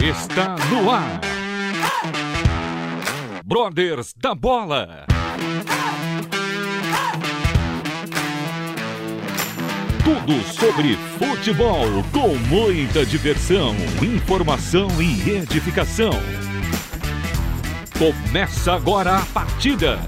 Está 0.00 0.56
no 0.70 0.90
ar. 0.90 1.20
Brothers 3.44 4.12
da 4.16 4.34
Bola. 4.34 5.06
Tudo 10.04 10.42
sobre 10.52 10.96
futebol 11.18 11.86
com 12.12 12.34
muita 12.48 13.06
diversão, 13.06 13.74
informação 14.02 14.88
e 15.00 15.30
edificação. 15.30 16.12
Começa 17.98 18.74
agora 18.74 19.16
a 19.16 19.26
partida. 19.26 19.98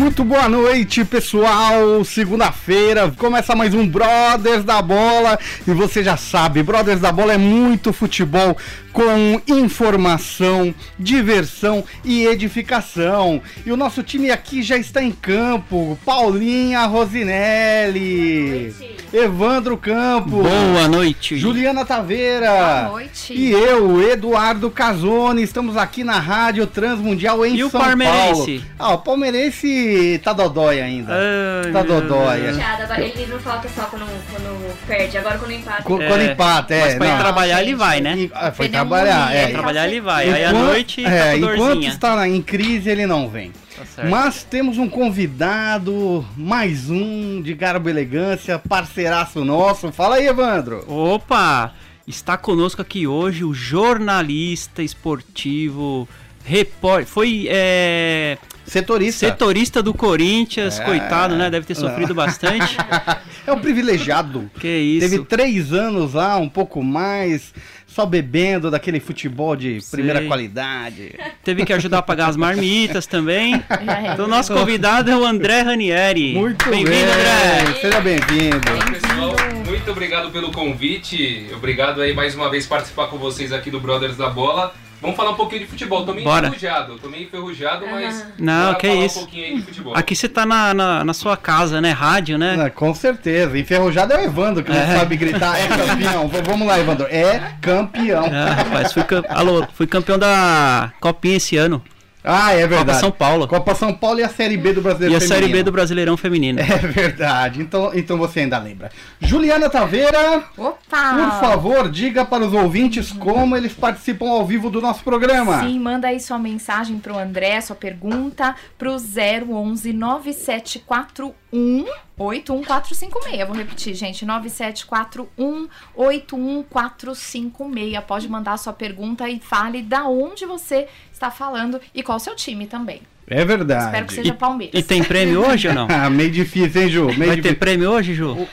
Muito 0.00 0.24
boa 0.24 0.48
noite, 0.48 1.04
pessoal. 1.04 2.02
Segunda-feira 2.06 3.12
começa 3.18 3.54
mais 3.54 3.74
um 3.74 3.86
Brothers 3.86 4.64
da 4.64 4.80
Bola. 4.80 5.38
E 5.68 5.72
você 5.72 6.02
já 6.02 6.16
sabe, 6.16 6.62
Brothers 6.62 7.02
da 7.02 7.12
Bola 7.12 7.34
é 7.34 7.36
muito 7.36 7.92
futebol 7.92 8.56
com 8.92 9.40
informação, 9.46 10.74
diversão 10.98 11.84
e 12.04 12.26
edificação. 12.26 13.40
E 13.64 13.70
o 13.72 13.76
nosso 13.76 14.02
time 14.02 14.30
aqui 14.30 14.62
já 14.62 14.76
está 14.76 15.02
em 15.02 15.12
campo. 15.12 15.98
Paulinha 16.04 16.84
Rosinelli, 16.86 18.74
Evandro 19.12 19.76
Campos, 19.76 20.30
Boa 20.46 20.88
noite. 20.88 21.36
Juliana 21.38 21.84
Taveira. 21.84 22.50
Boa 22.50 22.88
noite. 22.90 23.32
E 23.32 23.50
eu, 23.52 24.00
Eduardo 24.10 24.70
Casoni, 24.70 25.42
estamos 25.42 25.76
aqui 25.76 26.02
na 26.04 26.18
Rádio 26.18 26.66
Transmundial 26.66 27.44
em 27.44 27.56
E 27.56 27.64
o 27.64 27.70
São 27.70 27.80
palmeirense? 27.80 28.62
Paulo. 28.76 28.92
Ah, 28.92 28.94
o 28.94 28.98
palmeirense 28.98 30.20
tá 30.22 30.32
dodói 30.32 30.80
ainda. 30.80 31.12
Ai, 31.14 31.72
Tá 31.72 31.82
dodói. 31.82 32.40
Ele 32.40 33.26
não 33.26 33.38
falta 33.38 33.68
só 33.68 33.82
quando, 33.82 34.06
quando 34.30 34.76
perde, 34.86 35.18
agora 35.18 35.38
quando 35.38 35.52
empata. 35.52 35.82
Co- 35.82 36.00
É, 36.00 36.08
Quando 36.08 36.22
empata, 36.22 36.74
é. 36.74 36.80
Mas 36.84 36.94
pra 36.96 37.06
ir 37.06 37.10
não. 37.10 37.18
trabalhar 37.18 37.62
ele 37.62 37.74
vai, 37.74 38.00
né? 38.00 38.14
E- 38.16 38.30
ah, 38.34 38.50
foi 38.52 38.66
trabalhar, 38.80 39.34
é. 39.34 39.42
ele 39.44 39.52
Trabalhar 39.52 39.88
ele 39.88 40.00
vai. 40.00 40.28
Aí 40.32 40.44
à 40.44 40.48
Enquanto- 40.50 40.64
noite 40.66 41.02
tá 41.02 41.10
é, 41.10 41.38
com 41.38 41.52
enquanto 41.54 41.84
está 41.86 42.16
na- 42.16 42.28
em 42.28 42.42
crise, 42.42 42.90
ele 42.90 43.06
não 43.06 43.28
vem. 43.28 43.52
Tá 43.76 43.84
certo. 43.86 44.10
Mas 44.10 44.42
temos 44.44 44.76
um 44.78 44.88
convidado, 44.88 46.24
mais 46.36 46.90
um 46.90 47.40
de 47.40 47.54
garbo 47.54 47.88
elegância, 47.88 48.58
parceiraço 48.58 49.44
nosso. 49.44 49.90
Fala 49.92 50.16
aí, 50.16 50.26
Evandro. 50.26 50.84
Opa! 50.86 51.72
Está 52.06 52.36
conosco 52.36 52.82
aqui 52.82 53.06
hoje 53.06 53.44
o 53.44 53.54
jornalista 53.54 54.82
esportivo, 54.82 56.08
repórter, 56.44 57.06
foi 57.06 57.46
é, 57.48 58.36
Setorista. 58.70 59.26
setorista 59.26 59.82
do 59.82 59.92
Corinthians, 59.92 60.78
É. 60.78 60.84
coitado, 60.84 61.34
né? 61.34 61.50
Deve 61.50 61.66
ter 61.66 61.74
sofrido 61.74 62.14
bastante. 62.14 62.76
É 63.46 63.52
um 63.52 63.58
privilegiado. 63.58 64.48
que 64.60 64.68
isso. 64.68 65.08
Teve 65.08 65.24
três 65.24 65.72
anos 65.72 66.12
lá, 66.12 66.36
um 66.36 66.48
pouco 66.48 66.84
mais, 66.84 67.52
só 67.86 68.04
bebendo 68.06 68.70
daquele 68.70 69.00
futebol 69.00 69.56
de 69.56 69.80
Sei. 69.80 69.96
primeira 69.96 70.24
qualidade. 70.26 71.14
Teve 71.42 71.64
que 71.64 71.72
ajudar 71.72 71.98
a 71.98 72.02
pagar 72.02 72.28
as 72.28 72.36
marmitas 72.36 73.06
também. 73.06 73.60
Então, 74.12 74.28
nosso 74.28 74.52
convidado 74.52 75.10
é 75.10 75.16
o 75.16 75.24
André 75.24 75.62
Ranieri. 75.62 76.34
Muito 76.34 76.68
Bem-vindo, 76.68 76.90
bem. 76.90 77.02
André. 77.02 77.80
Seja 77.80 78.00
bem-vindo. 78.00 78.60
Pessoal, 78.92 79.34
muito 79.66 79.90
obrigado 79.90 80.30
pelo 80.30 80.52
convite. 80.52 81.46
Obrigado 81.56 82.02
aí 82.02 82.12
mais 82.14 82.34
uma 82.36 82.50
vez 82.50 82.66
participar 82.66 83.06
com 83.08 83.16
vocês 83.18 83.52
aqui 83.52 83.70
do 83.70 83.80
Brothers 83.80 84.16
da 84.16 84.28
Bola. 84.28 84.72
Vamos 85.00 85.16
falar 85.16 85.30
um 85.30 85.34
pouquinho 85.34 85.62
de 85.62 85.66
futebol. 85.66 86.04
Tô 86.04 86.12
meio 86.12 86.24
Bora. 86.24 86.48
enferrujado, 86.48 86.98
tô 86.98 87.08
meio 87.08 87.24
enferrujado, 87.24 87.86
mas. 87.90 88.26
Não, 88.38 88.66
bora 88.66 88.74
que 88.78 88.88
falar 88.88 89.04
isso. 89.06 89.18
um 89.18 89.22
pouquinho 89.22 89.44
aí 89.46 89.56
de 89.56 89.62
futebol. 89.62 89.96
Aqui 89.96 90.14
você 90.14 90.28
tá 90.28 90.44
na, 90.44 90.74
na, 90.74 91.04
na 91.04 91.14
sua 91.14 91.36
casa, 91.36 91.80
né? 91.80 91.90
Rádio, 91.90 92.36
né? 92.36 92.56
Ah, 92.66 92.70
com 92.70 92.94
certeza. 92.94 93.58
Enferrujado 93.58 94.12
é 94.12 94.18
o 94.18 94.20
Evandro, 94.24 94.62
que 94.62 94.70
não 94.70 94.78
É. 94.78 94.98
sabe 94.98 95.16
gritar. 95.16 95.58
É 95.58 95.66
campeão. 95.68 96.30
Vamos 96.44 96.66
lá, 96.66 96.78
Evandro. 96.78 97.06
É 97.08 97.54
campeão. 97.62 98.24
Ah, 98.26 98.52
rapaz, 98.54 98.92
fui, 98.92 99.02
cam- 99.04 99.24
Alô, 99.28 99.66
fui 99.74 99.86
campeão 99.86 100.18
da 100.18 100.92
Copinha 101.00 101.36
esse 101.38 101.56
ano. 101.56 101.82
Ah, 102.22 102.52
é 102.52 102.66
verdade. 102.66 102.86
Copa 102.86 102.94
São 102.94 103.10
Paulo. 103.10 103.48
Copa 103.48 103.74
São 103.74 103.94
Paulo 103.94 104.20
e 104.20 104.22
a 104.22 104.28
Série 104.28 104.56
B 104.56 104.72
do 104.72 104.82
Brasileiro 104.82 105.14
E 105.14 105.16
a 105.16 105.20
Série 105.20 105.40
B 105.40 105.46
Feminino. 105.46 105.64
do 105.64 105.72
Brasileirão 105.72 106.16
Feminino. 106.16 106.60
É 106.60 106.78
verdade. 106.78 107.60
Então, 107.60 107.90
então 107.94 108.18
você 108.18 108.40
ainda 108.40 108.58
lembra. 108.58 108.90
Juliana 109.20 109.68
Taveira, 109.70 110.44
Opa! 110.56 110.78
por 111.14 111.40
favor, 111.40 111.90
diga 111.90 112.24
para 112.24 112.44
os 112.44 112.52
ouvintes 112.52 113.10
como 113.12 113.56
eles 113.56 113.72
participam 113.72 114.28
ao 114.28 114.46
vivo 114.46 114.70
do 114.70 114.80
nosso 114.80 115.02
programa. 115.02 115.60
Sim, 115.60 115.78
manda 115.78 116.08
aí 116.08 116.20
sua 116.20 116.38
mensagem 116.38 116.98
pro 116.98 117.18
André, 117.18 117.60
sua 117.60 117.76
pergunta 117.76 118.54
pro 118.78 118.96
011 118.96 119.92
9741 119.92 121.39
81456. 121.52 123.46
Vou 123.46 123.56
repetir, 123.56 123.94
gente. 123.94 124.24
9741 124.24 125.68
81456. 125.94 128.04
Pode 128.06 128.28
mandar 128.28 128.56
sua 128.58 128.72
pergunta 128.72 129.28
e 129.28 129.40
fale 129.40 129.82
da 129.82 130.04
onde 130.04 130.46
você 130.46 130.86
está 131.12 131.30
falando 131.30 131.80
e 131.94 132.02
qual 132.02 132.16
o 132.16 132.20
seu 132.20 132.34
time 132.36 132.66
também. 132.66 133.02
É 133.26 133.44
verdade. 133.44 133.84
Espero 133.86 134.06
que 134.06 134.14
seja 134.14 134.34
Palmeiras. 134.34 134.78
E 134.78 134.82
tem 134.82 135.02
prêmio 135.04 135.40
hoje 135.46 135.68
ou 135.68 135.74
não? 135.74 135.86
Ah, 135.90 136.08
meio 136.10 136.30
difícil, 136.30 136.82
hein, 136.82 136.88
Ju? 136.88 137.04
Meio 137.06 137.18
Vai 137.18 137.26
ter 137.28 137.36
difícil. 137.36 137.58
prêmio 137.58 137.90
hoje, 137.90 138.14
Ju? 138.14 138.46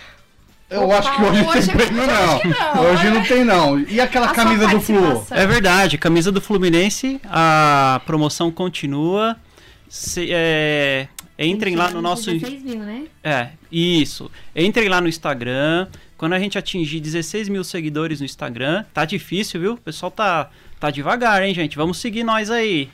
Eu 0.70 0.84
Opa, 0.84 0.98
acho 1.00 1.16
que 1.16 1.22
hoje, 1.24 1.46
hoje- 1.46 1.68
tem 1.68 1.76
prêmio, 1.78 2.04
hoje 2.04 2.12
não. 2.12 2.42
não, 2.76 2.82
Hoje 2.92 3.10
não 3.10 3.24
tem, 3.24 3.44
não. 3.46 3.80
E 3.80 4.02
aquela 4.02 4.28
A 4.30 4.34
camisa 4.34 4.68
do 4.68 4.82
Flu? 4.82 5.26
É 5.32 5.48
verdade, 5.48 5.98
camisa 5.98 6.30
do 6.32 6.42
Fluminense, 6.42 7.22
a 7.24 8.02
promoção 8.06 8.52
continua. 8.52 9.38
Se- 9.88 10.28
é, 10.30 11.08
entrem 11.38 11.76
lá 11.76 11.92
no 11.92 12.02
nosso. 12.02 12.32
16 12.32 12.64
mil, 12.64 12.80
né? 12.80 13.06
É, 13.24 13.50
isso. 13.72 14.32
Entrem 14.56 14.90
lá 14.90 15.00
no 15.00 15.08
Instagram. 15.08 15.88
Quando 16.18 16.34
a 16.34 16.40
gente 16.40 16.58
atingir 16.58 17.00
16 17.00 17.48
mil 17.48 17.64
seguidores 17.64 18.20
no 18.20 18.26
Instagram, 18.26 18.84
tá 18.92 19.06
difícil, 19.06 19.62
viu? 19.62 19.74
O 19.74 19.78
pessoal 19.78 20.12
tá, 20.12 20.50
tá 20.80 20.90
devagar, 20.90 21.44
hein, 21.44 21.54
gente? 21.54 21.78
Vamos 21.78 22.00
seguir 22.00 22.24
nós 22.24 22.50
aí. 22.50 22.90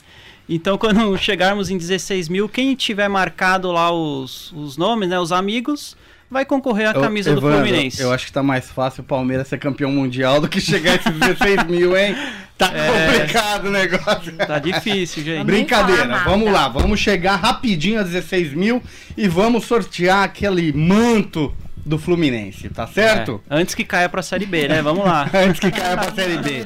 Então, 0.47 0.75
quando 0.79 1.17
chegarmos 1.17 1.69
em 1.69 1.77
16 1.77 2.27
mil, 2.27 2.49
quem 2.49 2.75
tiver 2.75 3.07
marcado 3.07 3.71
lá 3.71 3.91
os, 3.91 4.51
os 4.51 4.75
nomes, 4.75 5.07
né? 5.07 5.17
Os 5.17 5.31
amigos, 5.31 5.95
vai 6.33 6.43
concorrer 6.45 6.89
à 6.89 6.93
camisa 6.93 7.31
do 7.31 7.37
Evandro, 7.39 7.59
Fluminense. 7.65 8.01
Eu 8.01 8.11
acho 8.11 8.25
que 8.25 8.31
tá 8.33 8.43
mais 8.43 8.69
fácil 8.69 9.01
o 9.01 9.05
Palmeiras 9.05 9.47
ser 9.47 9.57
campeão 9.59 9.91
mundial 9.91 10.41
do 10.41 10.49
que 10.49 10.59
chegar 10.59 10.91
a 10.91 10.95
esses 10.95 11.13
16 11.13 11.63
mil, 11.69 11.95
hein? 11.97 12.15
Tá 12.57 12.71
É. 12.75 13.07
complicado 13.11 13.65
o 13.67 13.71
negócio. 13.71 14.33
Tá 14.33 14.59
difícil, 14.59 15.23
gente. 15.23 15.45
Brincadeira, 15.45 16.19
vamos 16.25 16.51
lá, 16.51 16.67
vamos 16.67 16.99
chegar 16.99 17.35
rapidinho 17.37 17.99
a 17.99 18.03
16 18.03 18.53
mil 18.53 18.81
e 19.15 19.27
vamos 19.27 19.65
sortear 19.65 20.23
aquele 20.23 20.73
manto 20.73 21.53
do 21.85 21.97
Fluminense, 21.97 22.69
tá 22.69 22.87
certo? 22.87 23.41
É, 23.49 23.55
antes 23.57 23.75
que 23.75 23.83
caia 23.83 24.07
pra 24.07 24.21
Série 24.21 24.45
B, 24.45 24.67
né? 24.69 24.81
Vamos 24.81 25.03
lá. 25.03 25.29
Antes 25.33 25.59
que 25.59 25.69
caia 25.69 25.97
pra 25.97 26.13
Série 26.13 26.37
B. 26.37 26.65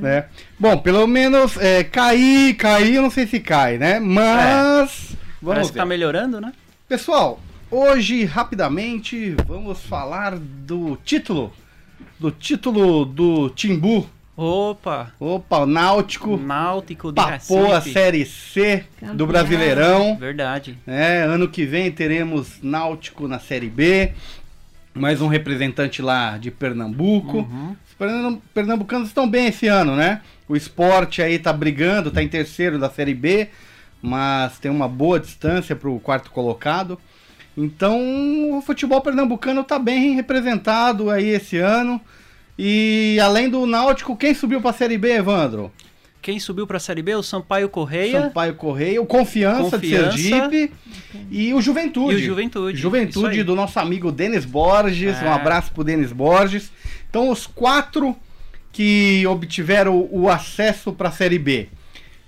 Né? 0.00 0.24
Bom, 0.58 0.76
pelo 0.76 1.06
menos 1.06 1.56
é, 1.56 1.82
cair, 1.84 2.52
cair, 2.54 2.96
eu 2.96 3.02
não 3.02 3.10
sei 3.10 3.26
se 3.26 3.40
cai, 3.40 3.78
né? 3.78 3.98
Mas. 3.98 5.16
Vamos 5.40 5.54
Parece 5.54 5.68
que 5.70 5.74
ver. 5.74 5.80
tá 5.80 5.86
melhorando, 5.86 6.38
né? 6.40 6.52
Pessoal, 6.86 7.40
hoje, 7.70 8.24
rapidamente, 8.24 9.34
vamos 9.46 9.80
falar 9.80 10.36
do 10.36 10.96
título. 11.04 11.52
Do 12.18 12.30
título 12.30 13.04
do 13.04 13.50
Timbu. 13.50 14.08
Opa! 14.36 15.12
Opa, 15.18 15.58
o 15.58 15.66
Náutico 15.66 16.36
Náutico 16.36 17.10
de 17.10 17.16
papou 17.20 17.72
a. 17.72 17.80
Série 17.80 18.24
C 18.24 18.84
do 19.00 19.06
Campeão. 19.06 19.26
Brasileirão. 19.26 20.16
Verdade. 20.16 20.78
É, 20.86 21.22
ano 21.22 21.48
que 21.48 21.64
vem 21.64 21.90
teremos 21.90 22.58
Náutico 22.62 23.26
na 23.26 23.38
Série 23.40 23.68
B. 23.68 24.12
Mais 24.94 25.20
um 25.20 25.28
representante 25.28 26.00
lá 26.02 26.38
de 26.38 26.50
Pernambuco. 26.50 27.38
Uhum. 27.38 27.76
Os 27.86 27.94
pernam- 27.94 28.42
pernambucanos 28.54 29.08
estão 29.08 29.28
bem 29.28 29.46
esse 29.48 29.66
ano, 29.68 29.94
né? 29.96 30.22
O 30.48 30.56
esporte 30.56 31.20
aí 31.20 31.38
tá 31.38 31.52
brigando, 31.52 32.10
tá 32.10 32.22
em 32.22 32.28
terceiro 32.28 32.78
da 32.78 32.88
Série 32.88 33.14
B, 33.14 33.48
mas 34.00 34.58
tem 34.58 34.70
uma 34.70 34.88
boa 34.88 35.20
distância 35.20 35.76
pro 35.76 35.98
quarto 36.00 36.30
colocado. 36.30 36.98
Então, 37.60 38.56
o 38.56 38.62
futebol 38.62 39.00
pernambucano 39.00 39.64
tá 39.64 39.80
bem 39.80 40.14
representado 40.14 41.10
aí 41.10 41.30
esse 41.30 41.56
ano. 41.58 42.00
E 42.56 43.18
além 43.20 43.50
do 43.50 43.66
Náutico, 43.66 44.16
quem 44.16 44.32
subiu 44.32 44.60
pra 44.60 44.72
Série 44.72 44.96
B, 44.96 45.14
Evandro? 45.14 45.72
Quem 46.22 46.38
subiu 46.38 46.68
pra 46.68 46.78
Série 46.78 47.02
B? 47.02 47.16
O 47.16 47.22
Sampaio 47.22 47.68
Correia 47.68 48.22
Sampaio 48.22 48.54
Correia, 48.54 49.02
o 49.02 49.06
Confiança, 49.06 49.76
Confiança. 49.76 50.16
de 50.16 50.22
Sergipe 50.22 50.72
e 51.32 51.52
o 51.52 51.60
Juventude. 51.60 52.14
e 52.14 52.16
o 52.16 52.20
Juventude. 52.20 52.78
Juventude 52.78 53.42
do 53.42 53.56
nosso 53.56 53.80
amigo 53.80 54.12
Denis 54.12 54.44
Borges. 54.44 55.20
É. 55.20 55.24
Um 55.24 55.32
abraço 55.32 55.72
pro 55.72 55.82
Denis 55.82 56.12
Borges. 56.12 56.70
Então, 57.10 57.28
os 57.28 57.44
quatro 57.44 58.14
que 58.72 59.26
obtiveram 59.26 60.08
o 60.12 60.28
acesso 60.28 60.92
para 60.92 61.08
a 61.08 61.12
Série 61.12 61.40
B: 61.40 61.68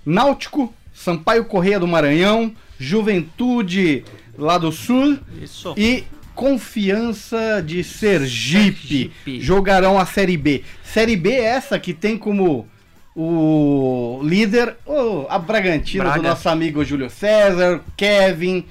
Náutico, 0.05 0.73
Sampaio 0.93 1.45
Correia 1.45 1.79
do 1.79 1.87
Maranhão, 1.87 2.53
Juventude 2.77 4.03
lá 4.37 4.57
do 4.57 4.71
Sul 4.71 5.17
Isso. 5.41 5.73
e 5.77 6.03
Confiança 6.33 7.61
de 7.65 7.83
Sergipe, 7.83 8.87
Sergipe. 8.87 9.41
jogarão 9.41 9.99
a 9.99 10.05
Série 10.05 10.37
B. 10.37 10.63
Série 10.83 11.15
B 11.17 11.29
é 11.31 11.43
essa 11.43 11.77
que 11.77 11.93
tem 11.93 12.17
como 12.17 12.67
o 13.15 14.21
líder 14.23 14.77
o, 14.85 15.25
a 15.29 15.37
Bragantina 15.37 16.03
Braga. 16.05 16.19
do 16.21 16.27
nosso 16.29 16.47
amigo 16.49 16.83
Júlio 16.85 17.09
César, 17.09 17.81
Kevin 17.97 18.65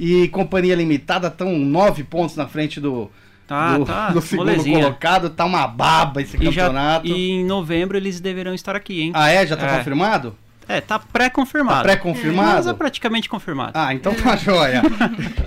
e 0.00 0.28
Companhia 0.28 0.74
Limitada 0.74 1.28
estão 1.28 1.58
nove 1.58 2.02
pontos 2.02 2.34
na 2.36 2.46
frente 2.48 2.80
do, 2.80 3.10
Tá, 3.46 3.76
do, 3.76 3.84
tá. 3.84 4.10
do 4.10 4.20
segundo 4.22 4.46
molezinha. 4.50 4.78
colocado. 4.80 5.28
Tá 5.28 5.44
uma 5.44 5.66
baba 5.66 6.22
esse 6.22 6.36
E, 6.38 6.50
já, 6.50 6.62
campeonato. 6.68 7.06
e 7.06 7.30
em 7.32 7.44
novembro 7.44 7.96
eles 7.98 8.18
deverão 8.20 8.54
estar 8.54 8.74
aqui, 8.74 9.02
hein? 9.02 9.10
Ah, 9.14 9.28
é? 9.28 9.46
Já 9.46 9.56
tá 9.56 9.66
É. 9.66 9.76
confirmado? 9.78 10.34
É, 10.68 10.80
tá 10.80 10.98
pré-confirmado. 10.98 11.78
Tá 11.78 11.82
pré-confirmado? 11.82 12.52
Mas 12.56 12.66
é 12.66 12.72
praticamente 12.72 13.28
confirmado. 13.28 13.72
Ah, 13.74 13.92
então 13.92 14.14
tá 14.14 14.36
joia. 14.36 14.82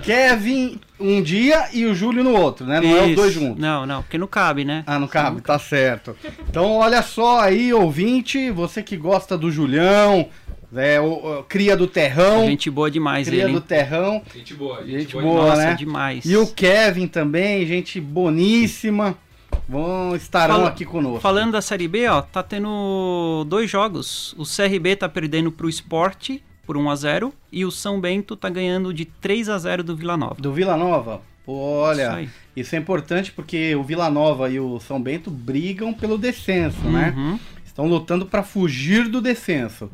Kevin 0.02 0.80
um 0.98 1.22
dia 1.22 1.66
e 1.72 1.84
o 1.84 1.94
Júlio 1.94 2.22
no 2.24 2.32
outro, 2.32 2.66
né? 2.66 2.80
Não 2.80 2.96
é 2.96 3.00
os 3.02 3.06
Isso. 3.08 3.16
dois 3.16 3.32
juntos. 3.34 3.58
Não, 3.60 3.84
não, 3.86 4.02
porque 4.02 4.16
não 4.18 4.26
cabe, 4.26 4.64
né? 4.64 4.82
Ah, 4.86 4.98
não 4.98 5.06
cabe, 5.08 5.40
tá 5.40 5.58
certo. 5.58 6.16
Então, 6.48 6.72
olha 6.76 7.02
só 7.02 7.40
aí, 7.40 7.72
ouvinte, 7.72 8.50
você 8.50 8.82
que 8.82 8.96
gosta 8.96 9.36
do 9.36 9.50
Julião, 9.50 10.28
é, 10.74 11.00
o, 11.00 11.04
o- 11.40 11.42
cria 11.44 11.76
do 11.76 11.86
terrão, 11.86 12.46
Gente 12.46 12.70
boa 12.70 12.90
demais 12.90 13.28
cria 13.28 13.44
ele. 13.44 13.52
do 13.52 13.60
terrão, 13.60 14.22
Gente 14.34 14.54
boa, 14.54 14.78
gente, 14.84 15.00
Gente 15.00 15.12
boa. 15.12 15.24
boa. 15.24 15.46
Nossa, 15.48 15.66
né? 15.66 15.74
demais. 15.74 16.24
e 16.24 16.36
o 16.36 16.46
Kevin 16.46 17.06
também, 17.06 17.66
gente 17.66 18.00
boníssima, 18.00 19.16
vão 19.68 20.14
estarão 20.16 20.56
Fala- 20.56 20.68
aqui 20.68 20.84
conosco. 20.84 21.20
Falando 21.20 21.52
da 21.52 21.60
Série 21.62 21.88
B, 21.88 22.06
ó, 22.08 22.22
tá 22.22 22.42
tendo 22.42 23.44
dois 23.48 23.70
jogos. 23.70 24.34
O 24.38 24.44
CRB 24.44 24.96
tá 24.96 25.08
perdendo 25.08 25.50
pro 25.52 25.68
Sport 25.68 26.38
por 26.66 26.76
1 26.76 26.90
a 26.90 26.96
0 26.96 27.34
e 27.52 27.64
o 27.64 27.70
São 27.70 28.00
Bento 28.00 28.36
tá 28.36 28.48
ganhando 28.48 28.92
de 28.92 29.04
3 29.04 29.48
a 29.48 29.58
0 29.58 29.84
do 29.84 29.96
Vila 29.96 30.16
Nova. 30.16 30.36
Do 30.38 30.52
Vila 30.52 30.76
Nova, 30.76 31.20
Isso 31.42 31.50
olha, 31.52 32.12
aí. 32.12 32.28
isso 32.56 32.74
é 32.74 32.78
importante 32.78 33.30
porque 33.32 33.74
o 33.76 33.82
Vila 33.84 34.10
Nova 34.10 34.50
e 34.50 34.58
o 34.58 34.80
São 34.80 35.00
Bento 35.00 35.30
brigam 35.30 35.92
pelo 35.94 36.18
descenso, 36.18 36.82
né? 36.88 37.14
Uhum. 37.16 37.38
Estão 37.64 37.86
lutando 37.86 38.24
para 38.26 38.42
fugir 38.42 39.06
do 39.08 39.20
descenso. 39.20 39.90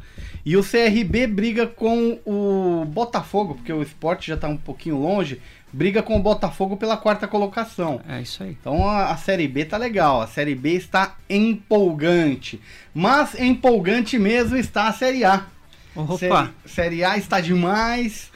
E 0.47 0.57
o 0.57 0.63
CRB 0.63 1.27
briga 1.27 1.67
com 1.67 2.19
o 2.25 2.85
Botafogo, 2.87 3.55
porque 3.57 3.73
o 3.73 3.83
esporte 3.83 4.29
já 4.29 4.35
está 4.35 4.49
um 4.49 4.57
pouquinho 4.57 4.99
longe, 4.99 5.41
briga 5.73 6.03
com 6.03 6.17
o 6.17 6.23
Botafogo 6.23 6.77
pela 6.77 6.97
quarta 6.97 7.27
colocação. 7.27 8.01
É 8.09 8.21
isso 8.21 8.43
aí. 8.43 8.57
Então 8.61 8.87
a, 8.87 9.11
a 9.11 9.17
Série 9.17 9.49
B 9.49 9.65
tá 9.65 9.77
legal, 9.77 10.21
a 10.21 10.27
Série 10.27 10.55
B 10.55 10.75
está 10.75 11.17
empolgante. 11.29 12.61
Mas 12.95 13.39
empolgante 13.39 14.19
mesmo 14.19 14.57
está 14.57 14.89
a 14.89 14.93
Série 14.93 15.25
A. 15.25 15.45
Opa, 15.95 16.17
Série, 16.17 16.51
série 16.67 17.05
A 17.05 17.17
está 17.17 17.41
demais. 17.41 18.31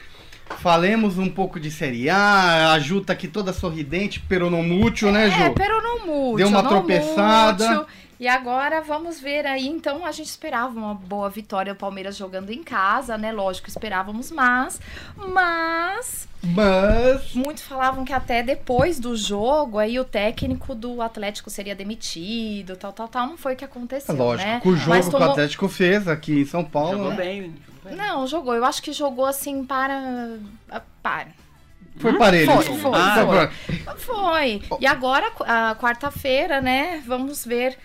Falemos 0.59 1.17
um 1.17 1.29
pouco 1.29 1.59
de 1.59 1.69
Série 1.69 2.09
A. 2.09 2.71
A 2.71 2.79
Ju 2.79 3.01
tá 3.01 3.13
aqui 3.13 3.27
toda 3.27 3.51
sorridente, 3.51 4.19
peronomútil, 4.21 5.11
né, 5.11 5.29
Ju? 5.29 5.43
É, 5.43 5.49
pero 5.49 5.81
não 5.81 6.05
mútil. 6.05 6.37
Deu 6.37 6.47
uma 6.47 6.61
não 6.61 6.69
tropeçada. 6.69 7.69
mútil. 7.69 7.85
E 8.19 8.27
agora 8.27 8.81
vamos 8.81 9.19
ver 9.19 9.45
aí, 9.45 9.67
então 9.67 10.05
a 10.05 10.11
gente 10.11 10.27
esperava 10.27 10.75
uma 10.77 10.95
boa 10.95 11.29
vitória, 11.29 11.73
o 11.73 11.75
Palmeiras 11.75 12.17
jogando 12.17 12.49
em 12.51 12.63
casa, 12.63 13.15
né? 13.17 13.31
Lógico, 13.31 13.69
esperávamos 13.69 14.31
mais, 14.31 14.81
mas 15.15 16.27
Mas 16.41 17.33
muitos 17.33 17.63
falavam 17.63 18.03
que 18.03 18.13
até 18.13 18.41
depois 18.41 18.99
do 18.99 19.15
jogo 19.15 19.77
aí 19.77 19.99
o 19.99 20.03
técnico 20.05 20.73
do 20.73 21.01
Atlético 21.01 21.49
seria 21.49 21.75
demitido, 21.75 22.75
tal, 22.75 22.91
tal, 22.93 23.07
tal. 23.07 23.27
Não 23.27 23.37
foi 23.37 23.53
o 23.53 23.55
que 23.55 23.63
é 23.63 23.67
aconteceu, 23.67 24.15
lógico, 24.15 24.49
né? 24.49 24.59
que 24.61 24.67
o 24.69 24.75
jogo 24.75 24.89
Mas 24.89 25.05
que 25.05 25.09
o 25.09 25.11
tomou- 25.19 25.29
Atlético 25.31 25.67
fez 25.67 26.07
aqui 26.07 26.41
em 26.41 26.45
São 26.45 26.63
Paulo. 26.63 26.97
jogou 26.97 27.09
né? 27.11 27.15
bem. 27.17 27.55
Não, 27.95 28.25
jogou. 28.27 28.53
Eu 28.55 28.65
acho 28.65 28.81
que 28.81 28.91
jogou 28.91 29.25
assim 29.25 29.63
para. 29.63 30.37
Para. 31.01 31.27
Foi 31.97 32.13
parelho. 32.17 32.51
Foi, 32.51 32.63
foi, 32.77 32.91
Ah, 32.93 33.49
foi. 33.95 33.95
Foi. 33.97 34.61
E 34.79 34.85
agora, 34.85 35.31
a 35.39 35.75
quarta-feira, 35.75 36.59
né? 36.61 37.01
Vamos 37.07 37.45
ver 37.45 37.77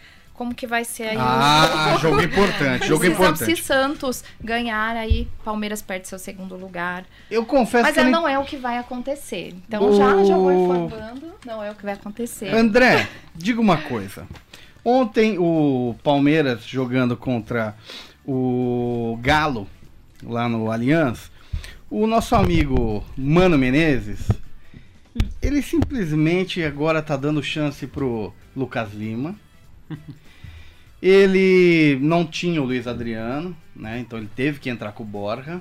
como 0.42 0.52
que 0.56 0.66
vai 0.66 0.84
ser 0.84 1.04
aí 1.04 1.16
Ah, 1.16 1.94
o 1.96 2.00
jogo 2.00 2.20
importante, 2.20 2.88
jogo 2.88 3.00
Precisamos 3.00 3.40
importante. 3.40 3.56
Se 3.56 3.62
Santos 3.62 4.24
ganhar, 4.42 4.96
aí 4.96 5.28
Palmeiras 5.44 5.80
perde 5.80 6.08
seu 6.08 6.18
segundo 6.18 6.56
lugar. 6.56 7.04
Eu 7.30 7.46
confesso 7.46 7.84
Mas 7.84 7.94
que 7.94 8.00
é, 8.00 8.02
não- 8.02 8.10
não 8.22 8.28
é 8.28 8.36
o 8.40 8.44
que 8.44 8.56
vai 8.56 8.76
acontecer. 8.76 9.54
Então 9.68 9.88
O- 9.88 9.96
já, 9.96 10.24
já 10.24 10.36
vou 10.36 10.52
informando, 10.52 11.32
não 11.46 11.62
é 11.62 11.70
o 11.70 11.76
que 11.76 11.84
vai 11.84 11.94
acontecer. 11.94 12.48
André, 12.52 13.08
diga 13.36 13.60
uma 13.60 13.76
coisa. 13.76 14.26
Ontem 14.84 15.38
o 15.38 15.94
Palmeiras 16.02 16.64
jogando 16.64 17.16
contra 17.16 17.76
o 18.26 19.16
Galo 19.22 19.68
lá 20.24 20.48
no 20.48 20.72
Allianz, 20.72 21.30
o 21.88 22.04
nosso 22.04 22.34
amigo 22.34 23.04
Mano 23.16 23.56
Menezes, 23.56 24.26
ele 25.40 25.62
simplesmente 25.62 26.64
agora 26.64 27.00
tá 27.00 27.16
dando 27.16 27.40
chance 27.44 27.86
pro 27.86 28.34
Lucas 28.56 28.92
Lima. 28.92 29.36
Ele 31.02 31.98
não 32.00 32.24
tinha 32.24 32.62
o 32.62 32.64
Luiz 32.64 32.86
Adriano, 32.86 33.56
né? 33.74 33.98
Então 33.98 34.18
ele 34.18 34.28
teve 34.36 34.60
que 34.60 34.70
entrar 34.70 34.92
com 34.92 35.02
o 35.02 35.06
Borja. 35.06 35.60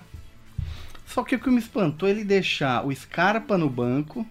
Só 1.07 1.23
que 1.23 1.35
o 1.35 1.39
que 1.39 1.49
me 1.49 1.57
espantou 1.57 2.07
é 2.07 2.11
ele 2.11 2.23
deixar 2.23 2.85
o 2.85 2.93
Scarpa 2.95 3.57
no 3.57 3.67
banco. 3.69 4.25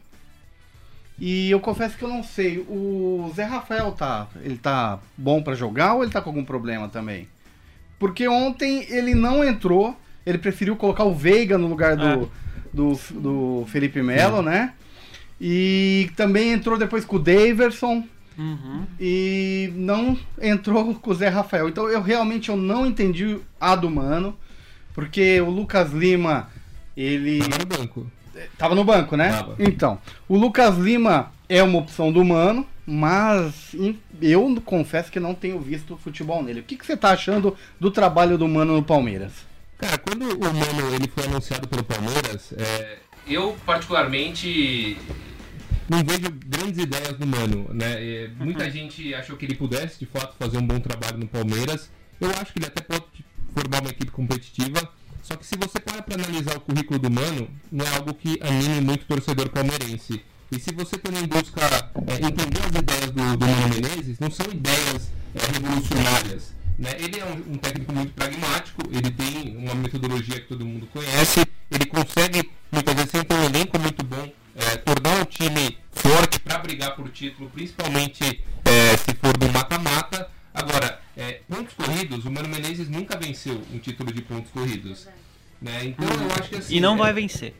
E 1.18 1.50
eu 1.50 1.60
confesso 1.60 1.98
que 1.98 2.04
eu 2.04 2.08
não 2.08 2.22
sei, 2.22 2.64
o 2.66 3.30
Zé 3.34 3.44
Rafael 3.44 3.92
tá, 3.92 4.26
ele 4.42 4.56
tá 4.56 4.98
bom 5.18 5.42
pra 5.42 5.54
jogar 5.54 5.92
ou 5.94 6.02
ele 6.02 6.10
tá 6.12 6.22
com 6.22 6.30
algum 6.30 6.44
problema 6.44 6.88
também? 6.88 7.28
Porque 7.98 8.26
ontem 8.26 8.86
ele 8.88 9.14
não 9.14 9.44
entrou, 9.44 9.94
ele 10.24 10.38
preferiu 10.38 10.76
colocar 10.76 11.04
o 11.04 11.14
Veiga 11.14 11.58
no 11.58 11.66
lugar 11.66 11.94
do, 11.94 12.06
É. 12.06 12.28
do, 12.72 12.98
do 13.10 13.66
Felipe 13.68 14.00
Melo, 14.00 14.40
né? 14.40 14.72
E 15.38 16.10
também 16.16 16.52
entrou 16.52 16.78
depois 16.78 17.04
com 17.04 17.16
o 17.16 17.18
Daverson 17.18 18.02
Uhum. 18.38 18.86
e 18.98 19.70
não 19.74 20.16
entrou 20.40 20.94
com 20.94 21.10
o 21.10 21.14
Zé 21.14 21.28
Rafael. 21.28 21.68
Então 21.68 21.88
eu 21.88 22.00
realmente 22.00 22.48
eu 22.48 22.56
não 22.56 22.86
entendi 22.86 23.38
a 23.60 23.74
do 23.76 23.90
Mano, 23.90 24.36
porque 24.94 25.40
o 25.40 25.50
Lucas 25.50 25.92
Lima, 25.92 26.48
ele 26.96 27.40
Tava 27.40 27.58
no 27.58 27.66
banco. 27.66 28.10
Tava 28.56 28.74
no 28.74 28.84
banco, 28.84 29.16
né? 29.16 29.30
Tava. 29.30 29.56
Então, 29.58 29.98
o 30.28 30.36
Lucas 30.36 30.76
Lima 30.78 31.32
é 31.48 31.62
uma 31.62 31.78
opção 31.78 32.12
do 32.12 32.24
Mano, 32.24 32.66
mas 32.86 33.74
eu 34.20 34.62
confesso 34.64 35.10
que 35.10 35.20
não 35.20 35.34
tenho 35.34 35.60
visto 35.60 35.96
futebol 35.96 36.42
nele. 36.42 36.60
O 36.60 36.62
que, 36.62 36.76
que 36.76 36.86
você 36.86 36.96
tá 36.96 37.10
achando 37.10 37.56
do 37.78 37.90
trabalho 37.90 38.38
do 38.38 38.48
Mano 38.48 38.74
no 38.74 38.82
Palmeiras? 38.82 39.32
Cara, 39.78 39.98
quando 39.98 40.22
o 40.22 40.40
Mano 40.40 40.94
ele 40.94 41.08
foi 41.08 41.24
anunciado 41.24 41.66
pelo 41.68 41.82
Palmeiras, 41.82 42.52
é, 42.56 42.98
Eu, 43.26 43.56
particularmente, 43.64 44.96
não 45.90 46.04
vejo 46.04 46.30
grandes 46.46 46.78
ideias 46.78 47.18
no 47.18 47.26
Mano, 47.26 47.68
né? 47.74 48.28
Muita 48.38 48.70
gente 48.70 49.12
achou 49.12 49.36
que 49.36 49.44
ele 49.44 49.56
pudesse, 49.56 49.98
de 49.98 50.06
fato, 50.06 50.36
fazer 50.38 50.56
um 50.56 50.64
bom 50.64 50.78
trabalho 50.78 51.18
no 51.18 51.26
Palmeiras. 51.26 51.90
Eu 52.20 52.30
acho 52.30 52.52
que 52.52 52.60
ele 52.60 52.66
até 52.66 52.80
pode 52.80 53.04
formar 53.52 53.80
uma 53.80 53.90
equipe 53.90 54.12
competitiva. 54.12 54.88
Só 55.20 55.34
que 55.34 55.44
se 55.44 55.56
você 55.56 55.80
para 55.80 56.00
para 56.00 56.14
analisar 56.14 56.56
o 56.56 56.60
currículo 56.60 56.96
do 57.00 57.10
Mano, 57.10 57.50
não 57.72 57.84
é 57.84 57.96
algo 57.96 58.14
que 58.14 58.38
anime 58.40 58.80
muito 58.80 59.02
o 59.02 59.06
torcedor 59.06 59.48
palmeirense. 59.48 60.22
E 60.52 60.60
se 60.60 60.72
você 60.72 60.96
também 60.96 61.26
busca 61.26 61.60
é, 62.06 62.14
entender 62.24 62.60
as 62.60 62.78
ideias 62.78 63.10
do, 63.10 63.36
do 63.36 63.46
Mano 63.46 63.68
Menezes, 63.74 64.20
não 64.20 64.30
são 64.30 64.46
ideias 64.46 65.10
é, 65.34 65.52
revolucionárias. 65.52 66.54
Né? 66.78 66.90
Ele 67.00 67.18
é 67.18 67.24
um, 67.24 67.54
um 67.54 67.58
técnico 67.58 67.92
muito 67.92 68.12
pragmático, 68.12 68.82
ele 68.92 69.10
tem 69.10 69.56
uma 69.56 69.74
metodologia 69.74 70.40
que 70.40 70.46
todo 70.46 70.64
mundo 70.64 70.86
conhece, 70.92 71.44
ele 71.68 71.86
consegue, 71.86 72.48
muitas 72.70 72.94
vezes, 72.94 73.10
sem 73.10 73.24
ter 73.24 73.34
um 73.34 73.44
elenco 73.44 73.78
muito 73.78 74.04
bom, 74.04 74.32
é, 74.54 74.76
tornar 74.76 75.20
um 75.20 75.24
time 75.24 75.78
forte 76.02 76.40
para 76.40 76.58
brigar 76.58 76.96
por 76.96 77.08
título, 77.10 77.50
principalmente 77.50 78.42
é, 78.64 78.96
se 78.96 79.14
for 79.14 79.36
no 79.40 79.52
mata-mata. 79.52 80.28
Agora, 80.52 81.00
é, 81.16 81.40
pontos 81.48 81.74
corridos, 81.74 82.24
o 82.24 82.30
Mano 82.30 82.48
Menezes 82.48 82.88
nunca 82.88 83.16
venceu 83.16 83.60
um 83.72 83.78
título 83.78 84.12
de 84.12 84.22
pontos 84.22 84.50
corridos. 84.50 85.06
Né? 85.60 85.80
Então 85.84 86.08
eu 86.08 86.32
acho 86.38 86.48
que 86.48 86.56
assim. 86.56 86.76
E 86.76 86.80
não 86.80 86.94
é, 86.94 86.98
vai 86.98 87.12
vencer. 87.12 87.54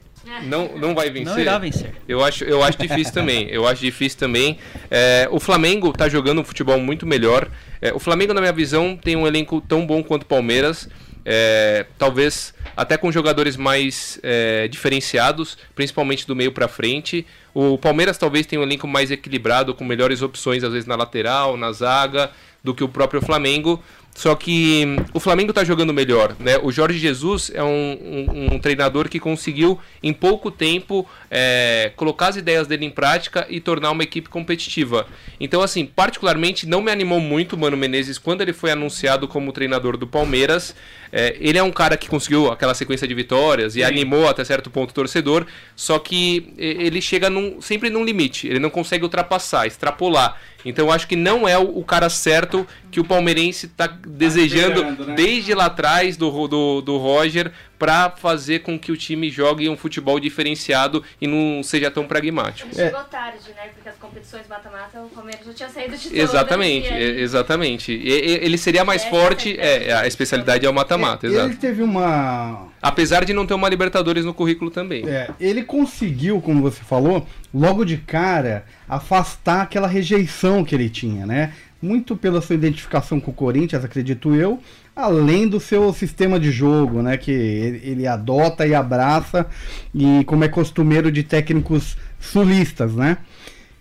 não, 0.44 0.76
não 0.76 0.94
vai 0.94 1.10
vencer. 1.10 1.32
Não 1.32 1.38
irá 1.38 1.58
vencer. 1.58 1.94
Eu 2.08 2.24
acho, 2.24 2.44
eu 2.44 2.62
acho 2.62 2.78
difícil 2.78 3.12
também. 3.12 3.48
Eu 3.48 3.66
acho 3.66 3.82
difícil 3.82 4.18
também. 4.18 4.58
É, 4.90 5.28
o 5.30 5.38
Flamengo 5.38 5.92
tá 5.92 6.08
jogando 6.08 6.40
um 6.40 6.44
futebol 6.44 6.78
muito 6.80 7.06
melhor. 7.06 7.50
É, 7.80 7.92
o 7.92 7.98
Flamengo, 7.98 8.32
na 8.32 8.40
minha 8.40 8.52
visão, 8.52 8.96
tem 8.96 9.16
um 9.16 9.26
elenco 9.26 9.60
tão 9.60 9.86
bom 9.86 10.02
quanto 10.02 10.22
o 10.22 10.26
Palmeiras. 10.26 10.88
É, 11.32 11.86
talvez 11.96 12.52
até 12.76 12.96
com 12.96 13.12
jogadores 13.12 13.56
mais 13.56 14.18
é, 14.20 14.66
diferenciados, 14.66 15.56
principalmente 15.76 16.26
do 16.26 16.34
meio 16.34 16.50
para 16.50 16.66
frente. 16.66 17.24
O 17.54 17.78
Palmeiras 17.78 18.18
talvez 18.18 18.46
tenha 18.46 18.58
um 18.60 18.64
elenco 18.64 18.88
mais 18.88 19.12
equilibrado, 19.12 19.72
com 19.72 19.84
melhores 19.84 20.22
opções, 20.22 20.64
às 20.64 20.72
vezes 20.72 20.86
na 20.88 20.96
lateral, 20.96 21.56
na 21.56 21.70
zaga, 21.70 22.32
do 22.64 22.74
que 22.74 22.82
o 22.82 22.88
próprio 22.88 23.22
Flamengo. 23.22 23.80
Só 24.12 24.34
que 24.34 24.84
hum, 24.86 25.04
o 25.14 25.20
Flamengo 25.20 25.50
está 25.50 25.62
jogando 25.62 25.94
melhor, 25.94 26.34
né? 26.40 26.58
O 26.60 26.72
Jorge 26.72 26.98
Jesus 26.98 27.50
é 27.54 27.62
um, 27.62 28.26
um- 28.28 28.54
um 28.54 28.58
treinador 28.58 29.08
que 29.08 29.20
conseguiu 29.20 29.78
em 30.02 30.12
pouco 30.12 30.50
tempo 30.50 31.08
é, 31.30 31.92
colocar 31.94 32.26
as 32.28 32.36
ideias 32.36 32.66
dele 32.66 32.84
em 32.84 32.90
prática 32.90 33.46
e 33.48 33.60
tornar 33.60 33.92
uma 33.92 34.02
equipe 34.02 34.28
competitiva. 34.28 35.06
Então, 35.38 35.62
assim, 35.62 35.86
particularmente 35.86 36.66
não 36.66 36.82
me 36.82 36.90
animou 36.90 37.20
muito 37.20 37.52
o 37.54 37.58
Mano 37.58 37.76
Menezes 37.76 38.18
quando 38.18 38.40
ele 38.40 38.52
foi 38.52 38.72
anunciado 38.72 39.28
como 39.28 39.52
treinador 39.52 39.96
do 39.96 40.08
Palmeiras. 40.08 40.74
É, 41.12 41.36
ele 41.40 41.58
é 41.58 41.62
um 41.62 41.72
cara 41.72 41.96
que 41.96 42.08
conseguiu 42.08 42.50
aquela 42.50 42.74
sequência 42.74 43.06
de 43.06 43.14
vitórias 43.14 43.76
e 43.76 43.82
animou 43.82 44.28
até 44.28 44.44
certo 44.44 44.70
ponto 44.70 44.90
o 44.90 44.94
torcedor, 44.94 45.46
só 45.74 45.98
que 45.98 46.52
ele 46.56 47.00
chega 47.00 47.28
num- 47.28 47.60
sempre 47.60 47.90
num 47.90 48.04
limite, 48.04 48.46
ele 48.46 48.58
não 48.58 48.70
consegue 48.70 49.04
ultrapassar, 49.04 49.66
extrapolar. 49.66 50.40
Então 50.64 50.86
eu 50.86 50.92
acho 50.92 51.08
que 51.08 51.16
não 51.16 51.48
é 51.48 51.56
o, 51.58 51.78
o 51.78 51.84
cara 51.84 52.10
certo 52.10 52.66
que 52.90 53.00
o 53.00 53.04
palmeirense 53.04 53.66
está 53.66 53.86
desejando 53.86 54.80
esperando, 54.80 55.06
né? 55.06 55.14
desde 55.14 55.54
lá 55.54 55.66
atrás 55.66 56.16
do, 56.18 56.46
do, 56.46 56.80
do 56.82 56.96
Roger 56.98 57.50
para 57.80 58.10
fazer 58.10 58.58
com 58.58 58.78
que 58.78 58.92
o 58.92 58.96
time 58.96 59.30
jogue 59.30 59.66
um 59.70 59.76
futebol 59.76 60.20
diferenciado 60.20 61.02
e 61.18 61.26
não 61.26 61.62
seja 61.62 61.90
tão 61.90 62.06
pragmático. 62.06 62.68
Ele 62.68 62.76
chegou 62.76 63.02
tarde, 63.04 63.48
né? 63.56 63.70
Porque 63.74 63.88
as 63.88 63.96
competições 63.96 64.46
mata-mata, 64.46 65.00
o 65.00 65.08
Palmeiras 65.08 65.46
já 65.46 65.54
tinha 65.54 65.68
saído 65.70 65.96
de 65.96 66.10
todas. 66.10 66.18
Exatamente, 66.18 66.88
aí- 66.92 67.02
e- 67.02 67.20
exatamente. 67.22 67.90
E- 67.92 68.06
e- 68.06 68.44
ele 68.44 68.58
seria 68.58 68.84
mais 68.84 69.00
Essa 69.00 69.10
forte, 69.10 69.58
é 69.58 69.62
a 69.62 69.66
é, 69.80 69.92
a 70.02 70.06
especialidade 70.06 70.66
é 70.66 70.68
o 70.68 70.74
mata-mata, 70.74 71.26
ele 71.26 71.36
exato. 71.36 71.56
teve 71.56 71.82
uma 71.82 72.68
Apesar 72.82 73.24
de 73.24 73.32
não 73.32 73.46
ter 73.46 73.54
uma 73.54 73.68
Libertadores 73.68 74.24
no 74.24 74.34
currículo 74.34 74.70
também. 74.70 75.08
É, 75.08 75.30
ele 75.40 75.62
conseguiu, 75.62 76.40
como 76.40 76.60
você 76.62 76.82
falou, 76.82 77.26
logo 77.52 77.84
de 77.84 77.96
cara, 77.96 78.64
afastar 78.88 79.62
aquela 79.62 79.86
rejeição 79.88 80.64
que 80.64 80.74
ele 80.74 80.90
tinha, 80.90 81.24
né? 81.26 81.54
Muito 81.82 82.14
pela 82.14 82.42
sua 82.42 82.54
identificação 82.54 83.18
com 83.18 83.30
o 83.30 83.34
Corinthians, 83.34 83.82
acredito 83.84 84.34
eu, 84.34 84.60
além 85.00 85.48
do 85.48 85.58
seu 85.60 85.92
sistema 85.92 86.38
de 86.38 86.50
jogo, 86.50 87.02
né? 87.02 87.16
Que 87.16 87.30
ele, 87.30 88.06
adota 88.06 88.66
e 88.66 88.74
abraça, 88.74 89.46
e 89.94 90.24
como 90.24 90.44
é 90.44 90.48
costumeiro 90.48 91.10
de 91.10 91.22
técnicos 91.22 91.96
sulistas, 92.20 92.94
né? 92.94 93.18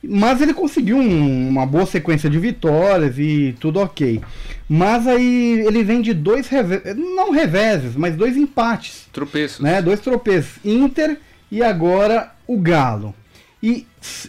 Mas 0.01 0.41
ele 0.41 0.53
conseguiu 0.53 0.95
um- 0.97 1.49
uma 1.49 1.65
boa 1.65 1.85
sequência 1.85 2.29
de 2.29 2.39
vitórias 2.39 3.19
e 3.19 3.53
tudo 3.59 3.81
ok. 3.81 4.21
Mas 4.67 5.05
aí 5.05 5.61
ele 5.67 5.83
vem 5.83 6.01
de 6.01 6.13
dois 6.13 6.47
reveses, 6.47 6.95
não 6.95 7.31
reveses, 7.31 7.95
mas 7.97 8.15
dois 8.15 8.37
empates 8.37 9.07
Tropeços. 9.11 9.59
né? 9.59 9.81
Dois 9.81 9.99
tropeços, 9.99 10.57
Inter 10.63 11.17
e 11.51 11.61
agora 11.61 12.31
o 12.47 12.57
Galo. 12.57 13.13
E 13.61 13.85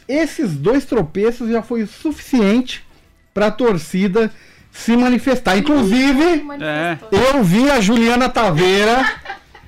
esses 0.09 0.57
dois 0.57 0.85
tropeços 0.85 1.49
já 1.49 1.63
foi 1.63 1.83
o 1.85 1.87
suficiente 1.87 2.83
para 3.33 3.47
a 3.47 3.51
torcida 3.53 4.29
se 4.73 4.97
manifestar. 4.97 5.57
Inclusive, 5.59 6.45
eu 7.13 7.43
vi 7.43 7.71
a 7.71 7.81
Juliana 7.81 8.29
Taveira, 8.29 9.05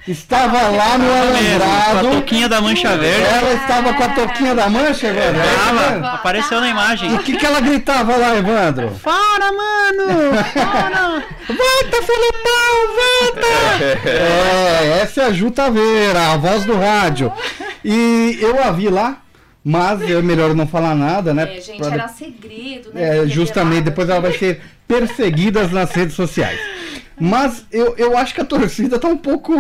estava 0.08 0.68
lá 0.68 0.98
no 0.98 1.04
Mesmo, 1.04 1.60
com 1.60 1.64
a 1.64 1.84
Alambrado. 1.84 2.10
touquinha 2.10 2.48
da 2.48 2.60
mancha 2.60 2.96
verde. 2.96 3.22
Ela 3.22 3.52
estava 3.54 3.94
com 3.94 4.02
a 4.02 4.08
toquinha 4.08 4.54
da 4.54 4.68
mancha, 4.68 5.06
Evandro. 5.08 5.40
É 5.40 5.46
isso 5.54 5.74
mesmo? 5.74 6.00
Tava, 6.02 6.14
apareceu 6.14 6.60
na 6.60 6.68
imagem. 6.68 7.10
E 7.10 7.14
o 7.14 7.18
que, 7.20 7.36
que 7.36 7.46
ela 7.46 7.60
gritava 7.60 8.16
lá, 8.16 8.36
Evandro? 8.36 8.90
Fora, 9.02 9.52
mano! 9.52 10.32
Fora! 10.52 11.24
Volta, 11.46 12.02
Filipão, 12.02 12.72
volta! 12.96 13.52
É, 14.12 15.00
essa 15.02 15.22
é 15.22 15.26
a 15.26 15.32
Ju 15.32 15.50
Taveira, 15.50 16.32
a 16.32 16.36
voz 16.36 16.64
do 16.64 16.76
rádio. 16.78 17.32
E 17.84 18.38
eu 18.40 18.62
a 18.62 18.70
vi 18.70 18.88
lá, 18.88 19.16
mas 19.64 20.02
é 20.02 20.20
melhor 20.22 20.54
não 20.54 20.66
falar 20.66 20.94
nada, 20.94 21.32
né? 21.32 21.56
É, 21.56 21.60
gente, 21.60 21.78
Pra- 21.78 21.92
era 21.92 22.08
segredo, 22.08 22.90
né? 22.92 23.18
É, 23.18 23.26
justamente, 23.26 23.84
depois 23.84 24.08
ela 24.08 24.20
vai 24.20 24.32
ser 24.32 24.60
perseguida 24.88 25.66
nas 25.68 25.90
redes 25.92 26.14
sociais. 26.14 26.58
Mas 27.20 27.64
eu, 27.70 27.94
eu 27.96 28.16
acho 28.18 28.34
que 28.34 28.40
a 28.40 28.44
torcida 28.44 28.98
tá 28.98 29.06
um 29.06 29.16
pouco. 29.16 29.54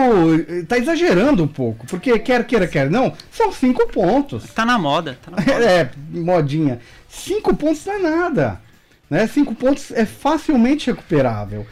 tá 0.66 0.76
exagerando 0.78 1.44
um 1.44 1.48
pouco. 1.48 1.86
Porque 1.86 2.18
quer 2.18 2.44
queira, 2.44 2.66
quer 2.66 2.90
não, 2.90 3.12
são 3.30 3.52
cinco 3.52 3.86
pontos. 3.88 4.44
Tá 4.52 4.64
na 4.66 4.78
moda. 4.78 5.18
Tá 5.24 5.30
na 5.30 5.36
moda. 5.36 5.52
É, 5.64 5.90
modinha. 6.10 6.80
Cinco 7.08 7.54
pontos 7.54 7.84
não 7.86 7.94
é 7.94 7.98
nada. 7.98 8.60
Né? 9.08 9.26
Cinco 9.28 9.54
pontos 9.54 9.92
é 9.92 10.04
facilmente 10.04 10.90
recuperável. 10.90 11.64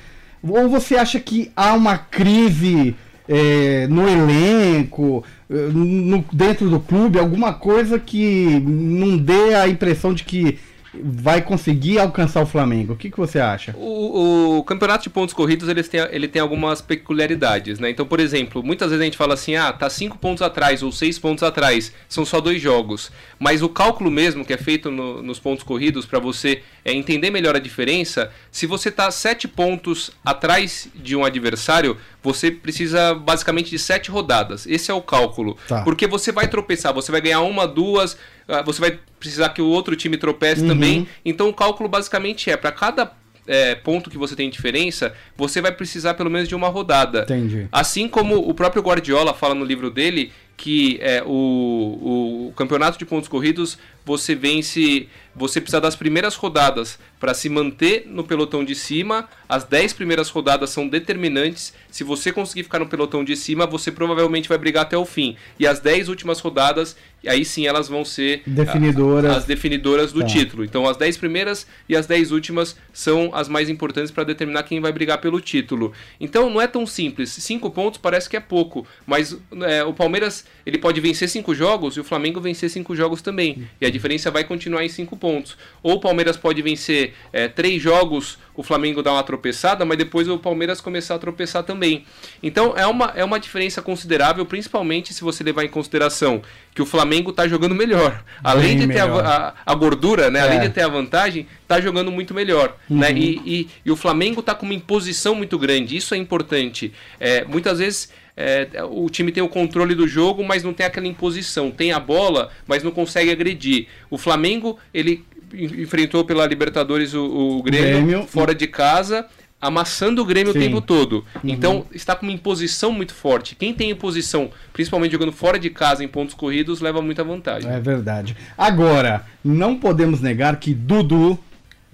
Ou 0.43 0.69
você 0.69 0.97
acha 0.97 1.19
que 1.19 1.51
há 1.57 1.73
uma 1.75 1.99
crise 1.99 2.95
é, 3.33 3.87
no 3.89 4.09
elenco, 4.09 5.25
eh, 5.49 5.69
no- 5.73 6.25
dentro 6.33 6.69
do 6.69 6.81
clube, 6.81 7.17
alguma 7.17 7.53
coisa 7.53 7.97
que 7.97 8.59
não 8.67 9.17
dê 9.17 9.55
a 9.55 9.69
impressão 9.69 10.13
de 10.13 10.25
que 10.25 10.59
vai 10.95 11.41
conseguir 11.43 11.99
alcançar 11.99 12.43
o 12.43 12.47
Flamengo? 12.47 12.95
O 12.95 12.97
que, 12.97 13.11
que 13.11 13.17
você 13.17 13.39
acha? 13.39 13.75
O, 13.77 14.59
o 14.59 14.65
campeonato 14.65 15.05
de 15.05 15.11
pontos 15.11 15.35
corridos 15.35 15.69
eles 15.69 15.89
têm, 15.89 16.01
ele 16.11 16.27
tem 16.27 16.43
algumas 16.43 16.81
peculiaridades, 16.81 17.79
né? 17.79 17.91
Então, 17.91 18.07
por 18.07 18.21
exemplo, 18.21 18.63
muitas 18.63 18.91
vezes 18.91 19.01
a 19.01 19.05
gente 19.05 19.17
fala 19.17 19.35
assim, 19.35 19.55
ah, 19.57 19.73
tá 19.73 19.89
cinco 19.89 20.19
pontos 20.19 20.43
atrás 20.43 20.83
ou 20.83 20.91
seis 20.91 21.19
pontos 21.19 21.43
atrás, 21.43 21.93
são 22.09 22.25
só 22.25 22.41
dois 22.41 22.61
jogos. 22.61 23.11
Mas 23.39 23.63
o 23.63 23.69
cálculo 23.69 24.11
mesmo 24.11 24.45
que 24.45 24.53
é 24.53 24.57
feito 24.57 24.91
no- 24.91 25.23
nos 25.23 25.39
pontos 25.39 25.63
corridos 25.63 26.07
para 26.07 26.19
você 26.19 26.63
é, 26.85 26.93
entender 26.93 27.31
melhor 27.31 27.55
a 27.55 27.61
diferença, 27.61 28.31
se 28.51 28.67
você 28.67 28.91
tá 28.91 29.11
sete 29.11 29.47
pontos 29.47 30.11
atrás 30.25 30.89
de 30.95 31.15
um 31.15 31.25
adversário, 31.25 31.97
você 32.23 32.51
precisa 32.51 33.15
basicamente 33.15 33.71
de 33.71 33.79
sete 33.79 34.11
rodadas. 34.11 34.67
Esse 34.67 34.91
é 34.91 34.95
o 34.95 35.01
cálculo. 35.03 35.57
Tá. 35.69 35.83
Porque 35.83 36.07
você 36.07 36.33
vai 36.33 36.49
tropeçar, 36.49 36.93
você 36.93 37.11
vai 37.13 37.21
ganhar 37.21 37.41
uma, 37.41 37.67
duas, 37.67 38.17
você 38.65 38.81
vai 38.81 38.99
precisar 39.19 39.51
que 39.51 39.63
o 39.63 39.67
outro 39.67 39.95
time 39.97 40.17
tropece 40.17 40.67
também. 40.67 41.07
Então 41.25 41.49
o 41.49 41.55
cálculo 41.55 41.89
basicamente 41.89 42.51
é 42.51 42.57
para 42.57 42.73
cada 42.73 43.13
é, 43.47 43.75
ponto 43.75 44.11
que 44.11 44.19
você 44.19 44.37
tem 44.37 44.49
diferença, 44.49 45.13
você 45.37 45.61
vai 45.61 45.73
precisar 45.73 46.15
pelo 46.15 46.31
menos 46.31 46.49
de 46.49 46.55
uma 46.55 46.69
rodada. 46.69 47.23
Entendi. 47.23 47.69
Assim 47.73 48.09
como 48.09 48.37
o 48.37 48.55
próprio 48.55 48.83
Guardiola 48.83 49.35
fala 49.35 49.55
no 49.55 49.65
livro 49.65 49.91
dele 49.91 50.33
que 50.61 50.99
é, 51.01 51.23
o, 51.25 52.49
o 52.49 52.53
campeonato 52.55 52.99
de 52.99 53.07
pontos 53.07 53.31
corridos 53.31 53.79
você 54.05 54.35
vence, 54.35 55.09
você 55.35 55.59
precisa 55.59 55.81
das 55.81 55.97
primeiras 55.97 56.35
rodadas 56.35 56.99
para 57.19 57.33
se 57.33 57.49
manter 57.49 58.05
no 58.07 58.25
pelotão 58.25 58.63
de 58.65 58.75
cima. 58.75 59.29
As 59.49 59.65
10 59.65 59.95
primeiras 59.95 60.29
rodadas 60.29 60.71
são 60.71 60.87
determinantes. 60.87 61.73
Se 61.91 62.05
você 62.05 62.33
conseguir 62.33 62.65
ficar 62.65 62.79
no 62.79 62.89
pelotão 62.89 63.25
de 63.25 63.37
cima, 63.37 63.67
você 63.67 63.91
provavelmente 63.91 64.49
vai 64.49 64.59
brigar 64.59 64.83
até 64.83 64.99
o 64.99 65.07
fim. 65.07 65.35
E 65.59 65.67
as 65.67 65.81
10 65.81 66.09
últimas 66.09 66.41
rodadas, 66.41 66.97
aí 67.29 67.45
sim 67.45 67.67
elas 67.67 67.89
vão 67.89 68.05
ser 68.05 68.43
Definidoras. 68.47 69.33
a- 69.33 69.37
as 69.39 69.45
definidoras 69.45 70.13
do 70.13 70.21
Tá. 70.21 70.27
título. 70.27 70.65
Então 70.65 70.87
as 70.89 70.97
10 70.97 71.17
primeiras 71.17 71.67
e 71.89 71.95
as 71.97 72.07
10 72.07 72.31
últimas 72.33 72.77
são 72.93 73.31
as 73.35 73.49
mais 73.49 73.69
importantes 73.69 74.11
para 74.11 74.25
determinar 74.25 74.63
quem 74.63 74.81
vai 74.81 74.93
brigar 74.93 75.19
pelo 75.21 75.41
título. 75.41 75.93
Então 76.21 76.49
não 76.49 76.61
é 76.61 76.67
tão 76.67 76.87
simples. 76.87 77.31
Cinco 77.31 77.71
pontos 77.71 77.99
parece 78.01 78.29
que 78.29 78.37
é 78.37 78.41
pouco, 78.41 78.87
mas 79.07 79.37
é, 79.67 79.85
o 79.85 79.93
Palmeiras 79.93 80.45
ele 80.65 80.79
pode 80.79 81.01
vencer 81.01 81.29
cinco 81.29 81.55
jogos 81.55 81.97
e 81.97 82.01
o 82.01 82.05
Flamengo 82.05 82.41
vencer 82.41 82.71
cinco 82.71 82.95
jogos 82.97 83.21
também. 83.23 83.69
E 83.81 83.87
a 83.87 83.91
diferença 83.91 84.31
vai 84.31 84.45
continuar 84.45 84.85
em 84.85 84.89
cinco 84.89 85.17
pontos. 85.17 85.57
Ou 85.83 85.95
o 85.95 86.01
Palmeiras 86.01 86.37
pode 86.37 86.63
vencer 86.63 87.13
é, 87.33 87.49
três 87.49 87.83
jogos, 87.83 88.39
o 88.55 88.63
Flamengo 88.63 89.03
dá 89.03 89.13
uma 89.13 89.23
tropeçada, 89.23 89.85
mas 89.85 89.97
depois 89.99 90.29
o 90.29 90.39
Palmeiras 90.39 90.81
começar 90.81 91.15
a 91.15 91.19
tropeçar 91.19 91.63
também. 91.63 92.05
Então 92.43 92.75
é 92.77 92.87
uma, 92.87 93.13
é 93.17 93.25
uma 93.25 93.41
diferença 93.41 93.81
considerável, 93.83 94.45
principalmente 94.47 95.13
se 95.15 95.23
você 95.23 95.43
levar 95.43 95.65
em 95.65 95.69
consideração 95.69 96.43
que 96.75 96.81
o 96.81 96.87
Flamengo 96.87 97.31
está 97.31 97.49
jogando 97.49 97.75
melhor. 97.75 98.23
Além 98.43 98.79
Bem 98.79 98.87
de 98.87 98.95
ter 98.95 99.01
a, 99.01 99.07
a- 99.07 99.55
a 99.67 99.75
gordura, 99.75 100.31
né? 100.31 100.39
É. 100.39 100.43
Uhum. 100.43 100.49
Além 100.49 100.61
de 100.61 100.69
ter 100.71 100.83
a 100.83 100.89
vantagem, 100.89 101.47
tá 101.67 101.81
jogando 101.81 102.11
muito 102.11 102.33
melhor. 102.33 102.77
Né? 102.89 103.13
E, 103.13 103.41
e- 103.45 103.69
e 103.85 103.91
o 103.91 103.97
Flamengo 103.97 104.41
tá 104.43 104.55
com 104.55 104.65
uma 104.67 104.75
imposição 104.75 105.35
muito 105.35 105.59
grande. 105.59 105.97
Isso 105.97 106.15
é 106.15 106.17
importante. 106.17 106.93
É, 107.19 107.45
muitas 107.45 107.79
vezes 107.81 108.11
é, 108.37 108.69
o 108.89 109.11
time 109.11 109.33
tem 109.33 109.43
o 109.43 109.49
controle 109.49 109.95
do 109.95 110.07
jogo, 110.07 110.45
mas 110.45 110.63
não 110.63 110.73
tem 110.73 110.87
aquela 110.87 111.07
imposição. 111.09 111.71
Tem 111.71 111.93
a 111.93 111.99
bola, 112.01 112.51
mas 112.67 112.83
não 112.83 112.91
consegue 112.93 113.31
agredir. 113.31 113.87
O 114.09 114.17
Flamengo, 114.17 114.79
ele 114.95 115.25
en- 115.53 115.83
enfrentou 115.83 116.25
pela 116.25 116.47
Libertadores 116.47 117.13
o, 117.15 117.25
o 117.59 117.63
Grêmio, 117.63 117.89
Grêmio. 118.07 118.27
fora 118.29 118.55
de 118.55 118.67
casa. 118.69 119.27
Amassando 119.61 120.23
o 120.23 120.25
Grêmio 120.25 120.53
Sim. 120.53 120.59
Uhum. 120.59 120.65
o 120.65 120.69
tempo 120.69 120.81
todo. 120.81 121.25
Então, 121.45 121.85
está 121.93 122.17
com 122.17 122.25
uma 122.25 122.33
imposição 122.33 122.93
muito 122.93 123.13
forte. 123.13 123.55
Quem 123.55 123.75
tem 123.75 123.91
imposição, 123.91 124.51
principalmente 124.73 125.13
jogando 125.13 125.33
fora 125.33 125.59
de 125.59 125.69
casa 125.69 126.03
em 126.03 126.09
pontos 126.09 126.35
corridos, 126.35 126.81
leva 126.81 127.03
muita 127.03 127.23
vantagem. 127.23 127.71
É 127.71 127.79
verdade. 127.79 128.37
Agora, 128.57 129.27
não 129.45 129.77
podemos 129.77 130.21
negar 130.21 130.57
que 130.57 130.73
Dudu 130.73 131.39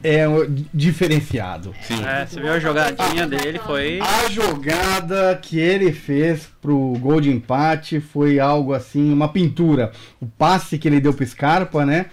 é 0.05 0.25
diferenciado. 0.73 1.75
É, 2.07 2.27
você 2.27 2.41
viu 2.41 2.53
a 2.53 2.59
jogadinha 2.59 3.27
dele, 3.27 3.59
foi. 3.59 3.99
A 4.01 4.29
jogada 4.29 5.39
que 5.41 5.59
ele 5.59 5.93
fez 5.93 6.49
pro 6.61 6.97
gol 7.01 7.21
de 7.21 7.31
empate 7.31 8.01
foi 8.01 8.39
algo 8.39 8.75
assim, 8.75 9.13
uma 9.13 9.29
pintura. 9.29 9.91
O 10.21 10.27
passe 10.27 10.79
que 10.79 10.87
ele 10.87 11.01
deu 11.01 11.15
pro 11.15 11.27
Scarpa, 11.27 11.87
né? 11.87 12.07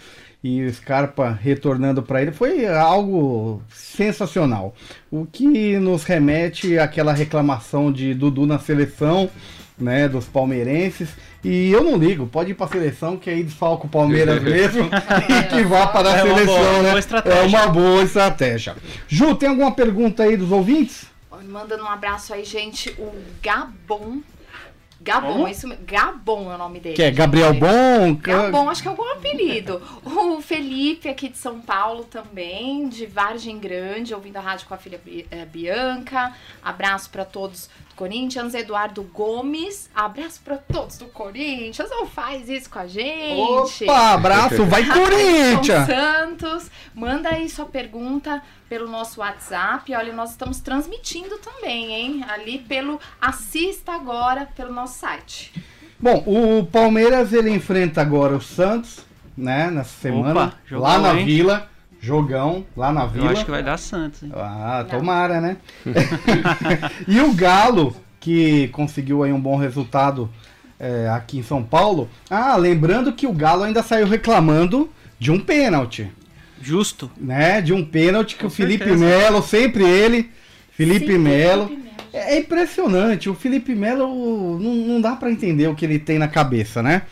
E 0.43 0.61
o 0.65 0.73
Scarpa 0.73 1.29
retornando 1.41 2.03
para 2.03 2.21
ele 2.21 2.33
foi 2.33 2.67
algo 2.67 3.61
sensacional. 3.73 4.75
O 5.09 5.25
que 5.25 5.77
nos 5.79 6.03
remete 6.03 6.77
àquela 6.77 7.13
reclamação 7.13 7.91
de 7.91 8.13
Dudu 8.13 8.45
na 8.45 8.59
seleção, 8.59 9.29
né, 9.77 10.07
dos 10.09 10.25
palmeirenses. 10.25 11.09
E 11.43 11.71
eu 11.71 11.81
não 11.83 11.95
ligo, 11.97 12.27
pode 12.27 12.51
ir 12.51 12.55
pra 12.55 12.67
seleção 12.67 13.15
que 13.17 13.29
aí 13.29 13.43
desfalca 13.43 13.85
o 13.85 13.89
Palmeiras 13.89 14.41
mesmo 14.43 14.89
e 15.29 15.43
que 15.47 15.63
vá 15.63 15.87
para 15.87 16.09
a 16.13 16.17
É 16.17 16.23
uma 16.23 16.35
seleção, 16.35 16.55
boa- 16.57 16.81
né? 16.83 16.91
boa. 16.91 17.35
É 17.35 17.41
uma 17.43 17.67
boa 17.67 18.03
estratégia. 18.03 18.75
Ju, 19.07 19.35
tem 19.35 19.47
alguma 19.49 19.71
pergunta 19.71 20.23
aí 20.23 20.35
dos 20.35 20.51
ouvintes? 20.51 21.05
Mandando 21.49 21.83
um 21.83 21.87
abraço 21.89 22.33
aí, 22.33 22.43
gente. 22.45 22.89
O 22.97 23.11
Gabon. 23.41 24.19
Gabon, 25.03 25.33
Como? 25.33 25.47
isso. 25.47 25.67
Gabon 25.85 26.51
é 26.51 26.55
o 26.55 26.57
nome 26.57 26.79
dele. 26.79 26.95
Que 26.95 27.03
é 27.03 27.11
Gabriel 27.11 27.53
Bom? 27.53 28.15
Gabon, 28.15 28.69
acho 28.69 28.81
que 28.81 28.87
é 28.87 28.91
algum 28.91 29.11
apelido. 29.11 29.81
O 30.03 30.41
Felipe, 30.41 31.09
aqui 31.09 31.27
de 31.29 31.37
São 31.37 31.59
Paulo 31.61 32.05
também, 32.05 32.87
de 32.87 33.05
Vargem 33.05 33.59
Grande, 33.59 34.13
ouvindo 34.13 34.37
a 34.37 34.41
rádio 34.41 34.67
com 34.67 34.73
a 34.73 34.77
filha 34.77 34.99
eh, 35.29 35.45
Bianca. 35.45 36.33
Abraço 36.63 37.09
pra 37.09 37.25
todos 37.25 37.69
do 37.89 37.92
Corinthians. 37.95 38.53
Eduardo 38.53 39.03
Gomes, 39.03 39.89
abraço 39.93 40.41
pra 40.43 40.57
todos 40.57 40.97
do 40.97 41.05
Corinthians. 41.05 41.89
Não 41.89 42.05
faz 42.05 42.49
isso 42.49 42.69
com 42.69 42.79
a 42.79 42.87
gente. 42.87 43.83
Opa, 43.85 44.13
abraço, 44.13 44.65
vai 44.67 44.85
Corinthians! 44.85 45.85
Santos, 45.85 46.71
manda 46.93 47.29
aí 47.29 47.49
sua 47.49 47.65
pergunta 47.65 48.41
pelo 48.67 48.87
nosso 48.87 49.19
WhatsApp. 49.19 49.93
Olha, 49.93 50.13
nós 50.13 50.31
estamos 50.31 50.59
transmitindo 50.59 51.37
também, 51.37 51.93
hein? 51.93 52.25
Ali 52.27 52.59
pelo 52.59 52.99
Assista 53.21 53.93
Agora, 53.93 54.47
pelo 54.55 54.73
nosso 54.73 54.99
site. 54.99 55.53
Bom, 55.99 56.23
o 56.25 56.65
Palmeiras 56.65 57.31
ele 57.31 57.49
enfrenta 57.49 58.01
agora 58.01 58.35
o 58.35 58.41
Santos, 58.41 58.99
né, 59.37 59.71
nessa 59.71 60.01
semana, 60.01 60.53
Opa, 60.69 60.77
lá 60.77 60.99
na 60.99 61.13
hein? 61.13 61.25
Vila, 61.25 61.69
jogão, 62.03 62.65
lá 62.75 62.91
na 62.91 63.03
Eu 63.03 63.07
Vila. 63.07 63.31
acho 63.31 63.45
que 63.45 63.51
vai 63.51 63.63
dar 63.63 63.77
Santos, 63.77 64.23
hein? 64.23 64.31
Ah, 64.35 64.85
tomara, 64.89 65.39
né? 65.39 65.55
e 67.07 67.21
o 67.21 67.33
Galo, 67.33 67.95
que 68.19 68.67
conseguiu 68.69 69.23
aí 69.23 69.31
um 69.31 69.39
bom 69.39 69.55
resultado 69.55 70.29
é, 70.77 71.07
aqui 71.07 71.37
em 71.37 71.43
São 71.43 71.63
Paulo. 71.63 72.09
Ah, 72.29 72.57
lembrando 72.57 73.13
que 73.13 73.25
o 73.25 73.31
Galo 73.31 73.63
ainda 73.63 73.81
saiu 73.81 74.05
reclamando 74.05 74.89
de 75.17 75.31
um 75.31 75.39
pênalti, 75.39 76.11
Justo. 76.61 77.09
né? 77.17 77.61
De 77.61 77.71
um 77.71 77.85
pênalti 77.85 78.35
que 78.35 78.41
Com 78.41 78.47
o 78.47 78.51
Felipe 78.51 78.83
certeza. 78.83 79.05
Melo, 79.05 79.41
sempre 79.41 79.83
ele, 79.85 80.29
Felipe 80.71 80.99
Sempre 80.99 81.17
Melo. 81.17 81.67
Felipe 81.67 81.83
Melo. 81.83 81.93
É 82.11 82.35
é 82.35 82.39
impressionante, 82.39 83.29
o 83.29 83.33
Felipe 83.33 83.73
Melo 83.73 84.59
não, 84.59 84.75
não 84.75 85.01
dá 85.01 85.15
pra 85.15 85.31
entender 85.31 85.67
o 85.67 85.73
que 85.73 85.83
ele 85.85 85.97
tem 85.97 86.19
na 86.19 86.27
cabeça, 86.27 86.83
né? 86.83 87.03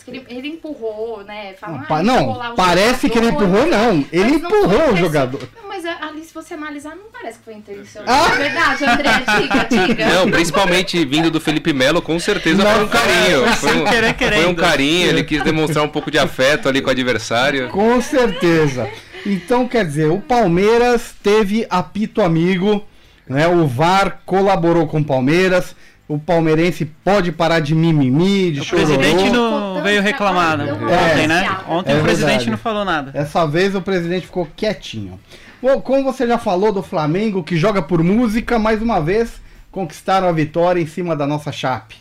Diz 0.00 0.02
que 0.02 0.10
Ele, 0.10 0.24
ele 0.28 0.48
empurrou, 0.48 1.22
né? 1.24 1.54
Fala, 1.54 1.78
Não, 1.78 2.40
ah, 2.40 2.48
não, 2.48 2.54
parece 2.54 3.08
que 3.08 3.18
ele 3.18 3.28
empurrou, 3.28 3.66
não. 3.66 4.04
Ele 4.10 4.30
não 4.30 4.36
empurrou 4.36 4.80
foi 4.80 4.92
o 4.92 4.96
jogador. 4.96 5.48
Não, 5.54 5.68
mas 5.68 5.84
ali, 5.84 6.24
se 6.24 6.32
você 6.32 6.54
analisar, 6.54 6.96
não 6.96 7.04
parece 7.12 7.38
que 7.38 7.44
foi 7.44 7.54
intencional. 7.54 8.08
Ah! 8.08 8.34
É 8.34 8.36
verdade, 8.36 8.84
André, 8.84 9.10
diga, 9.68 9.86
diga. 9.86 10.06
Não, 10.14 10.30
principalmente 10.30 11.04
vindo 11.04 11.30
do 11.30 11.40
Felipe 11.40 11.72
Melo, 11.72 12.00
com 12.00 12.18
certeza 12.18 12.62
foi 12.62 12.84
um 12.84 12.88
carinho. 12.88 13.46
Foi 13.60 13.76
um, 13.76 13.84
querer, 13.84 14.16
foi 14.16 14.46
um 14.46 14.54
carinho, 14.54 15.08
ele 15.08 15.22
quis 15.22 15.42
demonstrar 15.42 15.84
um 15.84 15.88
pouco 15.88 16.10
de 16.10 16.18
afeto 16.18 16.68
ali 16.68 16.80
com 16.80 16.88
o 16.88 16.90
adversário. 16.90 17.68
Com 17.68 18.00
certeza. 18.00 18.88
Então, 19.26 19.68
quer 19.68 19.84
dizer, 19.84 20.10
o 20.10 20.20
Palmeiras 20.20 21.14
teve 21.22 21.66
apito 21.68 22.22
amigo, 22.22 22.82
né? 23.28 23.46
O 23.48 23.66
VAR 23.66 24.20
colaborou 24.24 24.86
com 24.86 25.00
o 25.00 25.04
Palmeiras. 25.04 25.74
O 26.12 26.18
palmeirense 26.18 26.84
pode 27.04 27.30
parar 27.30 27.60
de 27.60 27.72
mimimi, 27.72 28.50
de 28.50 28.60
O 28.60 28.64
chororô. 28.64 28.98
presidente 28.98 29.30
não 29.30 29.80
veio 29.80 30.02
reclamar 30.02 30.58
não. 30.58 30.64
deu 30.66 30.74
ontem, 30.88 31.28
né? 31.28 31.56
Ontem 31.68 31.92
É 31.92 31.98
o 31.98 32.02
presidente 32.02 32.28
verdade. 32.30 32.50
não 32.50 32.58
falou 32.58 32.84
nada. 32.84 33.12
Dessa 33.12 33.46
vez 33.46 33.76
o 33.76 33.80
presidente 33.80 34.26
ficou 34.26 34.48
quietinho. 34.56 35.20
Bom, 35.62 35.80
como 35.80 36.02
você 36.02 36.26
já 36.26 36.36
falou 36.36 36.72
do 36.72 36.82
Flamengo, 36.82 37.44
que 37.44 37.56
joga 37.56 37.80
por 37.80 38.02
música, 38.02 38.58
mais 38.58 38.82
uma 38.82 39.00
vez 39.00 39.40
conquistaram 39.70 40.26
a 40.28 40.32
vitória 40.32 40.80
em 40.80 40.86
cima 40.86 41.14
da 41.14 41.28
nossa 41.28 41.52
Chape. 41.52 41.96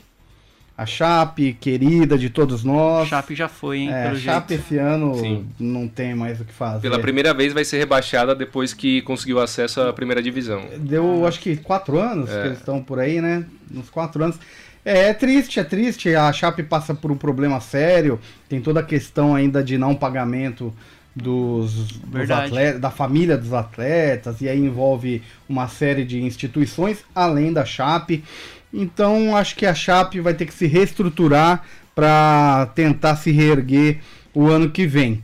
A 0.80 0.86
Chape, 0.86 1.58
querida 1.60 2.18
de 2.18 2.30
todos 2.30 2.64
nós. 2.64 3.10
Chape 3.10 3.36
já 3.36 3.50
foi, 3.50 3.80
hein? 3.80 3.90
É, 3.92 4.08
a 4.08 4.16
Chape 4.16 4.54
jeito. 4.54 4.64
esse 4.64 4.78
ano 4.78 5.14
Sim. 5.20 5.46
não 5.60 5.90
tem 5.90 6.16
mais 6.16 6.40
o 6.40 6.46
que 6.46 6.54
fazer. 6.54 6.80
Pela 6.80 6.98
primeira 6.98 7.34
vez 7.34 7.52
vai 7.52 7.66
ser 7.66 7.80
rebaixada 7.80 8.34
depois 8.34 8.74
que 8.74 9.02
conseguiu 9.02 9.42
acesso 9.42 9.82
à 9.82 9.92
primeira 9.92 10.24
divisão. 10.24 10.64
Deu, 10.78 11.28
acho 11.28 11.42
que 11.42 11.58
quatro 11.58 12.00
anos 12.00 12.30
É. 12.30 12.42
que 12.42 12.48
eles 12.48 12.60
estão 12.60 12.82
por 12.82 12.98
aí, 12.98 13.20
né? 13.20 13.44
Uns 13.76 13.90
quatro 13.90 14.24
anos. 14.24 14.40
É, 14.86 15.10
é 15.10 15.14
triste, 15.14 15.60
é 15.60 15.66
triste. 15.66 16.16
A 16.16 16.32
Chape 16.32 16.64
passa 16.64 16.96
por 16.96 17.12
um 17.12 17.18
problema 17.18 17.60
sério. 17.60 18.18
Tem 18.48 18.62
toda 18.62 18.80
a 18.80 18.84
questão 18.84 19.36
ainda 19.36 19.62
de 19.62 19.78
não 19.78 19.94
pagamento 19.94 20.74
dos, 21.14 21.92
dos 22.00 22.32
atletas, 22.32 22.80
da 22.80 22.90
família 22.90 23.38
dos 23.38 23.52
atletas. 23.52 24.40
E 24.40 24.48
aí 24.48 24.58
envolve 24.60 25.22
uma 25.50 25.68
série 25.68 26.06
de 26.06 26.22
instituições, 26.22 27.04
além 27.14 27.52
da 27.52 27.66
Chape. 27.66 28.24
Então 28.74 29.36
acho 29.36 29.56
que 29.56 29.66
a 29.66 29.74
Chape 29.74 30.20
vai 30.20 30.34
ter 30.34 30.46
que 30.46 30.54
se 30.54 30.68
reestruturar 30.68 31.64
para 31.96 32.70
tentar 32.76 33.16
se 33.16 33.32
reerguer 33.32 34.00
o 34.34 34.48
ano 34.48 34.70
que 34.70 34.86
vem. 34.86 35.24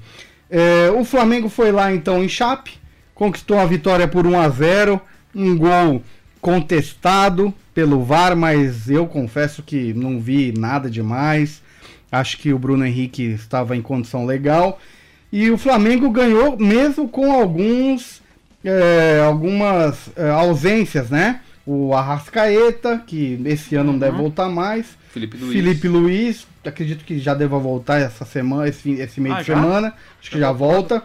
É, 0.50 0.90
o 0.92 1.04
Flamengo 1.04 1.50
foi 1.50 1.72
lá 1.72 1.94
então 1.94 2.24
em 2.24 2.30
Chape, 2.30 2.74
conquistou 3.14 3.58
a 3.58 3.66
vitória 3.66 4.08
por 4.08 4.26
1 4.26 4.40
a 4.40 4.50
0 4.50 5.02
um 5.34 5.58
gol 5.58 6.02
contestado 6.40 7.54
pelo 7.74 8.04
VAR, 8.04 8.36
mas 8.38 8.90
eu 8.90 9.06
confesso 9.06 9.62
que 9.62 9.94
não 9.94 10.20
vi 10.20 10.54
nada 10.58 10.90
demais. 10.90 11.62
Acho 12.12 12.38
que 12.38 12.54
o 12.54 12.60
Bruno 12.60 12.86
Henrique 12.86 13.24
estava 13.24 13.76
em 13.76 13.82
condição 13.82 14.26
legal. 14.26 14.80
E 15.32 15.52
o 15.52 15.58
Flamengo 15.58 16.10
ganhou 16.10 16.58
mesmo 16.58 17.10
com 17.10 17.34
alguns 17.34 18.22
é, 18.64 19.22
algumas 19.26 20.10
é, 20.16 20.30
ausências, 20.30 21.10
né? 21.10 21.42
O 21.66 21.94
Arrascaeta, 21.96 23.02
que 23.08 23.42
esse 23.46 23.76
ano 23.76 23.92
não 23.94 24.00
deve 24.00 24.18
voltar 24.18 24.48
mais. 24.50 24.86
Felipe 25.12 25.38
Luiz. 25.38 25.54
Felipe 25.54 25.88
Luiz, 25.88 26.48
acredito 26.64 27.04
que 27.04 27.18
já 27.20 27.34
deva 27.34 27.58
voltar 27.58 28.00
essa 28.00 28.24
semana, 28.26 28.68
esse, 28.68 28.92
esse 28.92 29.20
meio 29.20 29.36
Ah, 29.36 29.42
de 29.42 29.48
já? 29.48 29.56
semana. 29.56 29.94
Acho 30.22 30.30
que 30.32 30.40
já 30.40 30.52
volta. 30.52 31.04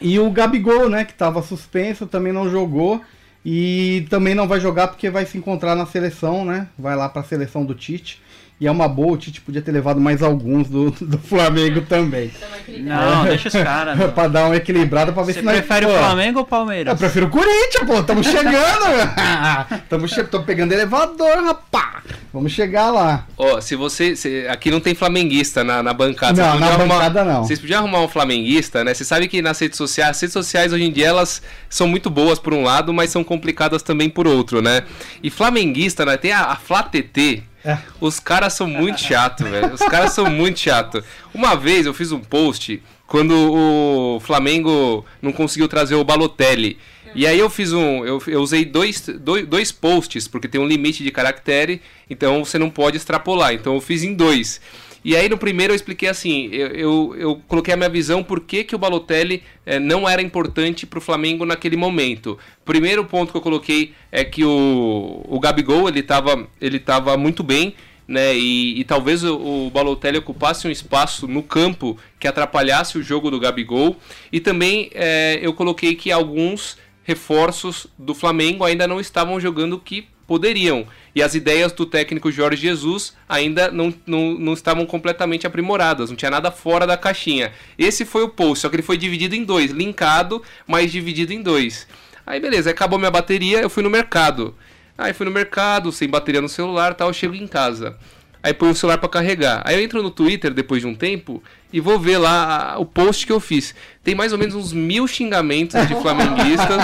E 0.00 0.18
o 0.18 0.30
Gabigol, 0.30 0.88
né, 0.90 1.04
que 1.04 1.12
estava 1.12 1.40
suspenso, 1.42 2.06
também 2.06 2.32
não 2.32 2.50
jogou. 2.50 3.00
E 3.46 4.06
também 4.08 4.34
não 4.34 4.48
vai 4.48 4.58
jogar 4.58 4.88
porque 4.88 5.10
vai 5.10 5.26
se 5.26 5.36
encontrar 5.36 5.74
na 5.74 5.84
seleção, 5.86 6.44
né? 6.46 6.66
Vai 6.78 6.96
lá 6.96 7.08
para 7.10 7.20
a 7.20 7.24
seleção 7.24 7.64
do 7.64 7.74
Tite. 7.74 8.20
E 8.60 8.68
é 8.68 8.70
uma 8.70 8.86
boa, 8.86 9.12
o 9.14 9.16
Tite 9.16 9.40
podia 9.40 9.60
ter 9.60 9.72
levado 9.72 10.00
mais 10.00 10.22
alguns 10.22 10.68
do, 10.68 10.90
do 10.92 11.18
Flamengo 11.18 11.80
também. 11.82 12.30
Não, 12.78 13.24
deixa 13.24 13.48
os 13.48 13.54
caras. 13.54 13.98
pra 14.14 14.28
dar 14.28 14.46
uma 14.46 14.56
equilibrada 14.56 15.12
pra 15.12 15.24
ver 15.24 15.32
Você 15.32 15.40
se 15.40 15.44
nós- 15.44 15.56
prefere 15.56 15.86
o 15.86 15.88
pô, 15.88 15.94
Flamengo 15.98 16.38
ou 16.38 16.44
o 16.44 16.46
Palmeiras? 16.46 16.92
Eu 16.92 16.96
prefiro 16.96 17.26
o 17.26 17.30
Corinthians, 17.30 17.84
pô. 17.84 18.00
Tamo 18.04 18.22
chegando. 18.22 18.54
Tamo 19.90 20.06
che 20.06 20.22
tô 20.24 20.42
pegando 20.44 20.72
elevador, 20.72 21.42
rapá. 21.44 22.00
Vamos 22.32 22.52
chegar 22.52 22.90
lá. 22.92 23.26
Ó, 23.36 23.60
se 23.60 23.74
você. 23.74 24.14
se- 24.14 24.46
aqui 24.48 24.70
não 24.70 24.80
tem 24.80 24.94
flamenguista 24.94 25.64
na, 25.64 25.82
na 25.82 25.92
bancada. 25.92 26.40
Não, 26.40 26.58
na 26.60 26.68
podiam 26.70 26.88
bancada 26.88 27.24
não. 27.24 27.44
Vocês 27.44 27.58
podiam 27.58 27.80
arrumar 27.80 28.00
um 28.02 28.08
flamenguista, 28.08 28.84
né? 28.84 28.94
Você 28.94 29.04
sabe 29.04 29.26
que 29.26 29.42
nas 29.42 29.58
redes 29.58 29.76
sociais, 29.76 30.10
as 30.12 30.20
redes 30.20 30.32
sociais 30.32 30.72
hoje 30.72 30.84
em 30.84 30.92
dia 30.92 31.08
elas 31.08 31.42
são 31.68 31.88
muito 31.88 32.08
boas 32.08 32.38
por 32.38 32.54
um 32.54 32.62
lado, 32.62 32.94
mas 32.94 33.10
são 33.10 33.24
complicadas 33.24 33.82
também 33.82 34.08
por 34.08 34.28
outro, 34.28 34.62
né? 34.62 34.84
E 35.22 35.28
flamenguista, 35.28 36.04
né? 36.06 36.16
Tem 36.16 36.30
a, 36.32 36.44
a 36.44 36.56
Flá 36.56 36.82
TT. 36.84 37.42
É. 37.64 37.78
Os 38.00 38.20
caras 38.20 38.52
são 38.52 38.66
muito 38.66 39.00
chatos, 39.00 39.48
velho. 39.48 39.72
Os 39.72 39.80
caras 39.80 40.12
são 40.12 40.26
muito 40.30 40.60
chatos. 40.60 41.04
Uma 41.32 41.54
vez 41.54 41.86
eu 41.86 41.94
fiz 41.94 42.12
um 42.12 42.20
post 42.20 42.82
quando 43.06 43.32
o 43.32 44.20
Flamengo 44.20 45.04
não 45.22 45.32
conseguiu 45.32 45.68
trazer 45.68 45.94
o 45.94 46.04
Balotelli. 46.04 46.78
E 47.14 47.26
aí 47.26 47.38
eu 47.38 47.48
fiz 47.48 47.72
um. 47.72 48.04
Eu, 48.04 48.20
eu 48.26 48.40
usei 48.40 48.64
dois, 48.64 49.00
dois, 49.20 49.46
dois 49.46 49.70
posts, 49.70 50.26
porque 50.26 50.48
tem 50.48 50.60
um 50.60 50.66
limite 50.66 51.04
de 51.04 51.12
caractere, 51.12 51.80
então 52.10 52.44
você 52.44 52.58
não 52.58 52.68
pode 52.68 52.96
extrapolar. 52.96 53.54
Então 53.54 53.74
eu 53.74 53.80
fiz 53.80 54.02
em 54.02 54.14
dois. 54.14 54.60
E 55.04 55.14
aí 55.14 55.28
no 55.28 55.36
primeiro 55.36 55.72
eu 55.72 55.76
expliquei 55.76 56.08
assim, 56.08 56.48
eu, 56.50 56.68
eu, 56.68 57.16
eu 57.18 57.42
coloquei 57.46 57.74
a 57.74 57.76
minha 57.76 57.90
visão 57.90 58.22
por 58.22 58.40
que, 58.40 58.64
que 58.64 58.74
o 58.74 58.78
Balotelli 58.78 59.42
eh, 59.66 59.78
não 59.78 60.08
era 60.08 60.22
importante 60.22 60.86
para 60.86 60.98
o 60.98 61.02
Flamengo 61.02 61.44
naquele 61.44 61.76
momento. 61.76 62.38
Primeiro 62.64 63.04
ponto 63.04 63.30
que 63.30 63.36
eu 63.36 63.42
coloquei 63.42 63.92
é 64.10 64.24
que 64.24 64.42
o, 64.44 65.22
o 65.28 65.38
Gabigol 65.38 65.88
ele 65.88 66.00
estava 66.00 66.48
ele 66.58 66.78
tava 66.78 67.18
muito 67.18 67.42
bem, 67.42 67.74
né? 68.08 68.34
E, 68.34 68.80
e 68.80 68.84
talvez 68.84 69.22
o, 69.22 69.66
o 69.66 69.70
Balotelli 69.70 70.16
ocupasse 70.16 70.66
um 70.66 70.70
espaço 70.70 71.28
no 71.28 71.42
campo 71.42 71.98
que 72.18 72.26
atrapalhasse 72.26 72.96
o 72.96 73.02
jogo 73.02 73.30
do 73.30 73.38
Gabigol. 73.38 73.96
E 74.32 74.40
também 74.40 74.90
eh, 74.94 75.38
eu 75.42 75.52
coloquei 75.52 75.94
que 75.94 76.10
alguns 76.10 76.78
reforços 77.02 77.86
do 77.98 78.14
Flamengo 78.14 78.64
ainda 78.64 78.88
não 78.88 78.98
estavam 78.98 79.38
jogando 79.38 79.78
que 79.78 80.08
poderiam. 80.26 80.86
E 81.14 81.22
as 81.22 81.34
ideias 81.34 81.72
do 81.72 81.86
técnico 81.86 82.30
Jorge 82.30 82.60
Jesus 82.60 83.14
ainda 83.28 83.70
não, 83.70 83.94
não, 84.06 84.32
não 84.34 84.52
estavam 84.52 84.84
completamente 84.84 85.46
aprimoradas, 85.46 86.10
não 86.10 86.16
tinha 86.16 86.30
nada 86.30 86.50
fora 86.50 86.86
da 86.86 86.96
caixinha. 86.96 87.52
Esse 87.78 88.04
foi 88.04 88.22
o 88.22 88.28
post, 88.28 88.62
só 88.62 88.68
que 88.68 88.76
ele 88.76 88.82
foi 88.82 88.96
dividido 88.96 89.34
em 89.34 89.44
dois, 89.44 89.70
linkado, 89.70 90.42
mas 90.66 90.90
dividido 90.90 91.32
em 91.32 91.42
dois. 91.42 91.86
Aí 92.26 92.40
beleza, 92.40 92.70
acabou 92.70 92.98
minha 92.98 93.10
bateria, 93.10 93.60
eu 93.60 93.70
fui 93.70 93.82
no 93.82 93.90
mercado. 93.90 94.54
Aí 94.96 95.12
fui 95.12 95.26
no 95.26 95.32
mercado, 95.32 95.90
sem 95.92 96.08
bateria 96.08 96.40
no 96.40 96.48
celular 96.48 96.94
tal, 96.94 97.12
chego 97.12 97.34
em 97.34 97.46
casa. 97.46 97.96
Aí 98.44 98.52
põe 98.52 98.68
o 98.70 98.74
celular 98.74 98.98
para 98.98 99.08
carregar. 99.08 99.62
Aí 99.64 99.74
eu 99.74 99.82
entro 99.82 100.02
no 100.02 100.10
Twitter 100.10 100.52
depois 100.52 100.82
de 100.82 100.86
um 100.86 100.94
tempo 100.94 101.42
e 101.72 101.80
vou 101.80 101.98
ver 101.98 102.18
lá 102.18 102.74
a- 102.74 102.78
o 102.78 102.84
post 102.84 103.24
que 103.26 103.32
eu 103.32 103.40
fiz. 103.40 103.74
Tem 104.04 104.14
mais 104.14 104.32
ou 104.32 104.38
menos 104.38 104.54
uns 104.54 104.70
mil 104.70 105.08
xingamentos 105.08 105.80
de 105.88 105.94
flamenguistas. 106.02 106.76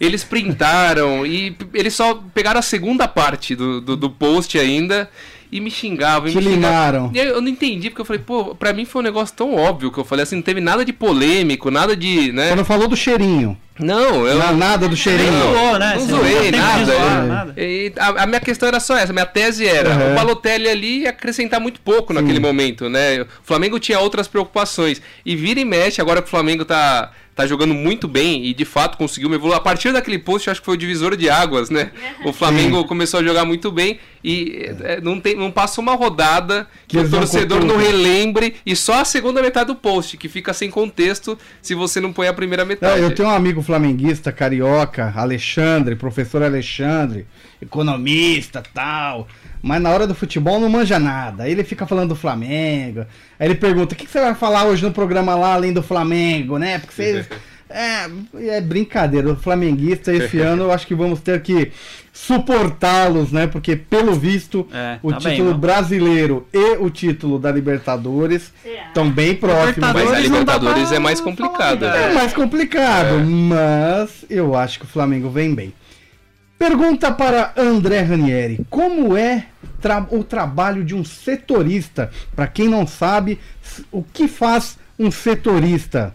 Eles 0.00 0.24
printaram 0.24 1.24
e 1.24 1.56
eles 1.72 1.94
só 1.94 2.20
pegaram 2.34 2.58
a 2.58 2.62
segunda 2.62 3.06
parte 3.08 3.54
do, 3.54 3.80
do, 3.80 3.96
do 3.96 4.10
post 4.10 4.58
ainda 4.58 5.08
e 5.50 5.60
me 5.60 5.70
xingavam. 5.70 6.28
e 6.28 6.32
Te 6.32 6.38
me 6.38 6.44
limaram. 6.54 7.10
E 7.14 7.20
aí 7.20 7.28
eu 7.28 7.40
não 7.40 7.48
entendi, 7.48 7.88
porque 7.88 8.00
eu 8.00 8.04
falei, 8.04 8.20
pô, 8.20 8.54
pra 8.54 8.72
mim 8.72 8.84
foi 8.84 9.00
um 9.02 9.04
negócio 9.04 9.34
tão 9.34 9.54
óbvio 9.54 9.92
que 9.92 9.98
eu 9.98 10.04
falei 10.04 10.24
assim, 10.24 10.34
não 10.36 10.42
teve 10.42 10.60
nada 10.60 10.84
de 10.84 10.92
polêmico, 10.92 11.70
nada 11.70 11.96
de, 11.96 12.32
né? 12.32 12.48
Quando 12.48 12.64
falou 12.64 12.88
do 12.88 12.96
cheirinho. 12.96 13.56
Não, 13.78 14.26
eu. 14.26 14.38
Na- 14.38 14.52
nada 14.52 14.88
do 14.88 14.96
cheirinho. 14.96 15.32
Não, 15.32 15.52
zoou, 15.52 15.78
né? 15.78 15.94
Não 15.98 16.06
zoei, 16.06 16.50
nada. 16.50 16.84
zoar, 16.84 17.22
É. 17.24 17.26
nada. 17.26 17.54
E 17.56 17.92
a, 17.98 18.22
a 18.22 18.26
minha 18.26 18.40
questão 18.40 18.68
era 18.68 18.80
só 18.80 18.96
essa, 18.96 19.12
minha 19.12 19.26
tese 19.26 19.66
era, 19.66 19.90
Uhum. 19.90 20.12
o 20.12 20.14
Balotelli 20.14 20.68
ali 20.68 21.02
ia 21.02 21.10
acrescentar 21.10 21.60
muito 21.60 21.80
pouco 21.80 22.12
naquele 22.12 22.40
momento, 22.40 22.88
né? 22.88 23.20
O 23.22 23.26
Flamengo 23.42 23.78
tinha 23.78 23.98
outras 24.00 24.26
preocupações. 24.28 25.00
E 25.24 25.36
vira 25.36 25.60
e 25.60 25.64
mexe, 25.64 26.00
agora 26.00 26.20
que 26.22 26.28
o 26.28 26.30
Flamengo 26.30 26.64
tá, 26.64 27.10
tá 27.36 27.46
jogando 27.46 27.74
muito 27.74 28.08
bem 28.08 28.46
e 28.46 28.54
de 28.54 28.64
fato 28.64 28.96
conseguiu 28.96 29.28
uma 29.28 29.36
evolução. 29.36 29.58
A 29.58 29.62
partir 29.62 29.92
daquele 29.92 30.18
post, 30.18 30.48
acho 30.48 30.60
que 30.60 30.64
foi 30.64 30.74
o 30.74 30.78
divisor 30.78 31.14
de 31.16 31.28
águas, 31.28 31.68
né? 31.68 31.90
O 32.24 32.32
Flamengo 32.32 32.82
começou 32.86 33.20
a 33.20 33.22
jogar 33.22 33.44
muito 33.44 33.70
bem 33.70 34.00
e 34.24 34.70
é, 34.82 35.00
não, 35.02 35.20
tem, 35.20 35.36
não 35.36 35.50
passa 35.52 35.78
uma 35.80 35.94
rodada 35.94 36.66
que 36.88 36.96
Que 36.96 37.04
o 37.04 37.08
não 37.08 37.18
torcedor 37.18 37.60
não 37.60 37.74
conturbam. 37.74 37.86
relembre 37.92 38.54
e 38.64 38.74
só 38.74 39.02
a 39.02 39.04
segunda 39.04 39.42
metade 39.42 39.66
do 39.66 39.76
post, 39.76 40.16
que 40.16 40.30
fica 40.30 40.54
sem 40.54 40.70
contexto 40.70 41.38
se 41.60 41.74
você 41.74 42.00
não 42.00 42.10
põe 42.10 42.26
a 42.26 42.32
primeira 42.32 42.64
metade. 42.64 43.00
É, 43.00 43.04
eu 43.04 43.14
tenho 43.14 43.28
um 43.28 43.32
amigo 43.32 43.60
flamenguista, 43.60 44.32
carioca, 44.32 45.12
Alexandre, 45.14 45.94
professor 45.94 46.42
Alexandre, 46.42 47.26
economista 47.60 48.62
tal. 48.72 49.28
Mas 49.66 49.82
na 49.82 49.90
hora 49.90 50.06
do 50.06 50.14
futebol 50.14 50.60
não 50.60 50.68
manja 50.68 50.96
nada. 50.98 51.42
Aí 51.42 51.50
ele 51.50 51.64
fica 51.64 51.86
falando 51.86 52.10
do 52.10 52.16
Flamengo. 52.16 53.00
Aí 53.38 53.48
ele 53.48 53.56
pergunta: 53.56 53.94
o 53.94 53.98
que 53.98 54.06
que 54.06 54.10
você 54.12 54.20
vai 54.20 54.34
falar 54.34 54.64
hoje 54.64 54.84
no 54.84 54.92
programa 54.92 55.34
lá 55.34 55.54
além 55.54 55.72
do 55.72 55.82
Flamengo, 55.82 56.56
né? 56.56 56.78
Porque 56.78 56.94
vocês. 57.02 57.26
É, 57.68 58.08
é 58.56 58.60
brincadeira. 58.60 59.28
O 59.28 59.34
flamenguista 59.36 60.12
esse 60.14 60.38
ano 60.40 60.62
eu 60.64 60.72
acho 60.72 60.86
que 60.86 60.94
vamos 60.94 61.20
ter 61.20 61.42
que 61.42 61.72
suportá-los, 62.12 63.32
né? 63.32 63.48
Porque 63.48 63.74
pelo 63.74 64.14
visto 64.14 64.68
É, 64.72 64.98
o 65.02 65.10
tá 65.10 65.18
bem, 65.18 65.30
título 65.32 65.48
mano. 65.48 65.58
brasileiro 65.60 66.46
e 66.52 66.76
o 66.76 66.88
título 66.88 67.38
da 67.38 67.50
Libertadores 67.50 68.52
estão 68.88 69.10
bem 69.10 69.34
próximos. 69.34 69.92
Mas 69.92 70.12
a 70.12 70.20
Libertadores 70.20 70.88
pra 70.88 70.96
é 70.96 71.00
mais 71.00 71.20
complicada. 71.20 71.86
É 71.88 72.14
mais 72.14 72.32
complicado, 72.32 73.14
É. 73.16 73.24
mas 73.24 74.24
eu 74.30 74.54
acho 74.56 74.78
que 74.78 74.84
o 74.84 74.88
Flamengo 74.88 75.28
vem 75.28 75.52
bem. 75.52 75.74
Pergunta 76.58 77.12
para 77.12 77.52
André 77.56 78.00
Ranieri: 78.00 78.60
Como 78.70 79.16
é 79.16 79.46
tra- 79.80 80.06
o 80.10 80.24
trabalho 80.24 80.84
de 80.84 80.94
um 80.94 81.04
setorista? 81.04 82.10
Para 82.34 82.46
quem 82.46 82.68
não 82.68 82.86
sabe, 82.86 83.38
o 83.92 84.02
que 84.02 84.26
faz 84.26 84.78
um 84.98 85.10
setorista? 85.10 86.14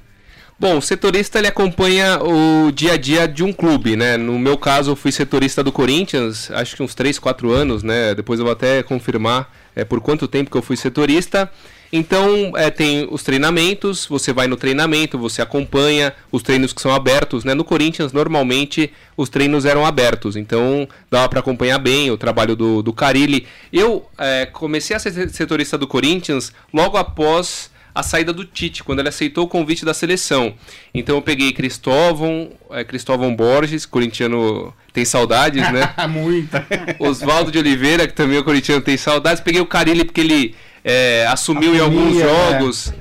Bom, 0.59 0.77
o 0.77 0.81
setorista 0.81 1.39
ele 1.39 1.47
acompanha 1.47 2.19
o 2.21 2.71
dia 2.71 2.93
a 2.93 2.97
dia 2.97 3.27
de 3.27 3.43
um 3.43 3.51
clube, 3.51 3.95
né? 3.95 4.15
No 4.15 4.37
meu 4.37 4.57
caso, 4.57 4.91
eu 4.91 4.95
fui 4.95 5.11
setorista 5.11 5.63
do 5.63 5.71
Corinthians, 5.71 6.51
acho 6.51 6.75
que 6.75 6.83
uns 6.83 6.93
3, 6.93 7.17
4 7.17 7.51
anos, 7.51 7.81
né? 7.81 8.13
Depois 8.13 8.39
eu 8.39 8.45
vou 8.45 8.53
até 8.53 8.83
confirmar 8.83 9.51
é, 9.75 9.83
por 9.83 9.99
quanto 10.01 10.27
tempo 10.27 10.51
que 10.51 10.57
eu 10.57 10.61
fui 10.61 10.77
setorista. 10.77 11.51
Então, 11.91 12.53
é, 12.55 12.69
tem 12.69 13.07
os 13.11 13.21
treinamentos, 13.21 14.05
você 14.05 14.31
vai 14.31 14.47
no 14.47 14.55
treinamento, 14.55 15.17
você 15.17 15.41
acompanha 15.41 16.13
os 16.31 16.41
treinos 16.41 16.71
que 16.71 16.81
são 16.81 16.93
abertos, 16.93 17.43
né? 17.43 17.53
No 17.53 17.65
Corinthians, 17.65 18.13
normalmente, 18.13 18.93
os 19.17 19.27
treinos 19.27 19.65
eram 19.65 19.85
abertos, 19.85 20.37
então 20.37 20.87
dava 21.09 21.27
para 21.27 21.41
acompanhar 21.41 21.79
bem 21.79 22.09
o 22.09 22.17
trabalho 22.17 22.55
do, 22.55 22.81
do 22.81 22.93
Carilli. 22.93 23.45
Eu 23.73 24.07
é, 24.17 24.45
comecei 24.45 24.95
a 24.95 24.99
ser 24.99 25.29
setorista 25.29 25.77
do 25.77 25.85
Corinthians 25.85 26.53
logo 26.73 26.97
após 26.97 27.69
a 27.93 28.01
saída 28.01 28.31
do 28.31 28.45
Tite, 28.45 28.83
quando 28.83 28.99
ele 28.99 29.09
aceitou 29.09 29.45
o 29.45 29.47
convite 29.47 29.83
da 29.83 29.93
seleção. 29.93 30.53
Então 30.93 31.15
eu 31.17 31.21
peguei 31.21 31.51
Cristóvão, 31.51 32.51
é, 32.69 32.83
Cristóvão 32.83 33.35
Borges, 33.35 33.85
corintiano 33.85 34.73
tem 34.93 35.03
saudades, 35.03 35.61
né? 35.71 35.93
Muita. 36.07 36.65
Oswaldo 36.99 37.51
de 37.51 37.57
Oliveira, 37.57 38.07
que 38.07 38.13
também 38.13 38.37
o 38.37 38.43
corintiano 38.43 38.81
tem 38.81 38.95
saudades. 38.97 39.43
Peguei 39.43 39.61
o 39.61 39.65
Carilli 39.65 40.05
porque 40.05 40.21
ele 40.21 40.55
é, 40.83 41.25
assumiu 41.29 41.75
em 41.75 41.79
alguns 41.79 42.17
é. 42.17 42.23
jogos 42.27 42.93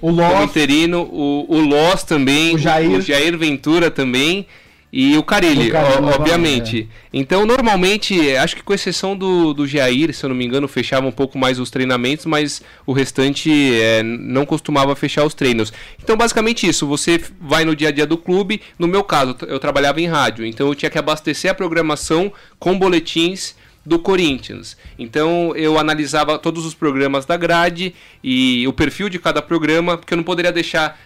O 0.00 0.08
como 0.08 0.22
Loss, 0.22 0.44
interino, 0.44 1.02
o, 1.02 1.46
o 1.48 1.60
Loss 1.60 2.02
também, 2.04 2.54
O 2.54 2.58
Jair. 2.58 2.90
o 2.98 3.00
Jair 3.00 3.36
Ventura 3.36 3.90
também. 3.90 4.46
E 4.90 5.18
o 5.18 5.22
Carilli, 5.22 5.68
O 5.68 5.72
Carilli, 5.72 6.06
o- 6.06 6.10
é. 6.10 6.14
obviamente. 6.14 6.88
Então, 7.12 7.44
normalmente, 7.44 8.34
acho 8.36 8.56
que 8.56 8.62
com 8.62 8.72
exceção 8.72 9.14
do, 9.14 9.52
do 9.52 9.66
Jair, 9.66 10.14
se 10.14 10.24
eu 10.24 10.30
não 10.30 10.34
me 10.36 10.46
engano, 10.46 10.66
fechava 10.66 11.06
um 11.06 11.10
pouco 11.12 11.36
mais 11.36 11.60
os 11.60 11.68
treinamentos, 11.70 12.24
mas 12.24 12.62
o 12.86 12.92
restante 12.94 13.50
é, 13.78 14.02
não 14.02 14.46
costumava 14.46 14.96
fechar 14.96 15.26
os 15.26 15.34
treinos. 15.34 15.74
Então, 16.02 16.16
basicamente 16.16 16.66
isso, 16.66 16.86
você 16.86 17.20
vai 17.38 17.66
no 17.66 17.76
dia 17.76 17.88
a 17.88 17.92
dia 17.92 18.06
do 18.06 18.16
clube. 18.16 18.62
No 18.78 18.88
meu 18.88 19.04
caso, 19.04 19.36
eu 19.46 19.58
trabalhava 19.58 20.00
em 20.00 20.06
rádio, 20.06 20.46
então 20.46 20.66
eu 20.68 20.74
tinha 20.74 20.90
que 20.90 20.96
abastecer 20.98 21.50
a 21.50 21.54
programação 21.54 22.32
com 22.58 22.78
boletins 22.78 23.54
do 23.88 23.98
Corinthians. 23.98 24.76
Então 24.98 25.56
eu 25.56 25.78
analisava 25.78 26.38
todos 26.38 26.66
os 26.66 26.74
programas 26.74 27.24
da 27.24 27.36
grade 27.36 27.94
e 28.22 28.68
o 28.68 28.72
perfil 28.72 29.08
de 29.08 29.18
cada 29.18 29.40
programa, 29.40 29.96
porque 29.96 30.12
eu 30.12 30.16
não 30.16 30.24
poderia 30.24 30.52
deixar 30.52 31.00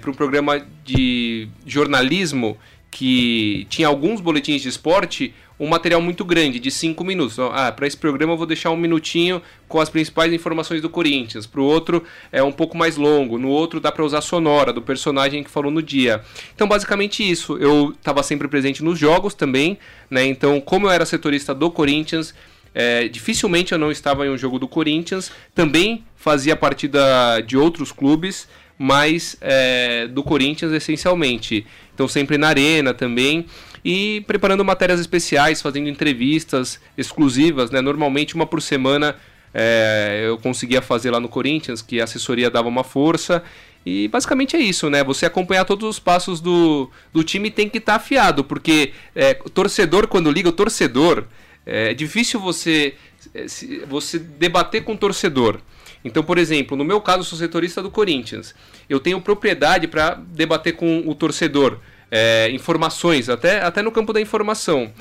para 0.00 0.10
um 0.10 0.14
programa 0.14 0.60
de 0.84 1.48
jornalismo 1.66 2.56
que 2.90 3.66
tinha 3.70 3.88
alguns 3.88 4.20
boletins 4.20 4.62
de 4.62 4.68
esporte 4.68 5.34
um 5.58 5.66
material 5.66 6.00
muito 6.00 6.24
grande, 6.24 6.60
de 6.60 6.70
5 6.70 7.02
minutos. 7.04 7.38
Ah, 7.38 7.72
para 7.72 7.86
esse 7.86 7.96
programa 7.96 8.32
eu 8.32 8.36
vou 8.36 8.46
deixar 8.46 8.70
um 8.70 8.76
minutinho 8.76 9.42
com 9.66 9.80
as 9.80 9.88
principais 9.88 10.32
informações 10.32 10.80
do 10.80 10.88
Corinthians. 10.88 11.46
Para 11.46 11.60
o 11.60 11.64
outro 11.64 12.04
é 12.30 12.42
um 12.42 12.52
pouco 12.52 12.76
mais 12.76 12.96
longo. 12.96 13.38
No 13.38 13.48
outro 13.48 13.80
dá 13.80 13.90
para 13.90 14.04
usar 14.04 14.20
sonora 14.20 14.72
do 14.72 14.80
personagem 14.80 15.42
que 15.42 15.50
falou 15.50 15.70
no 15.70 15.82
dia. 15.82 16.22
Então, 16.54 16.68
basicamente 16.68 17.28
isso. 17.28 17.56
Eu 17.58 17.90
estava 17.90 18.22
sempre 18.22 18.46
presente 18.48 18.82
nos 18.82 18.98
jogos 18.98 19.34
também. 19.34 19.78
Né? 20.10 20.26
Então, 20.26 20.60
como 20.60 20.86
eu 20.86 20.90
era 20.90 21.04
setorista 21.04 21.54
do 21.54 21.70
Corinthians, 21.70 22.34
é, 22.80 23.08
dificilmente 23.08 23.72
eu 23.72 23.78
não 23.78 23.90
estava 23.90 24.24
em 24.24 24.30
um 24.30 24.38
jogo 24.38 24.56
do 24.56 24.68
Corinthians. 24.68 25.32
Também 25.52 26.04
fazia 26.14 26.54
partida 26.54 27.40
de 27.40 27.56
outros 27.56 27.90
clubes, 27.90 28.46
mas 28.78 29.36
é, 29.40 30.06
do 30.06 30.22
Corinthians 30.22 30.70
essencialmente. 30.70 31.66
Então 31.92 32.06
sempre 32.06 32.38
na 32.38 32.46
arena 32.46 32.94
também 32.94 33.46
e 33.84 34.22
preparando 34.28 34.64
matérias 34.64 35.00
especiais, 35.00 35.60
fazendo 35.60 35.88
entrevistas 35.88 36.80
exclusivas, 36.96 37.72
né? 37.72 37.80
Normalmente 37.80 38.36
uma 38.36 38.46
por 38.46 38.62
semana 38.62 39.16
é, 39.52 40.26
eu 40.28 40.38
conseguia 40.38 40.80
fazer 40.80 41.10
lá 41.10 41.18
no 41.18 41.28
Corinthians, 41.28 41.82
que 41.82 42.00
a 42.00 42.04
assessoria 42.04 42.48
dava 42.48 42.68
uma 42.68 42.84
força. 42.84 43.42
E 43.84 44.06
basicamente 44.06 44.54
é 44.54 44.60
isso, 44.60 44.88
né? 44.88 45.02
Você 45.02 45.26
acompanhar 45.26 45.64
todos 45.64 45.88
os 45.88 45.98
passos 45.98 46.40
do, 46.40 46.88
do 47.12 47.24
time 47.24 47.50
tem 47.50 47.68
que 47.68 47.78
estar 47.78 47.96
afiado, 47.96 48.44
porque 48.44 48.92
é, 49.16 49.34
torcedor, 49.34 50.06
quando 50.06 50.30
liga, 50.30 50.48
o 50.48 50.52
torcedor, 50.52 51.24
é 51.68 51.94
difícil 51.94 52.40
você, 52.40 52.94
é, 53.34 53.46
você 53.86 54.18
debater 54.18 54.82
com 54.82 54.94
o 54.94 54.96
torcedor. 54.96 55.60
Então, 56.04 56.22
por 56.22 56.38
exemplo, 56.38 56.76
no 56.76 56.84
meu 56.84 57.00
caso, 57.00 57.24
sou 57.24 57.38
setorista 57.38 57.82
do 57.82 57.90
Corinthians. 57.90 58.54
Eu 58.88 58.98
tenho 58.98 59.20
propriedade 59.20 59.86
para 59.86 60.14
debater 60.14 60.74
com 60.74 61.02
o 61.06 61.14
torcedor 61.14 61.78
é, 62.10 62.50
informações, 62.50 63.28
até, 63.28 63.60
até 63.60 63.82
no 63.82 63.92
campo 63.92 64.12
da 64.12 64.20
informação. 64.20 64.92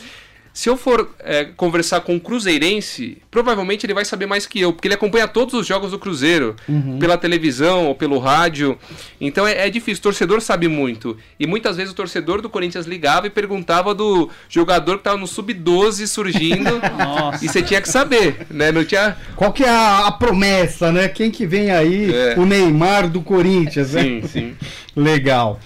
Se 0.58 0.68
eu 0.68 0.76
for 0.76 1.08
é, 1.20 1.46
conversar 1.46 2.02
com 2.02 2.16
um 2.16 2.20
cruzeirense, 2.20 3.20
provavelmente 3.30 3.86
ele 3.86 3.94
vai 3.94 4.04
saber 4.04 4.26
mais 4.26 4.48
que 4.48 4.60
eu, 4.60 4.74
porque 4.74 4.88
ele 4.88 4.96
acompanha 4.96 5.28
todos 5.28 5.54
os 5.54 5.68
jogos 5.68 5.92
do 5.92 6.00
Cruzeiro, 6.00 6.56
pela 7.00 7.16
televisão 7.16 7.86
ou 7.86 7.94
pelo 7.94 8.18
rádio. 8.18 8.76
Então 9.22 9.46
é, 9.46 9.68
é 9.68 9.70
difícil, 9.70 10.00
o 10.00 10.02
torcedor 10.02 10.42
sabe 10.42 10.68
muito. 10.68 11.16
E 11.40 11.46
muitas 11.46 11.78
vezes 11.78 11.94
o 11.94 11.96
torcedor 11.96 12.42
do 12.42 12.50
Corinthians 12.50 12.88
ligava 12.88 13.28
e 13.28 13.30
perguntava 13.30 13.94
do 13.94 14.32
jogador 14.50 14.94
que 14.94 15.02
estava 15.02 15.18
no 15.18 15.28
sub-12 15.28 16.08
surgindo. 16.08 16.82
Nossa. 16.98 17.46
e 17.46 17.48
você 17.48 17.62
tinha 17.62 17.80
que 17.80 17.88
saber, 17.88 18.48
né? 18.50 18.72
Não 18.72 18.84
tinha. 18.84 19.16
Qual 19.36 19.54
que 19.54 19.64
é 19.64 19.70
a, 19.70 20.08
a 20.08 20.12
promessa, 20.12 20.92
né? 20.92 21.08
Quem 21.08 21.30
que 21.30 21.46
vem 21.46 21.70
aí? 21.70 22.12
É. 22.12 22.34
O 22.36 22.48
Neymar 22.48 23.08
do 23.08 23.22
Corinthians, 23.22 23.94
né? 23.94 24.02
Sim, 24.02 24.22
sim. 24.28 24.56
Legal. 24.98 25.60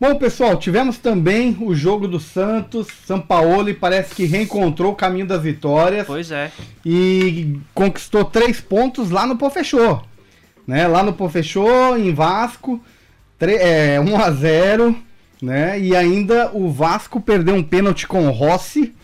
Bom, 0.00 0.16
pessoal, 0.16 0.56
tivemos 0.58 0.98
também 0.98 1.56
o 1.60 1.74
jogo 1.74 2.08
do 2.08 2.18
Santos. 2.18 2.88
São 3.06 3.20
Paulo 3.20 3.72
parece 3.74 4.14
que 4.14 4.24
reencontrou 4.24 4.92
o 4.92 4.96
caminho 4.96 5.26
das 5.26 5.42
vitórias 5.42 6.06
Pois 6.06 6.30
é. 6.30 6.50
e 6.84 7.58
conquistou 7.72 8.24
três 8.24 8.60
pontos 8.60 9.10
lá 9.10 9.26
no 9.26 9.36
Pofechô. 9.36 10.02
Né? 10.66 10.86
Lá 10.88 11.02
no 11.02 11.12
Pofechô, 11.12 11.96
em 11.96 12.12
Vasco, 12.12 12.82
é, 13.40 14.00
1 14.00 14.16
a 14.16 14.30
0 14.30 14.96
né? 15.40 15.78
E 15.78 15.94
ainda 15.94 16.50
o 16.52 16.70
Vasco 16.70 17.20
perdeu 17.20 17.54
um 17.54 17.62
pênalti 17.62 18.06
com 18.06 18.26
o 18.26 18.30
Rossi. 18.30 18.94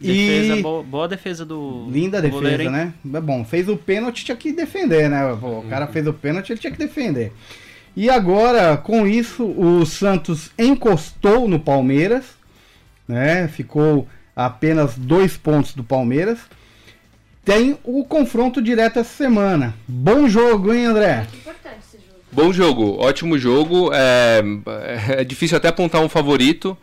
Defesa, 0.00 0.56
E- 0.56 0.62
boa, 0.62 0.82
boa 0.82 1.06
defesa 1.08 1.44
do. 1.44 1.86
Linda 1.90 2.18
do 2.18 2.22
defesa, 2.22 2.42
goleiro, 2.42 2.70
né? 2.70 2.92
É 3.14 3.20
bom, 3.20 3.44
fez 3.44 3.68
o 3.68 3.76
pênalti, 3.76 4.24
tinha 4.24 4.36
que 4.36 4.52
defender, 4.52 5.08
né? 5.08 5.32
O 5.32 5.64
cara 5.68 5.86
fez 5.86 6.06
o 6.06 6.12
pênalti, 6.12 6.50
ele 6.50 6.58
tinha 6.60 6.72
que 6.72 6.78
defender. 6.78 7.32
E 7.94 8.08
agora, 8.08 8.76
com 8.76 9.06
isso, 9.06 9.44
o 9.44 9.84
Santos 9.84 10.50
encostou 10.58 11.46
no 11.46 11.60
Palmeiras, 11.60 12.24
né? 13.06 13.48
Ficou 13.48 14.08
apenas 14.34 14.96
dois 14.96 15.36
pontos 15.36 15.74
do 15.74 15.84
Palmeiras. 15.84 16.38
Tem 17.44 17.76
o 17.84 18.04
confronto 18.04 18.62
direto 18.62 18.98
essa 18.98 19.14
semana. 19.14 19.74
Bom 19.86 20.28
jogo, 20.28 20.72
hein, 20.72 20.86
André? 20.86 21.26
Importante 21.34 21.78
esse 21.80 21.98
jogo. 21.98 22.18
Bom 22.30 22.52
jogo, 22.52 22.96
ótimo 22.98 23.36
jogo. 23.36 23.90
É, 23.92 24.42
é 25.18 25.24
difícil 25.24 25.56
até 25.56 25.68
apontar 25.68 26.00
um 26.00 26.08
favorito. 26.08 26.76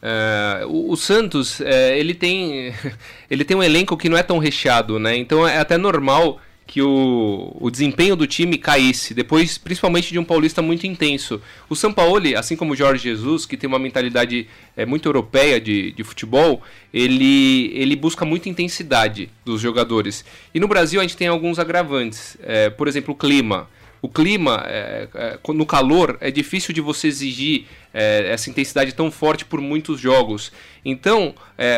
É, 0.00 0.64
o, 0.66 0.90
o 0.92 0.96
Santos, 0.96 1.60
é, 1.60 1.98
ele 1.98 2.14
tem 2.14 2.74
ele 3.30 3.44
tem 3.44 3.56
um 3.56 3.62
elenco 3.62 3.96
que 3.96 4.08
não 4.08 4.18
é 4.18 4.22
tão 4.22 4.38
recheado, 4.38 4.98
né? 4.98 5.16
Então 5.16 5.46
é 5.46 5.58
até 5.58 5.76
normal 5.76 6.40
que 6.72 6.80
o, 6.80 7.54
o 7.60 7.70
desempenho 7.70 8.16
do 8.16 8.26
time 8.26 8.56
caísse, 8.56 9.12
depois 9.12 9.58
principalmente 9.58 10.10
de 10.10 10.18
um 10.18 10.24
paulista 10.24 10.62
muito 10.62 10.86
intenso. 10.86 11.38
O 11.68 11.76
Sampaoli, 11.76 12.34
assim 12.34 12.56
como 12.56 12.72
o 12.72 12.74
Jorge 12.74 13.10
Jesus, 13.10 13.44
que 13.44 13.58
tem 13.58 13.68
uma 13.68 13.78
mentalidade 13.78 14.48
é, 14.74 14.86
muito 14.86 15.06
europeia 15.06 15.60
de, 15.60 15.92
de 15.92 16.02
futebol, 16.02 16.62
ele, 16.90 17.70
ele 17.74 17.94
busca 17.94 18.24
muita 18.24 18.48
intensidade 18.48 19.28
dos 19.44 19.60
jogadores. 19.60 20.24
E 20.54 20.58
no 20.58 20.66
Brasil 20.66 20.98
a 20.98 21.02
gente 21.02 21.14
tem 21.14 21.28
alguns 21.28 21.58
agravantes, 21.58 22.38
é, 22.42 22.70
por 22.70 22.88
exemplo, 22.88 23.12
o 23.12 23.16
clima. 23.18 23.68
O 24.00 24.08
clima, 24.08 24.64
é, 24.66 25.08
é, 25.14 25.52
no 25.52 25.66
calor, 25.66 26.16
é 26.22 26.30
difícil 26.30 26.72
de 26.72 26.80
você 26.80 27.06
exigir 27.06 27.66
é, 27.92 28.30
essa 28.32 28.48
intensidade 28.48 28.94
tão 28.94 29.10
forte 29.10 29.44
por 29.44 29.60
muitos 29.60 30.00
jogos. 30.00 30.50
Então, 30.82 31.34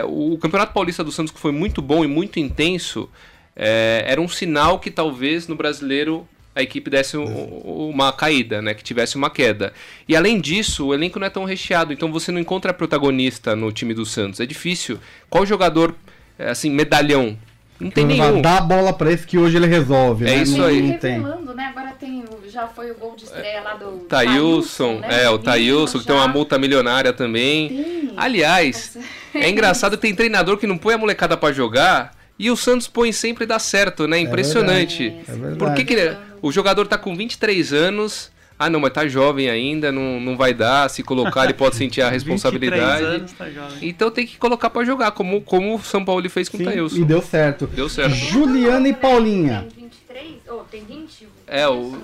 o 0.07 0.39
Campeonato 0.39 0.73
Paulista 0.73 1.03
do 1.03 1.11
Santos, 1.11 1.33
que 1.33 1.41
foi 1.41 1.53
muito 1.53 1.83
bom 1.83 2.05
e 2.05 2.07
muito 2.07 2.39
intenso, 2.39 3.11
é, 3.57 4.05
era 4.07 4.21
um 4.21 4.29
sinal 4.29 4.79
que 4.79 4.91
talvez 4.91 5.47
no 5.49 5.55
brasileiro 5.55 6.27
a 6.57 6.63
equipe 6.63 6.89
desse 6.89 7.17
um- 7.17 7.89
uma 7.91 8.13
caída, 8.13 8.63
né? 8.63 8.75
Que 8.75 8.85
tivesse 8.85 9.17
uma 9.17 9.29
queda. 9.29 9.73
E 10.09 10.15
além 10.15 10.41
disso, 10.41 10.87
o 10.87 10.95
elenco 10.95 11.19
não 11.19 11.27
é 11.27 11.31
tão 11.31 11.45
recheado, 11.45 11.93
então 11.93 12.13
você 12.13 12.31
não 12.31 12.39
encontra 12.41 12.73
protagonista 12.73 13.57
no 13.57 13.73
time 13.73 13.93
do 13.93 14.07
Santos. 14.07 14.39
É 14.39 14.47
difícil. 14.47 14.99
Qual 15.29 15.45
jogador, 15.45 15.97
é, 16.39 16.51
assim, 16.51 16.71
medalhão? 16.71 17.37
Não 17.81 17.91
tem 17.91 18.07
Vai 18.07 18.17
nenhum. 18.31 18.41
dar 18.41 18.59
a 18.59 18.61
bola 18.61 18.93
pra 18.93 19.11
esse 19.11 19.27
que 19.27 19.37
hoje 19.37 19.57
ele 19.57 19.67
resolve, 19.67 20.27
É 20.27 20.37
né? 20.37 20.43
isso 20.45 20.57
não, 20.59 20.67
aí. 20.67 20.81
Não 20.81 20.97
tem. 20.97 21.15
revelando, 21.15 21.55
né? 21.55 21.65
Agora 21.77 21.91
tem, 21.99 22.25
já 22.49 22.69
foi 22.69 22.93
o 22.93 22.95
gol 22.95 23.17
de 23.17 23.25
estreia 23.25 23.61
lá 23.61 23.75
do 23.75 23.99
Taílson, 24.09 25.01
né? 25.01 25.25
é, 25.25 25.29
o 25.29 25.39
Taílson, 25.39 25.99
que 25.99 26.07
tem 26.07 26.15
uma 26.15 26.29
multa 26.29 26.57
milionária 26.57 27.13
também. 27.13 27.69
Tem. 27.69 28.13
Aliás, 28.17 28.97
é 29.35 29.49
engraçado 29.51 29.97
que 29.97 30.03
tem 30.03 30.15
treinador 30.15 30.57
que 30.57 30.69
não 30.69 30.79
põe 30.79 30.95
a 30.95 30.99
molecada 30.99 31.37
pra 31.37 31.53
jogar 31.53 32.14
e 32.39 32.51
o 32.51 32.57
Santos 32.57 32.87
põe 32.89 33.13
sempre 33.13 33.45
e 33.45 33.47
dá 33.47 33.59
certo, 33.59 34.07
né? 34.09 34.19
Impressionante. 34.19 35.15
É 35.29 35.33
verdade. 35.33 35.57
Por 35.59 35.75
que, 35.75 35.85
que 35.85 35.95
ele- 35.95 36.17
o 36.43 36.51
jogador 36.53 36.87
tá 36.87 36.99
com 36.99 37.15
23 37.17 37.73
anos? 37.73 38.33
Ah, 38.57 38.71
não, 38.71 38.79
mas 38.79 38.93
tá 38.93 39.07
jovem 39.09 39.51
ainda, 39.51 39.91
não, 39.91 40.21
não 40.21 40.37
vai 40.37 40.55
dar. 40.55 40.89
Se 40.89 41.03
colocar, 41.03 41.45
ele 41.45 41.55
pode 41.55 41.75
sentir 41.75 42.03
a 42.03 42.11
23 42.11 42.23
responsabilidade. 42.23 43.05
anos, 43.05 43.33
tá 43.33 43.51
jovem. 43.51 43.79
Então 43.83 44.11
tem 44.13 44.25
que 44.27 44.37
colocar 44.39 44.71
pra 44.71 44.85
jogar, 44.85 45.11
como, 45.11 45.41
como 45.43 45.75
o 45.75 45.83
São 45.83 46.05
Paulo 46.05 46.29
fez 46.31 46.49
com 46.49 46.57
o 46.57 46.61
Sim, 46.61 46.65
Taílson. 46.67 46.97
e 46.97 47.05
deu 47.05 47.21
certo. 47.21 47.67
Deu 47.67 47.89
certo. 47.89 48.15
Juliana 48.15 48.89
e 48.89 48.93
Paulinha. 48.93 49.67
Tem 49.75 49.85
23? 49.85 50.35
Ou 50.49 50.61
tem 50.71 50.85
20? 50.85 51.29
É, 51.49 51.67
o, 51.69 51.99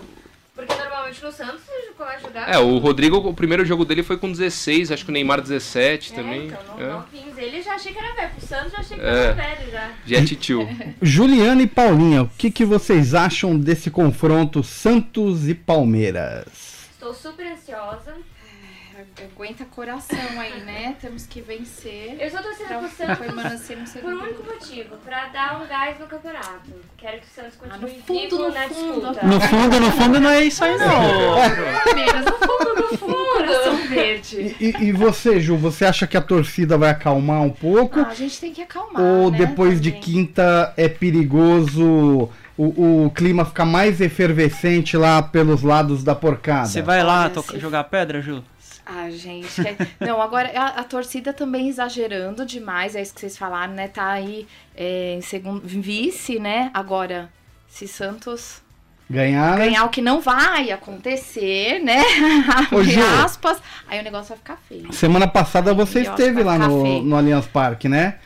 Porque 0.66 0.74
normalmente 0.82 1.24
no 1.24 1.32
Santos 1.32 1.60
você 1.64 1.92
começa 1.96 2.16
a 2.16 2.20
jogar. 2.20 2.48
é, 2.54 2.58
o 2.58 2.78
Rodrigo, 2.78 3.16
o 3.18 3.34
primeiro 3.34 3.64
jogo 3.64 3.84
dele 3.84 4.02
foi 4.02 4.16
com 4.18 4.30
16, 4.30 4.92
acho 4.92 5.04
que 5.04 5.10
o 5.10 5.12
Neymar 5.12 5.40
17 5.40 6.12
É, 6.12 6.16
também. 6.16 6.46
então, 6.46 6.76
no, 6.76 6.82
É. 6.84 6.92
novinhos. 6.92 7.38
Ele 7.38 7.62
já 7.62 7.74
achei 7.74 7.92
que 7.92 7.98
era 7.98 8.14
velho. 8.14 8.30
Pro 8.36 8.46
Santos 8.46 8.72
já 8.72 8.78
achei 8.78 8.96
que 8.98 9.04
É. 9.04 9.08
era 9.08 9.32
velho 9.34 9.70
já. 9.70 9.90
Já 10.06 10.16
é 10.18 10.24
titio. 10.24 10.68
Juliana 11.00 11.62
e 11.62 11.66
Paulinha, 11.66 12.22
o 12.22 12.30
que, 12.36 12.50
que 12.50 12.64
vocês 12.64 13.14
acham 13.14 13.58
desse 13.58 13.90
confronto 13.90 14.62
Santos 14.62 15.48
e 15.48 15.54
Palmeiras? 15.54 16.88
Estou 16.92 17.14
super 17.14 17.46
ansiosa. 17.46 18.14
Aguenta 19.24 19.64
coração 19.64 20.18
aí, 20.38 20.60
né? 20.62 20.96
Temos 21.00 21.26
que 21.26 21.40
vencer. 21.40 22.16
Eu 22.18 22.30
só 22.30 22.42
torcendo 22.42 22.68
Pra 22.68 22.78
pro 22.78 22.88
Santos 22.90 23.18
permanecer 23.18 23.76
no 23.78 23.86
por 24.00 24.12
um 24.14 24.22
único 24.22 24.42
motivo. 24.44 24.96
Pra 25.04 25.26
dar 25.28 25.60
um 25.62 25.66
gás 25.66 25.98
no 25.98 26.06
campeonato. 26.06 26.70
Quero 26.96 27.20
que 27.20 27.26
o 27.26 27.30
Santos 27.34 27.58
Ah, 27.62 27.68
continue 27.78 27.96
no 27.96 28.02
fundo, 28.04 28.20
vivo 28.20 28.36
no 28.38 28.50
na 28.54 28.68
fundo. 28.68 29.00
disputa. 29.10 29.26
No 29.26 29.40
fundo, 29.40 29.80
no 29.80 29.92
fundo, 29.92 30.20
não 30.20 30.30
é 30.30 30.44
isso 30.44 30.64
aí, 30.64 30.76
não. 30.78 30.86
Palmeiras, 31.84 32.24
no 32.24 32.32
fundo, 32.32 32.74
no 32.92 32.98
fundo, 32.98 33.88
verde. 33.88 34.56
E, 34.60 34.64
e- 34.78 34.84
e 34.88 34.92
você, 34.92 35.40
Ju, 35.40 35.56
você 35.56 35.84
acha 35.84 36.06
que 36.06 36.16
a 36.16 36.20
torcida 36.22 36.76
vai 36.78 36.90
acalmar 36.90 37.42
um 37.42 37.50
pouco? 37.50 38.00
Ah, 38.00 38.08
a 38.08 38.14
gente 38.14 38.40
tem 38.40 38.52
que 38.52 38.62
acalmar. 38.62 39.02
ou 39.02 39.30
né, 39.30 39.38
depois 39.38 39.80
de 39.80 39.90
também. 39.90 40.02
quinta 40.02 40.72
é 40.76 40.88
perigoso 40.88 42.28
o, 42.56 43.04
o 43.06 43.10
clima 43.14 43.44
ficar 43.44 43.64
mais 43.64 44.00
efervescente 44.00 44.96
lá 44.96 45.22
pelos 45.22 45.62
lados 45.62 46.04
da 46.04 46.14
porcada? 46.14 46.66
Você 46.66 46.82
vai 46.82 47.02
lá 47.02 47.22
Olha, 47.22 47.30
tocar- 47.30 47.54
se- 47.54 47.58
jogar 47.60 47.84
pedra, 47.84 48.20
Ju? 48.20 48.42
Ah, 48.92 49.08
gente. 49.10 49.48
que- 49.62 49.76
Não, 50.04 50.20
agora 50.20 50.50
a, 50.54 50.80
a 50.80 50.84
torcida 50.84 51.32
também 51.32 51.68
exagerando 51.68 52.44
demais, 52.44 52.96
é 52.96 53.02
isso 53.02 53.14
que 53.14 53.20
vocês 53.20 53.36
falaram, 53.38 53.72
né? 53.72 53.86
Tá 53.86 54.10
aí 54.10 54.48
é, 54.76 55.14
em 55.14 55.20
segundo 55.20 55.60
vice, 55.64 56.40
né? 56.40 56.70
Agora, 56.74 57.30
se 57.68 57.86
Santos 57.86 58.60
Ganhar, 59.08 59.58
né? 59.58 59.66
ganhar 59.66 59.84
o 59.84 59.88
que 59.88 60.00
não 60.00 60.20
vai 60.20 60.70
acontecer, 60.70 61.80
né? 61.82 62.00
Ô, 62.72 62.82
Ju. 62.84 63.00
aspas, 63.24 63.58
aí 63.88 64.00
o 64.00 64.04
negócio 64.04 64.28
vai 64.28 64.38
ficar 64.38 64.58
feio. 64.68 64.92
Semana 64.92 65.26
passada 65.26 65.74
você 65.74 66.00
esteve 66.02 66.42
lá 66.42 66.56
no, 66.58 66.82
feio. 66.82 67.02
no 67.02 67.16
Allianz 67.16 67.46
Parque, 67.46 67.88
né? 67.88 68.16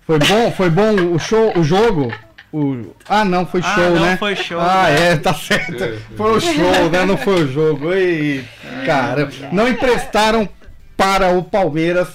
Foi 0.00 0.18
bom? 0.18 0.50
Foi 0.52 0.68
bom 0.70 1.14
o 1.14 1.18
show, 1.18 1.56
o 1.58 1.62
jogo? 1.62 2.12
O... 2.52 2.94
Ah, 3.08 3.24
não, 3.24 3.46
foi 3.46 3.60
Ah, 3.62 3.74
show, 3.74 3.90
não, 3.94 4.00
né? 4.02 4.16
foi 4.16 4.34
show, 4.36 4.58
Ah, 4.60 4.88
né? 4.88 5.12
é, 5.12 5.16
tá 5.16 5.32
certo. 5.32 6.02
Foi 6.16 6.36
o 6.36 6.40
show, 6.40 6.90
né? 6.90 7.04
Não 7.04 7.16
foi 7.16 7.44
o 7.44 7.52
jogo. 7.52 7.92
Ei, 7.92 8.44
cara, 8.84 9.30
não 9.52 9.68
emprestaram 9.68 10.48
para 10.96 11.30
o 11.30 11.42
Palmeiras 11.44 12.08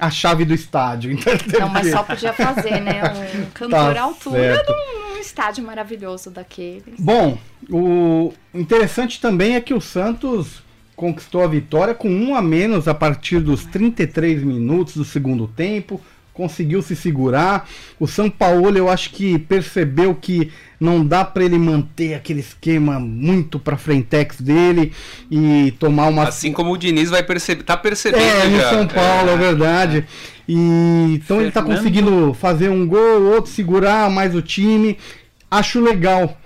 a 0.00 0.10
chave 0.10 0.44
do 0.44 0.54
estádio. 0.54 1.12
Então 1.46 1.60
Não, 1.60 1.68
mas 1.68 1.90
só 1.90 2.02
podia 2.02 2.32
fazer, 2.32 2.80
né? 2.80 3.02
Um 3.36 3.44
cantor 3.52 3.94
Tá 3.94 4.00
à 4.00 4.02
altura 4.02 4.62
num, 4.66 5.14
num 5.14 5.20
estádio 5.20 5.62
maravilhoso 5.64 6.30
daqueles. 6.30 6.94
Bom, 6.98 7.38
o 7.70 8.32
interessante 8.54 9.20
também 9.20 9.54
é 9.56 9.60
que 9.60 9.74
o 9.74 9.80
Santos 9.80 10.62
conquistou 10.96 11.42
a 11.42 11.46
vitória 11.46 11.94
com 11.94 12.08
um 12.08 12.34
a 12.34 12.42
menos 12.42 12.88
a 12.88 12.94
partir 12.94 13.40
dos 13.40 13.64
33 13.64 14.42
minutos 14.42 14.96
do 14.96 15.04
segundo 15.04 15.46
tempo, 15.46 16.00
conseguiu 16.32 16.82
se 16.82 16.96
segurar. 16.96 17.68
O 18.00 18.06
São 18.06 18.30
Paulo, 18.30 18.76
eu 18.76 18.88
acho 18.88 19.10
que 19.10 19.38
percebeu 19.38 20.14
que 20.14 20.50
não 20.80 21.04
dá 21.04 21.24
para 21.24 21.44
ele 21.44 21.58
manter 21.58 22.14
aquele 22.14 22.40
esquema 22.40 22.98
muito 22.98 23.58
para 23.58 23.76
frentex 23.76 24.40
dele 24.40 24.92
e 25.30 25.72
tomar 25.78 26.06
uma 26.08 26.24
Assim 26.24 26.52
como 26.52 26.72
o 26.72 26.76
Diniz 26.78 27.10
vai 27.10 27.22
perceber, 27.22 27.62
tá 27.62 27.76
percebendo 27.76 28.22
é, 28.24 28.48
no 28.48 28.58
já. 28.58 28.70
São 28.70 28.86
Paulo, 28.86 29.30
é, 29.30 29.34
É. 29.34 29.36
verdade. 29.36 30.04
E 30.48 31.14
então 31.14 31.40
ele 31.40 31.50
tá 31.50 31.62
conseguindo 31.62 32.34
fazer 32.34 32.68
um 32.68 32.86
gol, 32.86 33.22
outro 33.34 33.50
segurar 33.50 34.10
mais 34.10 34.34
o 34.34 34.42
time. 34.42 34.98
Acho 35.50 35.80
legal. 35.80 36.36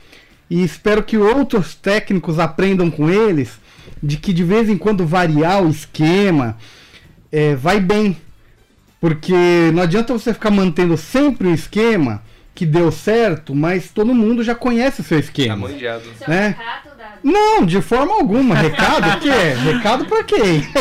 E 0.51 0.62
espero 0.62 1.03
que 1.03 1.16
outros 1.16 1.75
técnicos 1.75 2.38
aprendam 2.38 2.90
com 2.90 3.09
eles 3.09 3.59
de 4.03 4.16
que 4.16 4.33
de 4.33 4.44
vez 4.44 4.68
em 4.68 4.77
quando 4.77 5.07
variar 5.07 5.62
o 5.62 5.70
esquema 5.70 6.57
é, 7.33 7.55
vai 7.55 7.81
bem. 7.81 8.16
Porque 9.00 9.70
não 9.74 9.82
adianta 9.82 10.12
você 10.12 10.32
ficar 10.32 10.50
mantendo 10.50 10.96
sempre 10.96 11.48
o 11.48 11.54
esquema 11.54 12.22
que 12.54 12.64
deu 12.64 12.90
certo, 12.90 13.54
mas 13.54 13.90
todo 13.90 14.14
mundo 14.14 14.42
já 14.42 14.54
conhece 14.54 15.02
o 15.02 15.04
seu 15.04 15.18
Tá 15.18 15.24
esquema. 15.24 15.56
manjado. 15.68 16.02
Seu 16.18 16.28
né? 16.28 16.56
Recado. 17.07 17.21
Não, 17.23 17.64
de 17.64 17.81
forma 17.81 18.14
alguma. 18.14 18.55
Recado 18.55 19.09
o 19.16 19.21
quê? 19.21 19.73
Recado 19.73 20.05
pra 20.07 20.25
quem? 20.25 20.66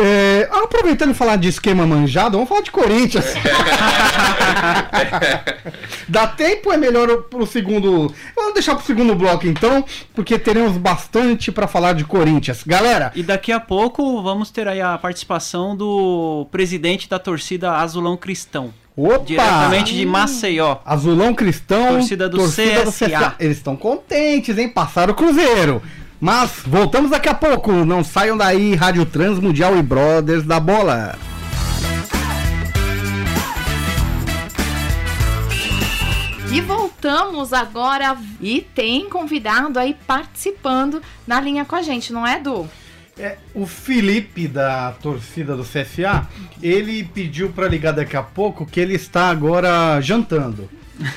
É, 0.00 0.48
aproveitando 0.52 1.10
e 1.10 1.14
falar 1.14 1.36
de 1.36 1.48
esquema 1.48 1.86
manjado, 1.86 2.36
vamos 2.36 2.48
falar 2.48 2.60
de 2.60 2.70
Corinthians. 2.70 3.24
Dá 6.08 6.26
tempo 6.26 6.68
ou 6.68 6.74
é 6.74 6.76
melhor 6.76 7.22
pro 7.24 7.46
segundo. 7.46 8.12
Vamos 8.36 8.54
deixar 8.54 8.76
pro 8.76 8.84
segundo 8.84 9.14
bloco 9.14 9.46
então, 9.46 9.84
porque 10.14 10.38
teremos 10.38 10.76
bastante 10.76 11.50
pra 11.50 11.66
falar 11.66 11.94
de 11.94 12.04
Corinthians. 12.04 12.62
Galera, 12.64 13.10
E 13.14 13.22
daqui 13.22 13.50
a 13.50 13.60
pouco 13.60 14.22
vamos 14.22 14.50
ter 14.50 14.68
aí 14.68 14.80
a 14.80 14.96
participação 14.98 15.76
do 15.76 16.46
presidente 16.50 17.08
da 17.08 17.18
torcida 17.18 17.72
Azulão 17.72 18.16
Cristão. 18.16 18.72
Opa! 19.02 19.24
Diretamente 19.24 19.94
de 19.94 20.04
Maceió. 20.04 20.78
Azulão 20.84 21.34
Cristão, 21.34 21.94
Torcida 21.94 22.28
do 22.28 22.42
CSA. 22.42 23.34
Eles 23.38 23.58
estão 23.58 23.76
contentes, 23.76 24.58
hein? 24.58 24.68
Passaram 24.68 25.12
o 25.12 25.16
Cruzeiro. 25.16 25.82
Mas 26.20 26.62
voltamos 26.66 27.10
daqui 27.10 27.28
a 27.28 27.34
pouco. 27.34 27.72
Não 27.84 28.02
saiam 28.02 28.36
daí, 28.36 28.74
Rádio 28.74 29.06
Trans 29.06 29.38
Mundial 29.38 29.76
e 29.76 29.82
Brothers 29.82 30.44
da 30.44 30.58
Bola. 30.58 31.16
E 36.50 36.60
voltamos 36.62 37.52
agora 37.52 38.16
e 38.40 38.62
tem 38.62 39.08
convidado 39.08 39.78
aí 39.78 39.94
participando 40.06 41.02
na 41.26 41.40
linha 41.40 41.64
com 41.64 41.76
a 41.76 41.82
gente, 41.82 42.12
não 42.12 42.26
é, 42.26 42.40
Du? 42.40 42.68
É, 43.18 43.36
o 43.52 43.66
Felipe 43.66 44.46
da 44.46 44.92
torcida 45.02 45.56
do 45.56 45.64
CSA, 45.64 46.26
ele 46.62 47.02
pediu 47.02 47.50
pra 47.50 47.66
ligar 47.66 47.92
daqui 47.92 48.16
a 48.16 48.22
pouco 48.22 48.64
que 48.64 48.78
ele 48.78 48.94
está 48.94 49.28
agora 49.30 50.00
jantando. 50.00 50.68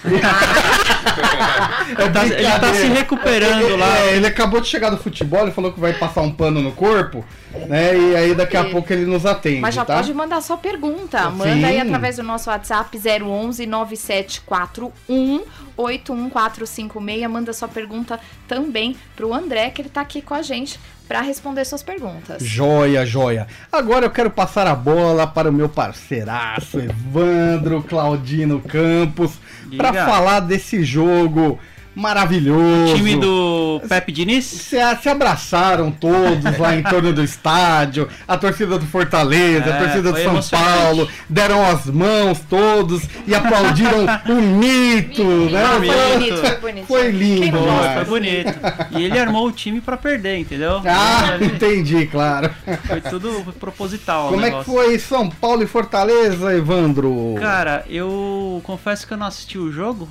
É 1.97 2.09
Tá- 2.09 2.25
ele 2.25 2.59
tá 2.59 2.73
se 2.73 2.87
recuperando 2.87 3.75
lá. 3.75 3.99
É, 3.99 4.15
ele 4.15 4.27
acabou 4.27 4.61
de 4.61 4.67
chegar 4.67 4.89
do 4.89 4.97
futebol, 4.97 5.41
ele 5.41 5.51
falou 5.51 5.71
que 5.73 5.79
vai 5.79 5.93
passar 5.93 6.21
um 6.21 6.31
pano 6.31 6.61
no 6.61 6.71
corpo, 6.71 7.25
né? 7.67 7.97
E 7.97 8.15
aí 8.15 8.35
daqui 8.35 8.57
a 8.57 8.69
pouco 8.69 8.91
ele 8.91 9.05
nos 9.05 9.25
atende, 9.25 9.61
Mas 9.61 9.75
já 9.75 9.85
tá? 9.85 9.95
pode 9.95 10.13
mandar 10.13 10.41
sua 10.41 10.57
pergunta. 10.57 11.29
Sim. 11.29 11.37
Manda 11.37 11.67
aí 11.67 11.79
através 11.79 12.17
do 12.17 12.23
nosso 12.23 12.49
WhatsApp 12.49 12.97
011 12.97 13.65
9741 13.65 15.43
81456. 15.77 17.29
Manda 17.29 17.53
sua 17.53 17.67
pergunta 17.67 18.19
também 18.47 18.95
pro 19.15 19.33
André, 19.33 19.69
que 19.69 19.81
ele 19.81 19.89
tá 19.89 20.01
aqui 20.01 20.21
com 20.21 20.33
a 20.33 20.41
gente 20.41 20.79
para 21.07 21.21
responder 21.21 21.65
suas 21.65 21.83
perguntas. 21.83 22.41
Joia, 22.41 23.05
joia. 23.05 23.47
Agora 23.71 24.05
eu 24.05 24.09
quero 24.09 24.31
passar 24.31 24.65
a 24.65 24.75
bola 24.75 25.27
para 25.27 25.49
o 25.49 25.53
meu 25.53 25.67
parceiraço, 25.67 26.79
Evandro 26.79 27.83
Claudino 27.83 28.61
Campos, 28.61 29.33
para 29.75 30.05
falar 30.05 30.39
desse 30.39 30.83
jogo 30.83 31.59
maravilhoso. 31.95 32.95
Time 32.95 33.15
do 33.17 33.81
Pepe 33.87 34.11
Diniz? 34.11 34.45
Se, 34.45 34.77
se 35.01 35.09
abraçaram 35.09 35.91
todos 35.91 36.57
lá 36.57 36.75
em 36.75 36.83
torno 36.83 37.11
do 37.13 37.23
estádio, 37.23 38.07
a 38.27 38.37
torcida 38.37 38.77
do 38.77 38.85
Fortaleza, 38.85 39.65
a 39.71 39.75
É, 39.75 39.79
torcida 39.79 40.11
do 40.11 40.15
foi 40.17 40.41
São. 40.41 40.59
Paulo, 40.59 41.07
deram 41.29 41.65
as 41.65 41.85
mãos 41.87 42.39
todos 42.49 43.03
e 43.27 43.35
aplaudiram 43.35 44.05
o 44.29 44.35
mito, 44.41 45.23
né? 45.23 45.63
Foi 45.77 45.87
foi 45.87 46.17
bonito. 46.17 46.37
foi 46.37 46.57
bonito. 46.59 46.85
Foi 46.87 47.11
lindo, 47.11 47.57
Nossa. 47.59 47.71
gosta 47.71 47.93
foi 48.05 48.19
bonito. 48.19 48.53
E 48.91 49.03
ele 49.03 49.19
armou 49.19 49.47
o 49.47 49.51
time 49.51 49.81
pra 49.81 49.97
perder, 49.97 50.37
entendeu? 50.37 50.81
Ah, 50.85 51.37
entendi, 51.41 52.05
claro. 52.07 52.49
Foi 52.87 53.01
tudo 53.01 53.53
proposital. 53.59 54.27
o 54.27 54.31
Como 54.31 54.45
é 54.45 54.51
que 54.51 54.63
foi 54.63 54.97
São 54.99 55.29
Paulo 55.29 55.63
e 55.63 55.67
Fortaleza, 55.67 56.53
Evandro? 56.55 57.35
Cara, 57.39 57.83
eu 57.89 58.61
confesso 58.63 59.05
que 59.07 59.13
eu 59.13 59.17
não 59.17 59.27
assisti 59.27 59.57
o 59.57 59.71
jogo, 59.71 60.07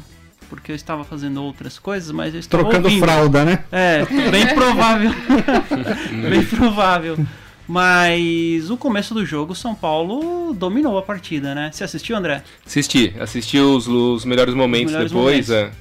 porque 0.51 0.73
eu 0.73 0.77
estava 0.77 1.05
fazendo 1.05 1.43
outras 1.43 1.79
coisas, 1.79 2.11
mas 2.11 2.35
eu 2.35 2.41
estava 2.41 2.65
Trocando 2.65 2.89
ouvindo. 2.89 3.03
fralda, 3.03 3.45
né? 3.45 3.61
É, 3.73 4.05
bem 4.31 4.47
provável. 4.55 5.11
bem 6.29 6.45
provável. 6.45 7.17
Mas 7.67 8.69
o 8.69 8.77
começo 8.77 9.15
do 9.15 9.25
jogo, 9.25 9.53
o 9.53 9.57
São 9.57 9.77
Paulo 9.77 10.53
dominou 10.53 10.99
a 10.99 11.03
partida, 11.03 11.55
né? 11.55 11.71
Você 11.73 11.85
assistiu, 11.85 12.17
André? 12.17 12.43
Assisti, 12.67 13.15
assisti 13.21 13.59
os, 13.59 13.87
os 13.87 14.25
melhores 14.25 14.55
momentos 14.55 14.93
melhores 14.93 15.13
depois. 15.13 15.49
momentos. 15.49 15.79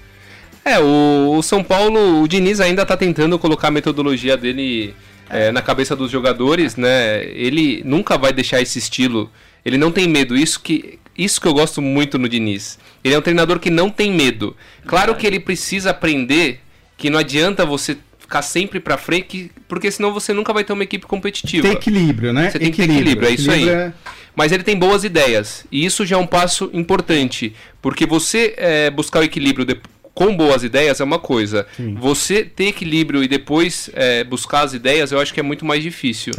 É, 0.63 0.73
É, 0.75 0.79
o, 0.79 1.35
o 1.35 1.41
São 1.41 1.63
Paulo, 1.63 2.21
o 2.21 2.27
Diniz 2.27 2.59
ainda 2.59 2.85
tá 2.85 2.95
tentando 2.95 3.39
colocar 3.39 3.69
a 3.69 3.71
metodologia 3.71 4.37
dele 4.37 4.93
é, 5.31 5.51
na 5.51 5.63
cabeça 5.63 5.95
dos 5.95 6.11
jogadores, 6.11 6.75
né? 6.75 7.23
Ele 7.25 7.81
nunca 7.83 8.19
vai 8.19 8.31
deixar 8.31 8.61
esse 8.61 8.77
estilo. 8.77 9.31
Ele 9.65 9.77
não 9.77 9.91
tem 9.91 10.07
medo. 10.07 10.37
Isso 10.37 10.59
que, 10.59 10.99
isso 11.23 11.39
que 11.41 11.47
eu 11.47 11.53
gosto 11.53 11.81
muito 11.81 12.17
no 12.17 12.27
Diniz. 12.29 12.79
Ele 13.03 13.13
é 13.13 13.17
um 13.17 13.21
treinador 13.21 13.59
que 13.59 13.69
não 13.69 13.89
tem 13.89 14.11
medo. 14.11 14.55
Claro 14.85 15.15
que 15.15 15.25
ele 15.27 15.39
precisa 15.39 15.91
aprender 15.91 16.59
que 16.97 17.09
não 17.09 17.19
adianta 17.19 17.65
você 17.65 17.97
ficar 18.19 18.41
sempre 18.41 18.79
pra 18.79 18.97
frente, 18.97 19.25
que- 19.27 19.51
porque 19.67 19.89
senão 19.91 20.13
você 20.13 20.33
nunca 20.33 20.53
vai 20.53 20.63
ter 20.63 20.73
uma 20.73 20.83
equipe 20.83 21.05
competitiva. 21.07 21.63
Tem 21.63 21.71
equilíbrio, 21.77 22.31
né? 22.33 22.49
Você 22.51 22.59
tem 22.59 22.71
que 22.71 22.77
ter 22.77 22.91
equilíbrio, 22.91 23.27
é 23.27 23.31
isso 23.31 23.49
aí. 23.51 23.61
Equilíbrio 23.63 23.93
Mas 24.35 24.51
ele 24.51 24.63
tem 24.63 24.77
boas 24.77 25.03
ideias. 25.03 25.65
E 25.71 25.83
isso 25.85 26.05
já 26.05 26.15
é 26.15 26.19
um 26.19 26.27
passo 26.27 26.69
importante. 26.73 27.53
Porque 27.81 28.05
você 28.05 28.53
é, 28.57 28.89
buscar 28.89 29.19
o 29.19 29.23
equilíbrio 29.23 29.65
de- 29.65 29.77
com 30.13 30.35
boas 30.35 30.63
ideias 30.63 30.99
é 31.01 31.03
uma 31.03 31.19
coisa. 31.19 31.65
Sim. 31.75 31.95
Você 31.95 32.43
ter 32.45 32.65
equilíbrio 32.67 33.23
e 33.23 33.27
depois 33.27 33.89
é, 33.93 34.23
buscar 34.23 34.61
as 34.61 34.73
ideias, 34.73 35.11
eu 35.11 35.19
acho 35.19 35.33
que 35.33 35.39
é 35.39 35.43
muito 35.43 35.65
mais 35.65 35.81
difícil. 35.83 36.33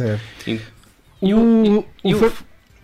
Em- 0.47 0.59
E 1.21 1.33
O, 1.33 1.37
o- 1.39 1.79
o 1.79 1.85
e 2.09 2.15
o- 2.15 2.33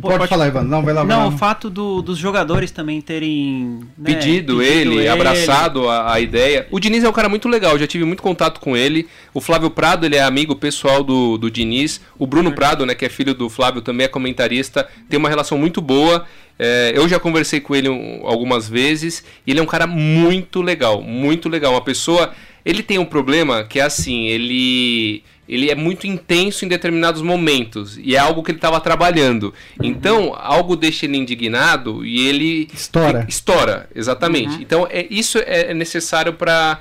pode, 0.01 0.17
pode- 0.17 0.29
falar, 0.29 0.47
Evandro. 0.47 0.69
Não, 0.69 0.83
vai 0.83 0.93
lá. 0.93 1.03
vai 1.03 1.15
Não, 1.15 1.27
lá. 1.27 1.33
o 1.33 1.37
fato 1.37 1.69
do- 1.69 2.01
dos 2.01 2.17
jogadores 2.17 2.71
também 2.71 3.01
terem 3.01 3.79
né, 3.97 4.13
pedido, 4.13 4.61
ele, 4.61 5.07
abraçado 5.07 5.89
a, 5.89 6.13
a 6.13 6.19
ideia. 6.19 6.67
O 6.71 6.79
Diniz 6.79 7.03
é 7.03 7.09
um 7.09 7.13
cara 7.13 7.27
muito 7.29 7.47
legal, 7.47 7.77
já 7.77 7.87
tive 7.87 8.03
muito 8.05 8.21
contato 8.23 8.59
com 8.59 8.75
ele. 8.77 9.07
O 9.33 9.41
Flávio 9.41 9.69
Prado, 9.69 10.05
ele 10.05 10.15
é 10.15 10.21
amigo 10.23 10.55
pessoal 10.55 11.03
do, 11.03 11.37
do 11.37 11.49
Diniz. 11.49 12.01
O 12.17 12.27
Bruno 12.27 12.51
Prado, 12.53 12.85
né, 12.85 12.93
que 12.95 13.05
é 13.05 13.09
filho 13.09 13.33
do 13.33 13.49
Flávio, 13.49 13.81
também 13.81 14.05
é 14.05 14.07
comentarista, 14.07 14.87
tem 15.09 15.17
uma 15.19 15.29
relação 15.29 15.57
muito 15.57 15.81
boa. 15.81 16.25
É, 16.59 16.91
eu 16.95 17.07
já 17.07 17.19
conversei 17.19 17.59
com 17.59 17.75
ele 17.75 17.87
um- 17.87 18.21
algumas 18.25 18.67
vezes. 18.67 19.23
E 19.45 19.51
ele 19.51 19.59
é 19.59 19.63
um 19.63 19.67
cara 19.67 19.85
muito 19.85 20.61
legal, 20.61 21.01
muito 21.01 21.47
legal. 21.49 21.73
Uma 21.73 21.81
pessoa. 21.81 22.31
Ele 22.65 22.81
tem 22.83 22.97
um 22.97 23.05
problema 23.05 23.63
que 23.63 23.79
é 23.79 23.83
assim, 23.83 24.25
ele. 24.27 25.23
Ele 25.47 25.69
é 25.69 25.75
muito 25.75 26.05
intenso 26.05 26.65
em 26.65 26.67
determinados 26.67 27.21
momentos. 27.21 27.97
E 28.01 28.15
é 28.15 28.19
algo 28.19 28.43
que 28.43 28.51
ele 28.51 28.57
estava 28.57 28.79
trabalhando. 28.79 29.53
Então, 29.81 30.35
algo 30.37 30.75
deixa 30.75 31.05
ele 31.05 31.17
indignado 31.17 32.05
e 32.05 32.27
ele. 32.27 32.67
Estoura. 32.73 33.25
Estoura, 33.27 33.89
exatamente. 33.95 34.61
Então, 34.61 34.87
é, 34.89 35.07
isso 35.09 35.37
é 35.39 35.73
necessário 35.73 36.33
para 36.33 36.79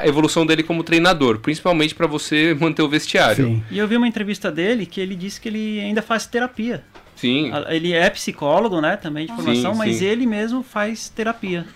a 0.00 0.06
evolução 0.06 0.44
dele 0.44 0.62
como 0.62 0.82
treinador, 0.82 1.38
principalmente 1.38 1.94
para 1.94 2.06
você 2.06 2.56
manter 2.58 2.82
o 2.82 2.88
vestiário. 2.88 3.46
Sim. 3.46 3.62
E 3.70 3.78
eu 3.78 3.86
vi 3.86 3.96
uma 3.96 4.08
entrevista 4.08 4.50
dele 4.50 4.86
que 4.86 5.00
ele 5.00 5.14
disse 5.14 5.40
que 5.40 5.48
ele 5.48 5.80
ainda 5.80 6.02
faz 6.02 6.26
terapia. 6.26 6.82
Sim. 7.14 7.52
Ele 7.68 7.92
é 7.92 8.08
psicólogo, 8.08 8.80
né, 8.80 8.96
também 8.96 9.26
de 9.26 9.34
formação, 9.34 9.72
Sim, 9.72 9.78
mas 9.78 9.96
sim. 9.96 10.06
ele 10.06 10.26
mesmo 10.26 10.62
faz 10.62 11.10
terapia. 11.10 11.66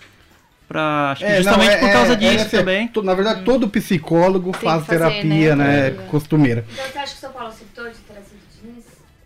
Pra, 0.67 1.11
acho 1.11 1.23
que 1.23 1.31
É, 1.31 1.35
justamente 1.37 1.67
não, 1.67 1.73
é- 1.73 1.77
por 1.77 1.91
causa 1.91 2.13
é- 2.13 2.15
disso 2.15 2.31
é 2.33 2.41
assim, 2.41 2.57
também. 2.57 2.91
Na 3.03 3.13
verdade, 3.13 3.43
todo 3.43 3.67
psicólogo 3.69 4.51
que 4.51 4.63
faz 4.65 4.85
fazer, 4.85 4.97
terapia, 4.99 5.55
né, 5.55 5.89
né? 5.91 5.97
Costumeira. 6.07 6.65
Então 6.73 6.85
você 6.91 6.97
acha 6.97 7.11
que 7.11 7.17
o 7.17 7.21
São 7.21 7.31
Paulo 7.31 7.49
acertou 7.49 7.83
de 7.85 7.95
Diniz? 8.61 8.83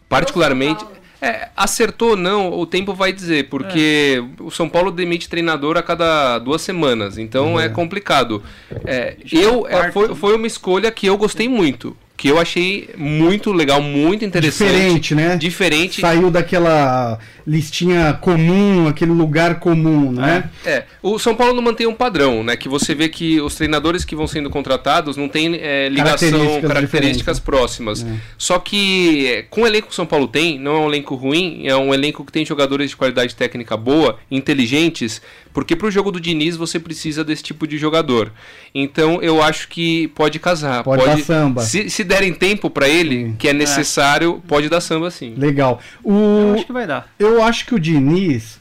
Particularmente. 0.08 0.86
É, 1.22 1.50
acertou 1.56 2.12
ou 2.12 2.16
não, 2.16 2.50
o 2.58 2.66
tempo 2.66 2.94
vai 2.94 3.12
dizer, 3.12 3.50
porque 3.50 4.24
o 4.40 4.50
São 4.50 4.70
Paulo 4.70 4.90
demite 4.90 5.28
treinador 5.28 5.76
a 5.78 5.84
cada 5.84 6.40
duas 6.40 6.62
semanas, 6.62 7.18
então 7.18 7.60
é, 7.60 7.68
complicado. 7.68 8.42
É, 8.86 9.18
eu 9.30 9.68
é, 9.68 9.72
parte- 9.72 9.92
foi, 9.94 10.16
foi 10.16 10.36
uma 10.36 10.48
escolha 10.48 10.90
que 10.90 11.08
eu 11.08 11.18
gostei 11.18 11.50
muito, 11.50 11.96
que 12.20 12.28
eu 12.28 12.38
achei 12.38 12.90
muito 12.98 13.54
legal, 13.54 13.82
muito 13.82 14.26
interessante. 14.26 14.74
Diferente, 14.74 15.16
né? 15.16 15.38
Diferente. 15.38 16.02
Saiu 16.02 16.30
daquela 16.30 17.18
listinha 17.48 18.12
comum, 18.20 18.90
aquele 18.90 19.12
lugar 19.12 19.58
comum, 19.62 20.12
né? 20.12 20.50
É, 20.66 20.84
o 21.02 21.18
São 21.18 21.34
Paulo 21.34 21.54
não 21.54 21.62
mantém 21.64 21.88
um 21.88 21.94
padrão, 21.94 22.44
né? 22.44 22.58
Que 22.58 22.68
você 22.68 22.94
vê 22.94 23.08
que 23.08 23.40
os 23.40 23.56
treinadores 23.56 24.04
que 24.04 24.18
vão 24.18 24.28
sendo 24.28 24.50
contratados 24.50 25.16
não 25.16 25.30
têm 25.30 25.56
é, 25.56 25.88
ligação, 25.88 26.30
Características 26.30 26.62
características, 26.70 27.38
diferentes. 27.38 27.40
próximas. 27.40 28.04
É. 28.04 28.08
Só 28.38 28.60
que 28.60 29.26
é, 29.26 29.42
com 29.44 29.62
o 29.62 29.68
elenco 29.68 29.88
que 29.88 29.94
o 29.94 29.96
São 29.96 30.06
Paulo 30.06 30.28
tem, 30.28 30.60
não 30.60 30.76
é 30.76 30.80
um 30.82 30.88
elenco 30.90 31.16
ruim, 31.16 31.66
é 31.68 31.76
um 31.78 31.94
elenco 31.94 32.26
que 32.26 32.34
tem 32.34 32.46
jogadores 32.46 32.90
de 32.90 32.98
qualidade 32.98 33.34
técnica 33.34 33.78
boa, 33.78 34.20
inteligentes, 34.30 35.22
porque 35.54 35.76
pro 35.76 35.90
jogo 35.92 36.12
do 36.12 36.20
Diniz 36.20 36.56
você 36.56 36.80
precisa 36.80 37.24
desse 37.24 37.44
tipo 37.44 37.66
de 37.68 37.78
jogador. 37.78 38.32
Então 38.74 39.22
eu 39.22 39.42
acho 39.42 39.68
que 39.68 40.08
pode 40.10 40.38
casar. 40.40 40.84
Pode 40.84 41.04
dar 41.06 41.18
samba. 41.20 41.62
Se, 41.64 41.90
se 41.90 42.04
derem 42.04 42.34
tempo 42.34 42.70
pra 42.70 42.88
ele, 42.88 43.26
Sim. 43.26 43.36
que 43.38 43.48
é 43.50 43.54
necessário, 43.54 44.42
pode 44.48 44.70
dar 44.70 44.80
samba 44.82 45.10
sim. 45.12 45.34
Legal. 45.38 45.80
Eu 46.06 46.12
O, 46.12 46.54
acho 46.56 46.66
que 46.66 46.74
vai 46.74 46.86
dar. 46.88 47.12
eu 47.20 47.42
acho 47.44 47.66
que 47.66 47.74
o 47.76 47.80
Diniz, 47.80 48.60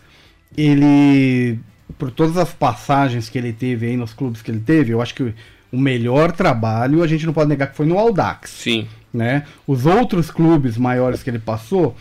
ele, 0.57 1.59
por 1.99 2.11
todas 2.11 2.37
as 2.37 2.53
passagens 2.53 3.29
que 3.29 3.39
ele 3.39 3.53
teve 3.53 3.87
aí 3.87 3.97
nos 3.97 4.13
clubes 4.13 4.43
que 4.43 4.51
ele 4.51 4.61
teve, 4.61 4.93
eu 4.93 5.01
acho 5.03 5.15
que 5.15 5.35
o 5.71 5.79
melhor 5.79 6.33
trabalho, 6.33 7.03
a 7.03 7.07
gente 7.07 7.27
não 7.27 7.33
pode 7.33 7.49
negar 7.49 7.69
que 7.69 7.77
foi 7.77 7.87
no 7.87 7.99
Audax. 7.99 8.51
Sim. 8.51 8.87
né? 9.13 9.45
Os 9.67 9.85
outros 9.87 10.31
clubes 10.31 10.77
maiores 10.79 11.23
que 11.23 11.31
ele 11.31 11.39
passou, 11.39 11.95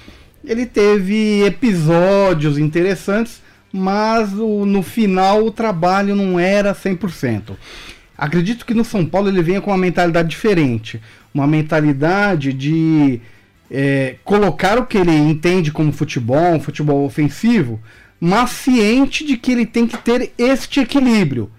ele 0.45 0.65
teve 0.65 1.43
episódios 1.45 2.57
interessantes, 2.57 3.41
mas 3.71 4.33
o- 4.33 4.65
no 4.65 4.81
final 4.81 5.45
o 5.45 5.51
trabalho 5.51 6.15
não 6.15 6.39
era 6.39 6.73
100%. 6.73 7.55
Acredito 8.17 8.65
que 8.65 8.73
no 8.73 8.83
São 8.85 9.05
Paulo 9.05 9.27
ele 9.29 9.43
venha 9.43 9.61
com 9.61 9.69
uma 9.71 9.77
mentalidade 9.77 10.29
diferente, 10.29 10.99
uma 11.33 11.45
mentalidade 11.47 12.51
de 12.53 13.19
é, 13.69 14.15
colocar 14.23 14.77
o 14.79 14.85
que 14.85 14.97
ele 14.97 15.11
entende 15.13 15.71
como 15.73 15.91
futebol, 15.91 16.53
um 16.53 16.59
futebol 16.59 17.03
ofensivo, 17.05 17.79
mas 18.19 18.51
ciente 18.51 19.25
de 19.25 19.35
que 19.35 19.51
ele 19.51 19.65
tem 19.65 19.85
que 19.85 19.97
ter 19.97 20.31
este 20.37 20.79
equilíbrio 20.79 21.51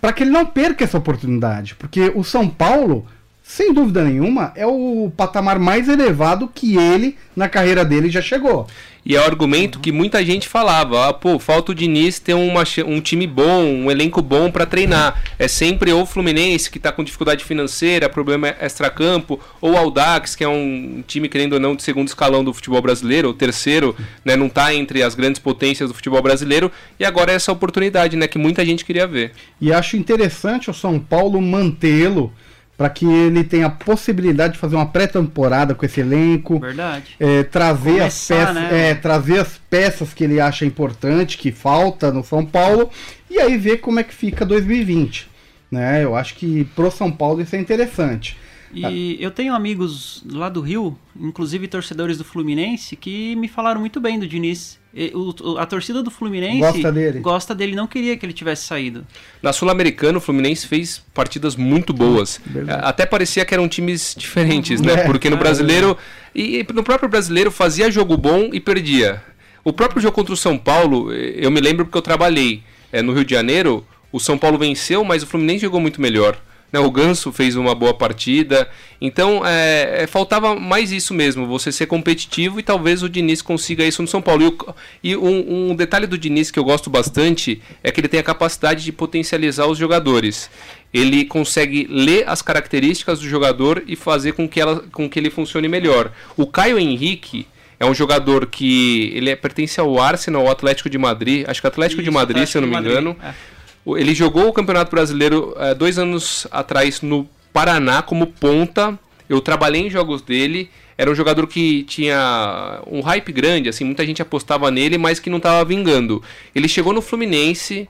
para 0.00 0.12
que 0.12 0.22
ele 0.22 0.30
não 0.30 0.46
perca 0.46 0.84
essa 0.84 0.96
oportunidade, 0.98 1.74
porque 1.74 2.10
o 2.14 2.24
São 2.24 2.48
Paulo, 2.48 3.06
sem 3.42 3.74
dúvida 3.74 4.02
nenhuma, 4.02 4.52
é 4.56 4.66
o 4.66 5.12
patamar 5.16 5.58
mais 5.58 5.86
elevado 5.88 6.48
que 6.52 6.76
ele 6.78 7.16
na 7.36 7.46
carreira 7.48 7.84
dele 7.84 8.08
já 8.10 8.22
chegou. 8.22 8.66
E 9.06 9.14
é 9.14 9.20
o 9.20 9.24
argumento 9.24 9.80
que 9.80 9.92
muita 9.92 10.24
gente 10.24 10.48
falava, 10.48 11.08
ah, 11.08 11.12
pô, 11.12 11.38
falta 11.38 11.72
o 11.72 11.74
Diniz 11.74 12.18
ter 12.18 12.32
uma, 12.32 12.62
um 12.86 13.00
time 13.02 13.26
bom, 13.26 13.62
um 13.62 13.90
elenco 13.90 14.22
bom 14.22 14.50
pra 14.50 14.64
treinar. 14.64 15.22
É 15.38 15.46
sempre 15.46 15.92
ou 15.92 16.02
o 16.02 16.06
Fluminense 16.06 16.70
que 16.70 16.78
tá 16.78 16.90
com 16.90 17.04
dificuldade 17.04 17.44
financeira, 17.44 18.08
problema 18.08 18.54
extracampo, 18.58 19.38
ou 19.60 19.72
o 19.72 19.76
Audax, 19.76 20.34
que 20.34 20.42
é 20.42 20.48
um 20.48 21.04
time, 21.06 21.28
querendo 21.28 21.54
ou 21.54 21.60
não, 21.60 21.76
de 21.76 21.82
segundo 21.82 22.08
escalão 22.08 22.42
do 22.42 22.54
futebol 22.54 22.80
brasileiro, 22.80 23.28
ou 23.28 23.34
terceiro, 23.34 23.94
né, 24.24 24.36
não 24.36 24.48
tá 24.48 24.74
entre 24.74 25.02
as 25.02 25.14
grandes 25.14 25.38
potências 25.38 25.90
do 25.90 25.94
futebol 25.94 26.22
brasileiro, 26.22 26.72
e 26.98 27.04
agora 27.04 27.30
é 27.30 27.34
essa 27.34 27.52
oportunidade, 27.52 28.16
né, 28.16 28.26
que 28.26 28.38
muita 28.38 28.64
gente 28.64 28.86
queria 28.86 29.06
ver. 29.06 29.32
E 29.60 29.70
acho 29.70 29.98
interessante 29.98 30.70
o 30.70 30.74
São 30.74 30.98
Paulo 30.98 31.42
mantê-lo 31.42 32.32
para 32.76 32.88
que 32.88 33.06
ele 33.06 33.44
tenha 33.44 33.66
a 33.66 33.70
possibilidade 33.70 34.54
de 34.54 34.58
fazer 34.58 34.74
uma 34.76 34.86
pré-temporada 34.86 35.74
com 35.74 35.86
esse 35.86 36.00
elenco. 36.00 36.58
Verdade. 36.58 37.16
é, 37.20 37.42
trazer, 37.44 38.00
as 38.00 38.26
Começar, 38.26 38.46
peças, 38.46 38.54
né? 38.54 38.90
é, 38.90 38.94
trazer 38.94 39.38
as 39.38 39.60
peças 39.70 40.12
que 40.12 40.24
ele 40.24 40.40
acha 40.40 40.64
importante, 40.64 41.38
que 41.38 41.52
falta 41.52 42.10
no 42.10 42.24
São 42.24 42.44
Paulo, 42.44 42.90
e 43.30 43.38
aí 43.38 43.56
ver 43.56 43.78
como 43.78 44.00
é 44.00 44.02
que 44.02 44.14
fica 44.14 44.44
2020. 44.44 45.28
Né? 45.70 46.04
Eu 46.04 46.16
acho 46.16 46.34
que 46.34 46.64
pro 46.76 46.90
São 46.90 47.10
Paulo 47.10 47.40
isso 47.40 47.54
é 47.54 47.58
interessante. 47.58 48.36
E 48.74 49.16
eu 49.20 49.30
tenho 49.30 49.54
amigos 49.54 50.24
lá 50.28 50.48
do 50.48 50.60
Rio, 50.60 50.98
inclusive 51.18 51.68
torcedores 51.68 52.18
do 52.18 52.24
Fluminense, 52.24 52.96
que 52.96 53.36
me 53.36 53.46
falaram 53.46 53.80
muito 53.80 54.00
bem 54.00 54.18
do 54.18 54.26
Diniz. 54.26 54.80
O- 55.12 55.58
a 55.58 55.66
torcida 55.66 56.02
do 56.04 56.10
Fluminense 56.10 56.60
Gosta 56.60 56.92
dele. 56.92 57.18
gosta 57.20 57.54
dele, 57.54 57.74
não 57.74 57.86
queria 57.86 58.16
que 58.16 58.24
ele 58.24 58.32
tivesse 58.32 58.64
saído. 58.64 59.04
Na 59.42 59.52
Sul-Americana, 59.52 60.18
o 60.18 60.20
Fluminense 60.20 60.68
fez 60.68 61.02
partidas 61.12 61.56
muito 61.56 61.92
boas. 61.92 62.40
Verdade. 62.46 62.80
Até 62.84 63.04
parecia 63.04 63.44
que 63.44 63.52
eram 63.52 63.68
times 63.68 64.14
diferentes, 64.16 64.80
né? 64.80 64.92
É. 65.02 65.04
Porque 65.04 65.28
no 65.28 65.36
É. 65.36 65.38
brasileiro. 65.38 65.96
E 66.34 66.64
no 66.72 66.84
próprio 66.84 67.08
brasileiro 67.08 67.50
fazia 67.50 67.90
jogo 67.90 68.16
bom 68.16 68.50
e 68.52 68.60
perdia. 68.60 69.20
O 69.64 69.72
próprio 69.72 70.00
jogo 70.00 70.14
contra 70.14 70.32
o 70.34 70.36
São 70.36 70.56
Paulo, 70.58 71.12
eu 71.12 71.50
me 71.50 71.60
lembro 71.60 71.84
porque 71.86 71.98
eu 71.98 72.02
trabalhei 72.02 72.62
eh, 72.92 73.02
no 73.02 73.12
Rio 73.12 73.24
de 73.24 73.34
Janeiro. 73.34 73.84
O 74.12 74.20
São 74.20 74.38
Paulo 74.38 74.56
venceu, 74.58 75.02
mas 75.04 75.22
o 75.22 75.26
Fluminense 75.26 75.62
jogou 75.62 75.80
muito 75.80 76.00
melhor. 76.00 76.36
Né? 76.74 76.80
O 76.80 76.90
Ganso 76.90 77.30
fez 77.30 77.54
uma 77.54 77.72
boa 77.72 77.94
partida. 77.94 78.68
Então, 79.00 79.46
é, 79.46 80.02
é, 80.02 80.06
faltava 80.08 80.56
mais 80.56 80.90
isso 80.90 81.14
mesmo, 81.14 81.46
você 81.46 81.70
ser 81.70 81.86
competitivo 81.86 82.58
e 82.58 82.64
talvez 82.64 83.00
o 83.00 83.08
Diniz 83.08 83.40
consiga 83.40 83.84
isso 83.84 84.02
no 84.02 84.08
São 84.08 84.20
Paulo. 84.20 84.74
E, 85.00 85.16
um, 85.16 85.70
um, 85.70 85.76
detalhe 85.76 86.08
do 86.08 86.18
Diniz 86.18 86.50
que 86.50 86.58
eu 86.58 86.64
gosto 86.64 86.90
bastante 86.90 87.62
é 87.80 87.92
que 87.92 88.00
ele 88.00 88.08
tem 88.08 88.18
a 88.18 88.24
capacidade 88.24 88.82
de 88.82 88.90
potencializar 88.90 89.66
os 89.68 89.78
jogadores. 89.78 90.50
Ele 90.92 91.24
consegue 91.24 91.86
ler 91.88 92.28
as 92.28 92.42
características 92.42 93.20
do 93.20 93.28
jogador 93.28 93.84
e 93.86 93.94
fazer 93.94 94.32
com 94.32 94.48
que, 94.48 94.60
ela, 94.60 94.80
com 94.90 95.08
que 95.08 95.16
ele 95.16 95.30
funcione 95.30 95.68
melhor. 95.68 96.10
O 96.36 96.44
Caio 96.44 96.76
Henrique 96.76 97.46
é 97.78 97.86
um 97.86 97.94
jogador 97.94 98.46
que 98.46 99.12
ele 99.14 99.30
é, 99.30 99.36
pertence 99.36 99.78
ao 99.78 100.00
Arsenal, 100.00 100.42
ao 100.42 100.50
Atlético 100.50 100.90
de 100.90 100.98
Madrid. 100.98 101.44
Acho 101.46 101.60
que 101.60 101.66
Atlético 101.68 102.00
Isso, 102.00 102.10
de 102.10 102.14
Madrid, 102.14 102.42
Atlético 102.42 102.52
se 102.52 102.58
eu 102.58 102.62
não 102.62 102.68
me 102.68 102.76
engano. 102.76 103.16
É. 103.22 103.53
Ele 103.86 104.14
jogou 104.14 104.48
o 104.48 104.52
Campeonato 104.52 104.90
Brasileiro 104.90 105.54
é, 105.58 105.74
dois 105.74 105.98
anos 105.98 106.46
atrás 106.50 107.02
no 107.02 107.28
Paraná 107.52 108.02
como 108.02 108.26
ponta. 108.26 108.98
Eu 109.28 109.40
trabalhei 109.40 109.86
em 109.86 109.90
jogos 109.90 110.22
dele. 110.22 110.70
Era 110.96 111.10
um 111.10 111.14
jogador 111.14 111.46
que 111.46 111.82
tinha 111.84 112.80
um 112.86 113.00
hype 113.00 113.32
grande, 113.32 113.68
assim, 113.68 113.84
muita 113.84 114.06
gente 114.06 114.22
apostava 114.22 114.70
nele, 114.70 114.96
mas 114.96 115.18
que 115.18 115.28
não 115.28 115.38
estava 115.38 115.64
vingando. 115.64 116.22
Ele 116.54 116.68
chegou 116.68 116.92
no 116.92 117.02
Fluminense, 117.02 117.88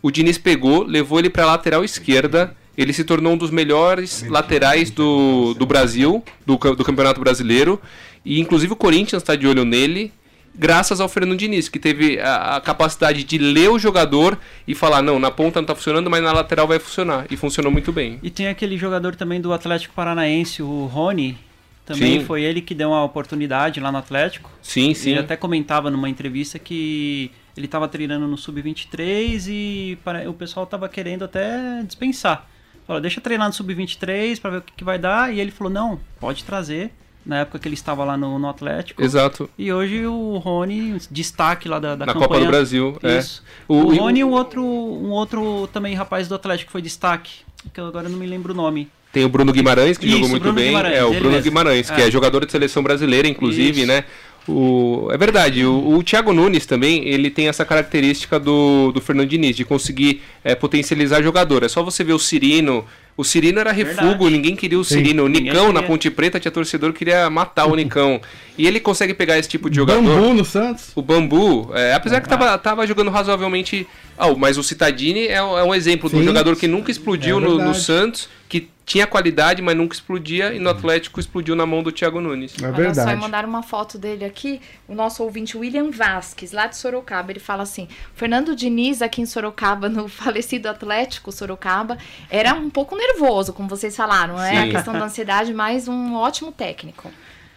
o 0.00 0.10
Diniz 0.10 0.38
pegou, 0.38 0.84
levou 0.84 1.18
ele 1.18 1.30
para 1.30 1.46
lateral 1.46 1.84
esquerda. 1.84 2.56
Ele 2.76 2.92
se 2.92 3.04
tornou 3.04 3.32
um 3.32 3.36
dos 3.36 3.50
melhores 3.50 4.24
laterais 4.28 4.90
do, 4.90 5.54
do 5.54 5.66
Brasil, 5.66 6.22
do, 6.46 6.56
do 6.56 6.84
Campeonato 6.84 7.20
Brasileiro. 7.20 7.80
E 8.24 8.40
inclusive 8.40 8.72
o 8.72 8.76
Corinthians 8.76 9.22
está 9.22 9.36
de 9.36 9.46
olho 9.46 9.64
nele 9.64 10.12
graças 10.54 11.00
ao 11.00 11.08
Fernando 11.08 11.38
Diniz, 11.38 11.68
que 11.68 11.78
teve 11.78 12.20
a, 12.20 12.56
a, 12.56 12.60
capacidade 12.60 13.24
de 13.24 13.38
ler 13.38 13.70
o 13.70 13.78
jogador 13.78 14.38
e 14.66 14.74
falar, 14.74 15.02
não, 15.02 15.18
na 15.18 15.30
ponta 15.30 15.60
não 15.60 15.64
está 15.64 15.74
funcionando, 15.74 16.08
mas 16.08 16.22
na 16.22 16.32
lateral 16.32 16.68
vai 16.68 16.78
funcionar. 16.78 17.26
E 17.30 17.36
funcionou 17.36 17.72
muito 17.72 17.92
bem. 17.92 18.18
E 18.22 18.30
tem 18.30 18.48
aquele 18.48 18.78
jogador 18.78 19.16
também 19.16 19.40
do 19.40 19.52
Atlético 19.52 19.94
Paranaense, 19.94 20.62
o 20.62 20.86
Rony. 20.86 21.36
Também 21.84 22.20
sim. 22.20 22.24
foi 22.24 22.42
ele 22.42 22.62
que 22.62 22.74
deu 22.74 22.88
uma 22.88 23.04
oportunidade 23.04 23.78
lá 23.78 23.92
no 23.92 23.98
Atlético. 23.98 24.50
Sim, 24.62 24.94
sim. 24.94 25.10
Ele 25.10 25.20
até 25.20 25.36
comentava 25.36 25.90
numa 25.90 26.08
entrevista 26.08 26.58
que 26.58 27.30
ele 27.54 27.66
estava 27.66 27.86
treinando 27.86 28.26
no 28.26 28.38
Sub-23 28.38 29.48
e 29.48 29.98
o 30.26 30.32
pessoal 30.32 30.64
estava 30.64 30.88
querendo 30.88 31.24
até 31.24 31.82
dispensar. 31.82 32.48
Falou, 32.86 33.02
deixa 33.02 33.20
treinar 33.20 33.48
no 33.48 33.52
Sub-23 33.52 34.40
para 34.40 34.50
ver 34.50 34.56
o 34.58 34.62
que, 34.62 34.72
que 34.72 34.84
vai 34.84 34.98
dar. 34.98 35.32
E 35.32 35.40
ele 35.40 35.50
falou, 35.50 35.70
não, 35.70 36.00
pode 36.18 36.42
trazer 36.42 36.90
na 37.24 37.40
época 37.40 37.58
que 37.58 37.68
ele 37.68 37.74
estava 37.74 38.04
lá 38.04 38.16
no, 38.16 38.38
no 38.38 38.48
Atlético. 38.48 39.02
Exato. 39.02 39.48
E 39.56 39.72
hoje 39.72 40.06
o 40.06 40.36
Rony, 40.38 40.98
destaque 41.10 41.68
lá 41.68 41.78
da, 41.78 41.96
da 41.96 42.06
Na 42.06 42.12
campanha. 42.12 42.28
Copa 42.28 42.40
do 42.40 42.46
Brasil, 42.46 42.98
é. 43.02 43.18
Isso. 43.18 43.42
é. 43.46 43.72
O, 43.72 43.76
o 43.76 43.96
Rony 43.96 44.20
e 44.20 44.24
um 44.24 44.32
outro, 44.32 44.62
um 44.62 45.10
outro 45.10 45.68
também 45.72 45.94
rapaz 45.94 46.28
do 46.28 46.34
Atlético 46.34 46.68
que 46.68 46.72
foi 46.72 46.82
destaque, 46.82 47.40
que 47.72 47.80
eu 47.80 47.86
agora 47.86 48.08
não 48.08 48.18
me 48.18 48.26
lembro 48.26 48.52
o 48.52 48.56
nome. 48.56 48.88
Tem 49.12 49.24
o 49.24 49.28
Bruno 49.28 49.52
Guimarães, 49.52 49.96
que 49.96 50.06
Isso, 50.06 50.16
jogou 50.16 50.28
muito 50.28 50.42
Bruno 50.42 50.56
bem. 50.56 50.66
Guimarães, 50.66 50.96
é, 50.96 51.04
o 51.04 51.10
Bruno 51.10 51.30
mesmo. 51.30 51.42
Guimarães, 51.44 51.88
que 51.88 52.02
é. 52.02 52.08
é 52.08 52.10
jogador 52.10 52.44
de 52.44 52.50
seleção 52.50 52.82
brasileira, 52.82 53.28
inclusive, 53.28 53.78
Isso. 53.78 53.86
né? 53.86 54.04
O, 54.46 55.08
é 55.10 55.16
verdade, 55.16 55.64
o, 55.64 55.96
o 55.96 56.02
Thiago 56.02 56.32
Nunes 56.32 56.66
também, 56.66 57.06
ele 57.08 57.30
tem 57.30 57.48
essa 57.48 57.64
característica 57.64 58.38
do, 58.38 58.92
do 58.92 59.00
Fernando 59.00 59.28
Diniz, 59.28 59.56
de 59.56 59.64
conseguir 59.64 60.20
é, 60.42 60.54
potencializar 60.54 61.22
jogador. 61.22 61.62
É 61.62 61.68
só 61.68 61.82
você 61.82 62.04
ver 62.04 62.12
o 62.12 62.18
Cirino, 62.18 62.84
o 63.16 63.22
Cirino 63.22 63.60
era 63.60 63.70
refugo, 63.72 64.02
Verdade. 64.06 64.30
ninguém 64.30 64.56
queria 64.56 64.78
o 64.78 64.84
Cirino. 64.84 65.24
O 65.24 65.28
Nicão 65.28 65.72
na 65.72 65.82
Ponte 65.82 66.10
Preta 66.10 66.40
tinha 66.40 66.50
torcedor 66.50 66.92
que 66.92 66.98
queria 67.00 67.30
matar 67.30 67.66
o 67.66 67.74
Nicão. 67.76 68.20
E 68.56 68.66
ele 68.66 68.78
consegue 68.78 69.12
pegar 69.12 69.38
esse 69.38 69.48
tipo 69.48 69.68
de 69.68 69.76
jogador. 69.76 70.02
Bambu 70.02 70.34
no 70.34 70.44
Santos. 70.44 70.92
O 70.94 71.02
Bambu, 71.02 71.70
é, 71.74 71.94
apesar 71.94 72.20
que 72.20 72.28
tava, 72.28 72.56
tava 72.58 72.86
jogando 72.86 73.10
razoavelmente. 73.10 73.86
Oh, 74.16 74.36
mas 74.36 74.56
o 74.56 74.62
Citadini 74.62 75.26
é, 75.26 75.34
é 75.34 75.42
um 75.42 75.74
exemplo 75.74 76.08
Sim. 76.08 76.16
de 76.16 76.22
um 76.22 76.26
jogador 76.26 76.54
que 76.54 76.68
nunca 76.68 76.90
explodiu 76.90 77.38
é 77.38 77.40
no, 77.40 77.58
no 77.58 77.74
Santos, 77.74 78.28
que 78.48 78.70
tinha 78.86 79.08
qualidade, 79.08 79.60
mas 79.60 79.76
nunca 79.76 79.94
explodia, 79.94 80.54
e 80.54 80.60
no 80.60 80.70
Atlético 80.70 81.18
explodiu 81.18 81.56
na 81.56 81.66
mão 81.66 81.82
do 81.82 81.90
Thiago 81.90 82.20
Nunes. 82.20 82.54
É 82.62 82.70
verdade. 82.70 83.00
Olha 83.00 83.16
só, 83.16 83.16
mandaram 83.16 83.48
uma 83.48 83.62
foto 83.62 83.98
dele 83.98 84.24
aqui, 84.24 84.60
o 84.86 84.94
nosso 84.94 85.24
ouvinte 85.24 85.56
William 85.56 85.90
Vasques, 85.90 86.52
lá 86.52 86.68
de 86.68 86.76
Sorocaba, 86.76 87.32
ele 87.32 87.40
fala 87.40 87.64
assim, 87.64 87.88
Fernando 88.14 88.54
Diniz 88.54 89.02
aqui 89.02 89.20
em 89.20 89.26
Sorocaba, 89.26 89.88
no 89.88 90.06
falecido 90.08 90.68
Atlético 90.68 91.32
Sorocaba, 91.32 91.98
era 92.30 92.54
um 92.54 92.70
pouco 92.70 92.94
nervoso, 92.94 93.52
como 93.52 93.68
vocês 93.68 93.96
falaram, 93.96 94.40
é 94.40 94.58
a 94.58 94.68
questão 94.68 94.92
da 94.92 95.04
ansiedade, 95.06 95.52
mas 95.52 95.88
um 95.88 96.14
ótimo 96.14 96.52
técnico. 96.52 97.10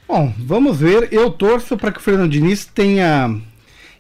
Bom, 0.08 0.34
vamos 0.38 0.78
ver, 0.80 1.10
eu 1.12 1.30
torço 1.30 1.76
para 1.76 1.92
que 1.92 2.00
o 2.00 2.02
Fernando 2.02 2.32
Diniz 2.32 2.66
tenha 2.66 3.40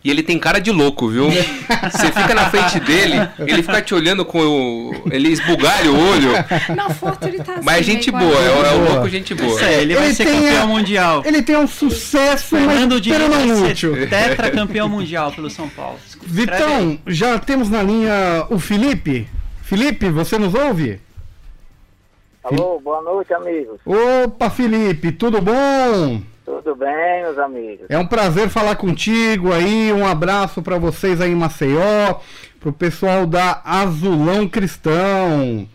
e 0.08 0.10
ele 0.10 0.24
tem 0.24 0.39
cara 0.39 0.60
de 0.60 0.72
louco, 0.72 1.10
viu? 1.10 1.30
Você 1.30 2.08
fica 2.08 2.34
na 2.34 2.49
frente 2.49 2.80
dele, 2.80 3.16
ele 3.39 3.62
fica 3.62 3.82
te 3.82 3.93
olhando 3.93 4.24
com 4.24 4.39
o. 4.39 4.91
Ele 5.12 5.28
esbugalha 5.28 5.91
o 5.91 5.99
olho. 5.99 6.32
Na 6.74 6.89
foto 6.89 7.28
ele 7.28 7.39
tá 7.39 7.55
assim. 7.55 7.62
Mas 7.66 7.80
é 7.80 7.84
gente 7.84 8.10
boa, 8.10 8.39
é, 8.39 8.47
é 8.47 8.76
o 8.76 8.89
louco 8.89 9.10
gente 9.10 9.36
boa. 9.36 9.62
É, 9.62 9.82
ele 9.82 9.95
vai 9.95 10.05
ele 10.05 10.14
ser 10.14 10.26
campeão 10.26 10.64
a, 10.64 10.66
mundial. 10.68 11.24
Ele 11.26 11.41
tem 11.41 11.58
um 11.58 11.68
sucesso, 11.68 12.55
Fernando 12.55 12.93
mas 12.93 13.01
Diniz 13.01 13.20
não 13.28 13.66
útil. 13.66 14.08
Tetra 14.08 14.49
campeão 14.49 14.88
mundial 14.88 15.32
pelo 15.34 15.49
São 15.49 15.68
Paulo. 15.68 15.99
Vitão, 16.26 16.97
já 17.05 17.38
temos 17.38 17.70
na 17.70 17.84
linha 17.84 18.45
o 18.49 18.60
Felipe. 18.60 19.28
Felipe, 19.62 20.10
você 20.10 20.38
nos 20.38 20.53
ouve? 20.53 21.01
Alô, 22.49 22.79
boa 22.79 23.01
noite, 23.01 23.33
amigos. 23.33 23.77
Opa, 23.85 24.49
Felipe, 24.49 25.11
tudo 25.11 25.41
bom? 25.41 26.21
Tudo 26.45 26.77
bem, 26.77 27.23
meus 27.23 27.37
amigos? 27.37 27.85
É 27.89 27.97
um 27.97 28.07
prazer 28.07 28.47
falar 28.47 28.77
contigo 28.77 29.51
aí. 29.51 29.91
Um 29.91 30.07
abraço 30.07 30.61
para 30.61 30.77
vocês 30.77 31.19
aí 31.19 31.31
em 31.31 31.35
Maceió, 31.35 32.21
pro 32.57 32.71
pessoal 32.71 33.25
da 33.25 33.61
Azulão 33.65 34.47
Cristão. 34.47 35.67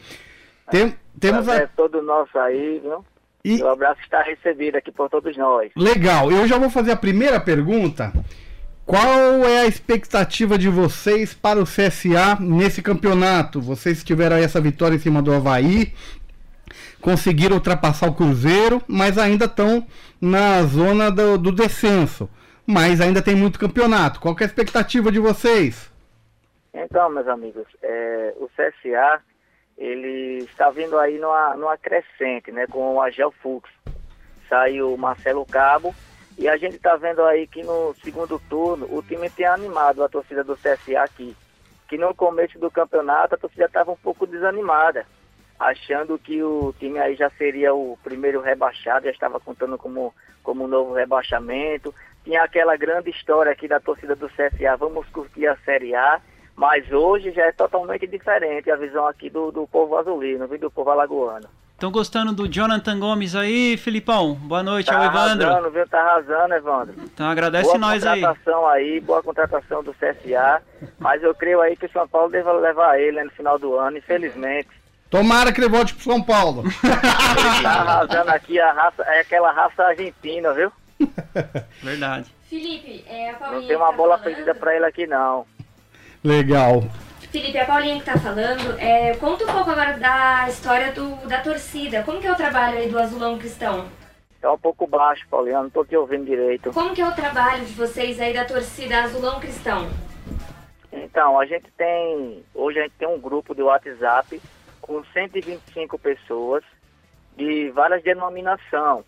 Tem, 0.70 0.96
temos 1.20 1.46
a... 1.46 1.56
É 1.56 1.68
todo 1.76 2.00
nosso 2.00 2.38
aí, 2.38 2.80
viu? 2.82 3.04
E... 3.44 3.62
O 3.62 3.68
abraço 3.68 4.00
está 4.00 4.22
recebido 4.22 4.76
aqui 4.76 4.90
por 4.90 5.10
todos 5.10 5.36
nós. 5.36 5.70
Legal. 5.76 6.32
Eu 6.32 6.48
já 6.48 6.56
vou 6.56 6.70
fazer 6.70 6.92
a 6.92 6.96
primeira 6.96 7.38
pergunta. 7.38 8.10
Qual 8.86 9.44
é 9.44 9.60
a 9.60 9.66
expectativa 9.66 10.56
de 10.56 10.70
vocês 10.70 11.34
para 11.34 11.60
o 11.60 11.64
CSA 11.64 12.38
nesse 12.40 12.80
campeonato? 12.82 13.60
Vocês 13.60 14.02
tiveram 14.02 14.36
essa 14.36 14.60
vitória 14.60 14.96
em 14.96 14.98
cima 14.98 15.22
do 15.22 15.32
Havaí, 15.32 15.92
conseguiram 17.02 17.56
ultrapassar 17.56 18.08
o 18.08 18.14
Cruzeiro, 18.14 18.80
mas 18.86 19.18
ainda 19.18 19.44
estão 19.44 19.86
na 20.20 20.62
zona 20.62 21.10
do, 21.10 21.36
do 21.36 21.52
descenso. 21.52 22.30
Mas 22.64 23.00
ainda 23.00 23.20
tem 23.20 23.34
muito 23.34 23.58
campeonato. 23.58 24.20
Qual 24.20 24.34
é 24.38 24.44
a 24.44 24.46
expectativa 24.46 25.10
de 25.10 25.18
vocês? 25.18 25.92
Então, 26.72 27.10
meus 27.10 27.26
amigos, 27.26 27.66
é, 27.82 28.34
o 28.38 28.48
CSA 28.48 29.20
ele 29.76 30.44
está 30.44 30.70
vindo 30.70 30.96
aí 30.96 31.18
numa, 31.18 31.56
numa 31.56 31.76
crescente, 31.76 32.52
né, 32.52 32.66
com 32.68 32.94
o 32.94 33.02
Agel 33.02 33.34
Fux. 33.42 33.68
Saiu 34.48 34.94
o 34.94 34.98
Marcelo 34.98 35.44
Cabo 35.44 35.92
e 36.38 36.48
a 36.48 36.56
gente 36.56 36.76
está 36.76 36.94
vendo 36.96 37.22
aí 37.24 37.46
que 37.48 37.64
no 37.64 37.94
segundo 38.02 38.40
turno 38.48 38.86
o 38.90 39.02
time 39.02 39.28
tem 39.28 39.46
animado 39.46 40.04
a 40.04 40.08
torcida 40.08 40.44
do 40.44 40.56
CSA 40.56 41.02
aqui. 41.02 41.36
Que 41.88 41.98
no 41.98 42.14
começo 42.14 42.58
do 42.60 42.70
campeonato 42.70 43.34
a 43.34 43.38
torcida 43.38 43.64
estava 43.64 43.90
um 43.90 43.96
pouco 43.96 44.24
desanimada 44.24 45.04
achando 45.62 46.18
que 46.18 46.42
o 46.42 46.74
time 46.78 46.98
aí 46.98 47.14
já 47.14 47.30
seria 47.30 47.74
o 47.74 47.98
primeiro 48.02 48.40
rebaixado, 48.40 49.06
já 49.06 49.10
estava 49.10 49.38
contando 49.38 49.78
como, 49.78 50.14
como 50.42 50.64
um 50.64 50.68
novo 50.68 50.94
rebaixamento. 50.94 51.94
Tinha 52.24 52.42
aquela 52.42 52.76
grande 52.76 53.10
história 53.10 53.52
aqui 53.52 53.68
da 53.68 53.80
torcida 53.80 54.14
do 54.14 54.28
CSA, 54.28 54.76
vamos 54.78 55.08
curtir 55.08 55.46
a 55.46 55.56
Série 55.64 55.94
A, 55.94 56.20
mas 56.56 56.90
hoje 56.92 57.32
já 57.32 57.46
é 57.46 57.52
totalmente 57.52 58.06
diferente 58.06 58.70
a 58.70 58.76
visão 58.76 59.06
aqui 59.06 59.30
do, 59.30 59.50
do 59.50 59.66
povo 59.66 59.96
azulino, 59.96 60.46
do 60.46 60.70
povo 60.70 60.90
alagoano. 60.90 61.48
Estão 61.82 61.90
gostando 61.90 62.32
do 62.32 62.46
Jonathan 62.46 62.96
Gomes 63.00 63.34
aí, 63.34 63.76
Filipão? 63.76 64.34
Boa 64.34 64.62
noite, 64.62 64.86
tá 64.86 64.98
ao 64.98 65.04
Evandro. 65.04 65.48
Arrasando, 65.48 65.70
viu? 65.72 65.88
Tá 65.88 66.00
arrasando, 66.00 66.54
Evandro. 66.54 66.94
Então 67.02 67.26
agradece 67.26 67.64
boa 67.64 67.78
nós 67.78 68.06
aí. 68.06 68.20
Boa 68.20 68.34
contratação 68.34 68.68
aí, 68.68 69.00
boa 69.00 69.22
contratação 69.22 69.82
do 69.82 69.92
CSA, 69.94 70.62
mas 71.00 71.20
eu 71.24 71.34
creio 71.34 71.60
aí 71.60 71.76
que 71.76 71.86
o 71.86 71.90
São 71.90 72.06
Paulo 72.06 72.30
deva 72.30 72.52
levar 72.52 73.00
ele 73.00 73.16
né, 73.16 73.24
no 73.24 73.30
final 73.32 73.58
do 73.58 73.76
ano, 73.76 73.98
infelizmente. 73.98 74.68
Tomara 75.12 75.52
que 75.52 75.60
ele 75.60 75.68
volte 75.68 75.94
pro 75.94 76.04
São 76.04 76.22
Paulo. 76.22 76.64
tá 77.60 77.68
arrasando 77.68 78.30
aqui 78.30 78.58
a 78.58 78.72
raça, 78.72 79.02
é 79.02 79.20
aquela 79.20 79.52
raça 79.52 79.82
argentina, 79.84 80.54
viu? 80.54 80.72
Verdade. 81.84 82.34
Felipe, 82.48 83.04
é 83.06 83.28
a 83.28 83.34
Paulinha. 83.34 83.60
Não 83.60 83.68
tem 83.68 83.76
uma 83.76 83.90
tá 83.90 83.92
bola 83.92 84.16
falando... 84.16 84.24
perdida 84.24 84.54
pra 84.54 84.74
ele 84.74 84.86
aqui, 84.86 85.06
não. 85.06 85.44
Legal. 86.24 86.82
Felipe, 87.30 87.58
a 87.58 87.66
Paulinha 87.66 87.98
que 87.98 88.06
tá 88.06 88.18
falando, 88.18 88.74
é, 88.78 89.14
conta 89.16 89.44
um 89.44 89.52
pouco 89.52 89.70
agora 89.70 89.98
da 89.98 90.48
história 90.48 90.92
do, 90.92 91.16
da 91.28 91.42
torcida. 91.42 92.02
Como 92.04 92.18
que 92.18 92.26
é 92.26 92.32
o 92.32 92.36
trabalho 92.36 92.78
aí 92.78 92.88
do 92.88 92.98
Azulão 92.98 93.36
Cristão? 93.36 93.84
É 94.40 94.48
um 94.48 94.58
pouco 94.58 94.86
baixo, 94.86 95.26
Paulinha, 95.30 95.60
não 95.60 95.68
tô 95.68 95.84
te 95.84 95.94
ouvindo 95.94 96.24
direito. 96.24 96.72
Como 96.72 96.94
que 96.94 97.02
é 97.02 97.06
o 97.06 97.14
trabalho 97.14 97.66
de 97.66 97.74
vocês 97.74 98.18
aí 98.18 98.32
da 98.32 98.46
torcida 98.46 99.02
Azulão 99.02 99.38
Cristão? 99.40 99.90
Então, 100.90 101.38
a 101.38 101.44
gente 101.44 101.70
tem, 101.76 102.42
hoje 102.54 102.78
a 102.78 102.82
gente 102.84 102.94
tem 102.98 103.08
um 103.08 103.20
grupo 103.20 103.54
de 103.54 103.62
WhatsApp 103.62 104.40
com 104.82 105.02
125 105.04 105.98
pessoas 105.98 106.62
de 107.36 107.70
várias 107.70 108.02
denominações. 108.02 109.04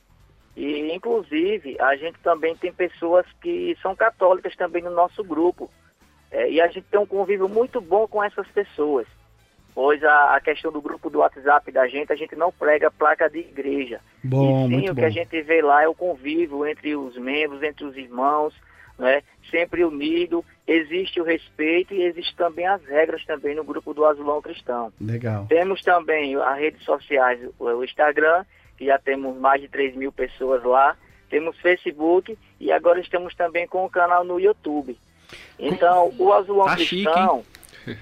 E, 0.57 0.95
inclusive, 0.95 1.77
a 1.81 1.97
gente 1.97 2.19
também 2.21 2.57
tem 2.57 2.73
pessoas 2.73 3.27
que 3.43 3.77
são 3.83 3.95
católicas 3.95 4.55
também 4.55 4.83
no 4.83 4.91
nosso 4.91 5.23
grupo. 5.23 5.69
É, 6.31 6.49
e 6.49 6.61
a 6.61 6.69
gente 6.69 6.83
tem 6.83 6.99
um 6.99 7.07
convívio 7.07 7.49
muito 7.49 7.81
bom 7.81 8.07
com 8.07 8.23
essas 8.23 8.47
pessoas. 8.49 9.07
pois 9.75 10.03
a, 10.05 10.37
a 10.37 10.41
questão 10.41 10.71
do 10.71 10.81
grupo 10.81 11.11
do 11.11 11.19
WhatsApp 11.19 11.71
da 11.73 11.89
gente, 11.89 12.13
a 12.13 12.17
gente 12.17 12.37
não 12.37 12.53
prega 12.53 12.91
placa 12.91 13.29
de 13.29 13.41
igreja. 13.41 14.01
Bom, 14.23 14.67
e 14.67 14.69
sim, 14.69 14.91
o 14.91 14.95
bom. 14.95 15.01
que 15.01 15.05
a 15.05 15.11
gente 15.11 15.43
vê 15.43 15.61
lá 15.61 15.83
é 15.83 15.89
o 15.89 15.95
convívio 15.95 16.65
entre 16.67 16.95
os 16.95 17.17
membros, 17.17 17.63
entre 17.63 17.85
os 17.85 17.97
irmãos, 17.97 18.55
né? 18.97 19.23
sempre 19.51 19.85
unido, 19.85 20.45
existe 20.67 21.21
o 21.21 21.25
respeito 21.25 21.95
e 21.95 22.03
existe 22.03 22.35
também 22.37 22.67
as 22.67 22.83
regras 22.85 23.25
também 23.25 23.55
no 23.55 23.65
grupo 23.65 23.93
do 23.93 24.05
Azulão 24.05 24.41
Cristão. 24.41 24.93
Legal. 25.01 25.47
Temos 25.47 25.83
também 25.83 26.35
as 26.37 26.59
redes 26.59 26.83
sociais, 26.85 27.41
o, 27.59 27.85
Instagram, 27.85 28.45
que 28.77 28.87
já 28.87 28.99
temos 28.99 29.37
mais 29.37 29.61
de 29.61 29.69
3 29.69 29.95
mil 29.95 30.11
pessoas 30.11 30.63
lá, 30.65 30.97
temos 31.29 31.59
Facebook 31.61 32.37
e 32.59 32.73
agora 32.73 33.01
estamos 33.01 33.35
também 33.35 33.67
com 33.67 33.85
o 33.85 33.91
canal 33.91 34.25
no 34.25 34.41
YouTube. 34.41 34.99
Então, 35.59 36.13
o 36.19 36.33
Azulão 36.33 36.67
Tá 36.67 36.77
chique, 36.77 37.05
Cristão, 37.05 37.45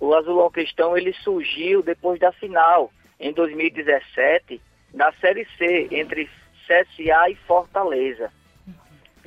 o 0.00 0.14
Azulão 0.14 0.50
Cristão, 0.50 0.96
ele 0.96 1.12
surgiu 1.12 1.82
depois 1.82 2.18
da 2.18 2.32
final, 2.32 2.90
em 3.20 3.32
2017, 3.32 4.60
da 4.94 5.12
Série 5.20 5.46
C, 5.56 5.88
entre 5.90 6.28
CSA 6.66 7.30
e 7.30 7.34
Fortaleza. 7.46 8.32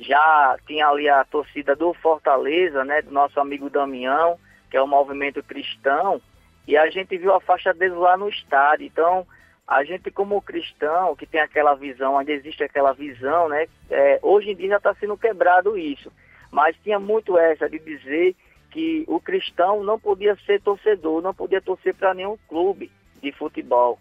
Já 0.02 0.56
tinha 0.66 0.88
ali 0.88 1.08
a 1.08 1.24
torcida 1.24 1.76
do 1.76 1.94
Fortaleza, 1.94 2.84
né, 2.84 3.02
do 3.02 3.12
nosso 3.12 3.38
amigo 3.38 3.70
Damião, 3.70 4.36
que 4.68 4.76
é 4.76 4.82
o 4.82 4.86
movimento 4.86 5.42
cristão, 5.42 6.20
e 6.66 6.76
a 6.76 6.90
gente 6.90 7.16
viu 7.16 7.32
a 7.32 7.40
faixa 7.40 7.72
deles 7.72 7.96
lá 7.96 8.16
no 8.16 8.28
estádio. 8.28 8.86
Então, 8.86 9.24
a 9.66 9.84
gente 9.84 10.10
como 10.10 10.42
cristão, 10.42 11.14
que 11.14 11.24
tem 11.24 11.40
aquela 11.40 11.74
visão, 11.74 12.18
ainda 12.18 12.32
existe 12.32 12.64
aquela 12.64 12.92
visão, 12.92 13.48
né, 13.48 13.66
é, 13.88 14.18
hoje 14.22 14.50
em 14.50 14.56
dia 14.56 14.70
já 14.70 14.76
está 14.78 14.94
sendo 14.94 15.16
quebrado 15.16 15.78
isso. 15.78 16.12
Mas 16.50 16.76
tinha 16.82 16.98
muito 16.98 17.38
essa 17.38 17.70
de 17.70 17.78
dizer 17.78 18.34
que 18.72 19.04
o 19.06 19.20
cristão 19.20 19.84
não 19.84 20.00
podia 20.00 20.36
ser 20.44 20.60
torcedor, 20.60 21.22
não 21.22 21.32
podia 21.32 21.60
torcer 21.60 21.94
para 21.94 22.12
nenhum 22.12 22.36
clube 22.48 22.90
de 23.22 23.30
futebol. 23.30 23.98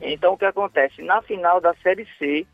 Então, 0.00 0.34
o 0.34 0.38
que 0.38 0.44
acontece? 0.44 1.02
Na 1.02 1.20
final 1.20 1.60
da 1.60 1.74
Série 1.74 2.06
C, 2.18 2.46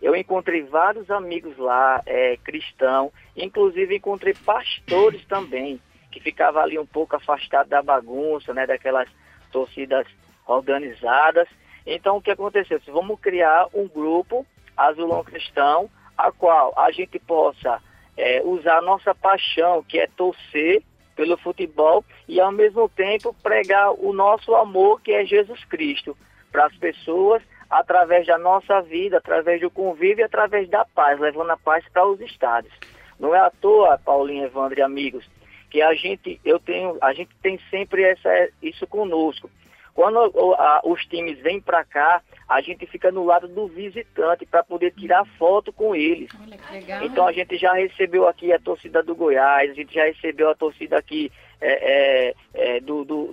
eu 0.00 0.14
encontrei 0.14 0.62
vários 0.62 1.10
amigos 1.10 1.56
lá, 1.56 2.02
é, 2.06 2.36
cristão, 2.38 3.12
inclusive 3.36 3.96
encontrei 3.96 4.34
pastores 4.34 5.24
também, 5.26 5.80
que 6.10 6.20
ficavam 6.20 6.62
ali 6.62 6.78
um 6.78 6.86
pouco 6.86 7.16
afastados 7.16 7.70
da 7.70 7.82
bagunça, 7.82 8.52
né, 8.52 8.66
daquelas 8.66 9.08
torcidas 9.50 10.06
organizadas. 10.46 11.48
Então, 11.86 12.16
o 12.16 12.22
que 12.22 12.30
aconteceu? 12.30 12.80
Vamos 12.88 13.20
criar 13.20 13.68
um 13.72 13.88
grupo 13.88 14.46
azulão 14.76 15.24
cristão, 15.24 15.90
a 16.16 16.30
qual 16.30 16.72
a 16.76 16.90
gente 16.90 17.18
possa 17.18 17.80
é, 18.16 18.42
usar 18.44 18.78
a 18.78 18.82
nossa 18.82 19.14
paixão, 19.14 19.82
que 19.82 19.98
é 19.98 20.06
torcer 20.06 20.82
pelo 21.14 21.36
futebol, 21.38 22.04
e 22.28 22.40
ao 22.40 22.52
mesmo 22.52 22.88
tempo 22.88 23.34
pregar 23.42 23.92
o 23.92 24.12
nosso 24.12 24.54
amor, 24.54 25.00
que 25.00 25.12
é 25.12 25.24
Jesus 25.24 25.64
Cristo, 25.64 26.16
para 26.52 26.66
as 26.66 26.76
pessoas, 26.76 27.42
através 27.78 28.26
da 28.26 28.38
nossa 28.38 28.80
vida, 28.82 29.18
através 29.18 29.60
do 29.60 29.70
convívio 29.70 30.22
e 30.22 30.24
através 30.24 30.68
da 30.68 30.84
paz, 30.84 31.18
levando 31.18 31.50
a 31.50 31.56
paz 31.56 31.84
para 31.92 32.06
os 32.06 32.20
estados. 32.20 32.70
Não 33.18 33.34
é 33.34 33.38
à 33.38 33.50
toa, 33.50 33.98
Paulinho, 34.04 34.44
Evandro 34.44 34.78
e 34.78 34.82
amigos, 34.82 35.28
que 35.70 35.80
a 35.82 35.94
gente, 35.94 36.40
eu 36.44 36.58
tenho, 36.58 36.96
a 37.00 37.12
gente 37.12 37.30
tem 37.42 37.58
sempre 37.70 38.02
essa, 38.02 38.30
isso 38.62 38.86
conosco. 38.86 39.50
Quando 39.94 40.18
a- 40.58 40.82
os 40.84 41.06
times 41.06 41.38
vêm 41.38 41.58
para 41.58 41.82
cá, 41.82 42.20
a 42.46 42.60
gente 42.60 42.86
fica 42.86 43.10
no 43.10 43.24
lado 43.24 43.48
do 43.48 43.66
visitante 43.66 44.44
para 44.44 44.62
poder 44.62 44.92
tirar 44.92 45.24
foto 45.38 45.72
com 45.72 45.96
eles. 45.96 46.28
Legal. 46.70 47.02
Então 47.02 47.26
a 47.26 47.32
gente 47.32 47.56
já 47.56 47.72
recebeu 47.72 48.28
aqui 48.28 48.52
a 48.52 48.58
torcida 48.58 49.02
do 49.02 49.14
Goiás, 49.14 49.70
a 49.70 49.74
gente 49.74 49.94
já 49.94 50.04
recebeu 50.04 50.50
a 50.50 50.54
torcida 50.54 50.98
aqui 50.98 51.32
é, 51.58 52.28
é, 52.28 52.34
é, 52.76 52.80
do, 52.80 53.02
do- 53.06 53.32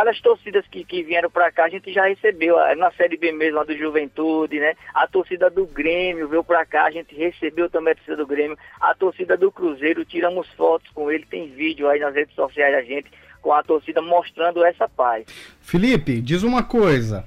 Várias 0.00 0.18
torcidas 0.22 0.64
que, 0.66 0.82
que 0.82 1.02
vieram 1.02 1.28
para 1.30 1.52
cá, 1.52 1.64
a 1.64 1.68
gente 1.68 1.92
já 1.92 2.06
recebeu, 2.06 2.58
ah, 2.58 2.74
na 2.74 2.90
Série 2.92 3.18
B 3.18 3.32
mesmo, 3.32 3.60
a 3.60 3.64
do 3.64 3.76
Juventude, 3.76 4.58
né? 4.58 4.72
A 4.94 5.06
torcida 5.06 5.50
do 5.50 5.66
Grêmio 5.66 6.26
veio 6.26 6.42
para 6.42 6.64
cá, 6.64 6.84
a 6.84 6.90
gente 6.90 7.14
recebeu 7.14 7.68
também 7.68 7.92
a 7.92 7.96
torcida 7.96 8.16
do 8.16 8.26
Grêmio. 8.26 8.56
A 8.80 8.94
torcida 8.94 9.36
do 9.36 9.52
Cruzeiro, 9.52 10.02
tiramos 10.06 10.48
fotos 10.56 10.90
com 10.94 11.10
ele, 11.10 11.26
tem 11.26 11.50
vídeo 11.50 11.86
aí 11.86 12.00
nas 12.00 12.14
redes 12.14 12.34
sociais 12.34 12.72
da 12.72 12.82
gente, 12.82 13.12
com 13.42 13.52
a 13.52 13.62
torcida 13.62 14.00
mostrando 14.00 14.64
essa 14.64 14.88
paz. 14.88 15.26
Felipe, 15.60 16.22
diz 16.22 16.42
uma 16.42 16.62
coisa. 16.62 17.26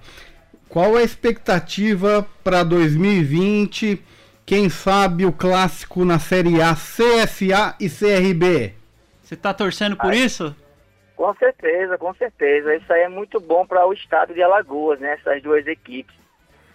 Qual 0.67 0.97
é 0.97 1.01
a 1.01 1.05
expectativa 1.05 2.28
para 2.43 2.63
2020? 2.63 4.01
Quem 4.47 4.67
sabe 4.67 5.28
o 5.28 5.32
clássico 5.32 6.03
na 6.03 6.17
Série 6.17 6.59
A, 6.59 6.74
CSA 6.74 7.76
e 7.80 7.88
CRB? 7.88 8.74
Você 9.21 9.36
tá 9.36 9.53
torcendo 9.53 9.95
por 9.95 10.11
isso? 10.11 10.55
Com 11.16 11.34
certeza, 11.36 11.97
com 11.97 12.14
certeza. 12.16 12.76
Isso 12.76 12.91
aí 12.91 13.01
é 13.03 13.09
muito 13.09 13.39
bom 13.39 13.66
para 13.66 13.86
o 13.86 13.93
estado 13.93 14.34
de 14.34 14.41
Alagoas, 14.41 14.99
né? 14.99 15.14
Essas 15.14 15.41
duas 15.41 15.66
equipes. 15.68 16.16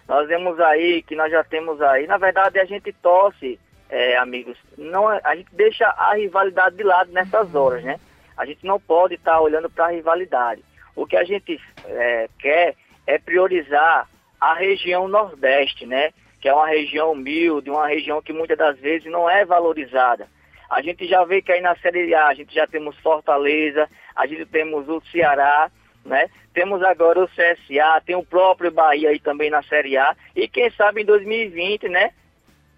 Nós 0.07 0.26
vemos 0.28 0.59
aí 0.61 1.03
que 1.03 1.14
nós 1.14 1.30
já 1.30 1.45
temos 1.45 1.82
aí. 1.82 2.07
Na 2.07 2.16
verdade, 2.16 2.59
a 2.59 2.64
gente 2.64 2.93
torce, 2.93 3.59
é, 3.91 4.16
amigos. 4.16 4.57
Não, 4.76 5.12
é- 5.12 5.20
a 5.24 5.36
gente 5.36 5.55
deixa 5.55 5.86
a 5.86 6.14
rivalidade 6.14 6.76
de 6.76 6.82
lado 6.82 7.12
nessas 7.12 7.55
horas, 7.55 7.82
né? 7.82 7.99
A 8.36 8.47
gente 8.47 8.64
não 8.64 8.78
pode 8.80 9.14
estar 9.14 9.41
olhando 9.41 9.68
para 9.68 9.86
a 9.86 9.91
rivalidade. 9.91 10.64
O 10.95 11.07
que 11.07 11.16
a 11.16 11.24
gente 11.24 11.61
é, 11.86 12.28
quer 12.39 12.74
é 13.07 13.18
priorizar 13.18 14.09
a 14.41 14.55
região 14.55 15.09
Nordeste, 15.09 15.84
né? 15.84 16.11
Que 16.41 16.49
é 16.49 16.55
uma 16.55 16.68
região 16.68 17.12
humilde, 17.12 17.68
uma 17.68 17.89
região 17.89 18.22
que 18.22 18.32
muitas 18.32 18.57
das 18.57 18.78
vezes 18.78 19.11
não 19.11 19.28
é 19.28 19.45
valorizada. 19.45 20.28
A 20.70 20.80
gente 20.82 21.07
já 21.07 21.24
vê 21.24 21.43
que 21.43 21.51
aí 21.51 21.61
na 21.61 21.74
Série 21.76 22.14
A 22.14 22.28
a 22.28 22.34
gente 22.34 22.55
já 22.55 22.66
temos 22.66 22.97
Fortaleza, 22.99 23.89
a 24.19 24.27
gente 24.27 24.45
temos 24.47 24.89
o 24.89 25.01
Ceará, 25.12 25.71
né? 26.05 26.29
Temos 26.53 26.83
agora 26.83 27.23
o 27.23 27.29
CSA, 27.29 28.03
tem 28.05 28.16
o 28.16 28.25
próprio 28.25 28.71
Bahia 28.73 29.11
aí 29.11 29.21
também 29.21 29.49
na 29.49 29.62
Série 29.62 29.97
A. 29.97 30.16
E 30.35 30.49
quem 30.49 30.71
sabe 30.73 31.03
em 31.03 31.05
2020, 31.05 31.89
né? 31.89 32.11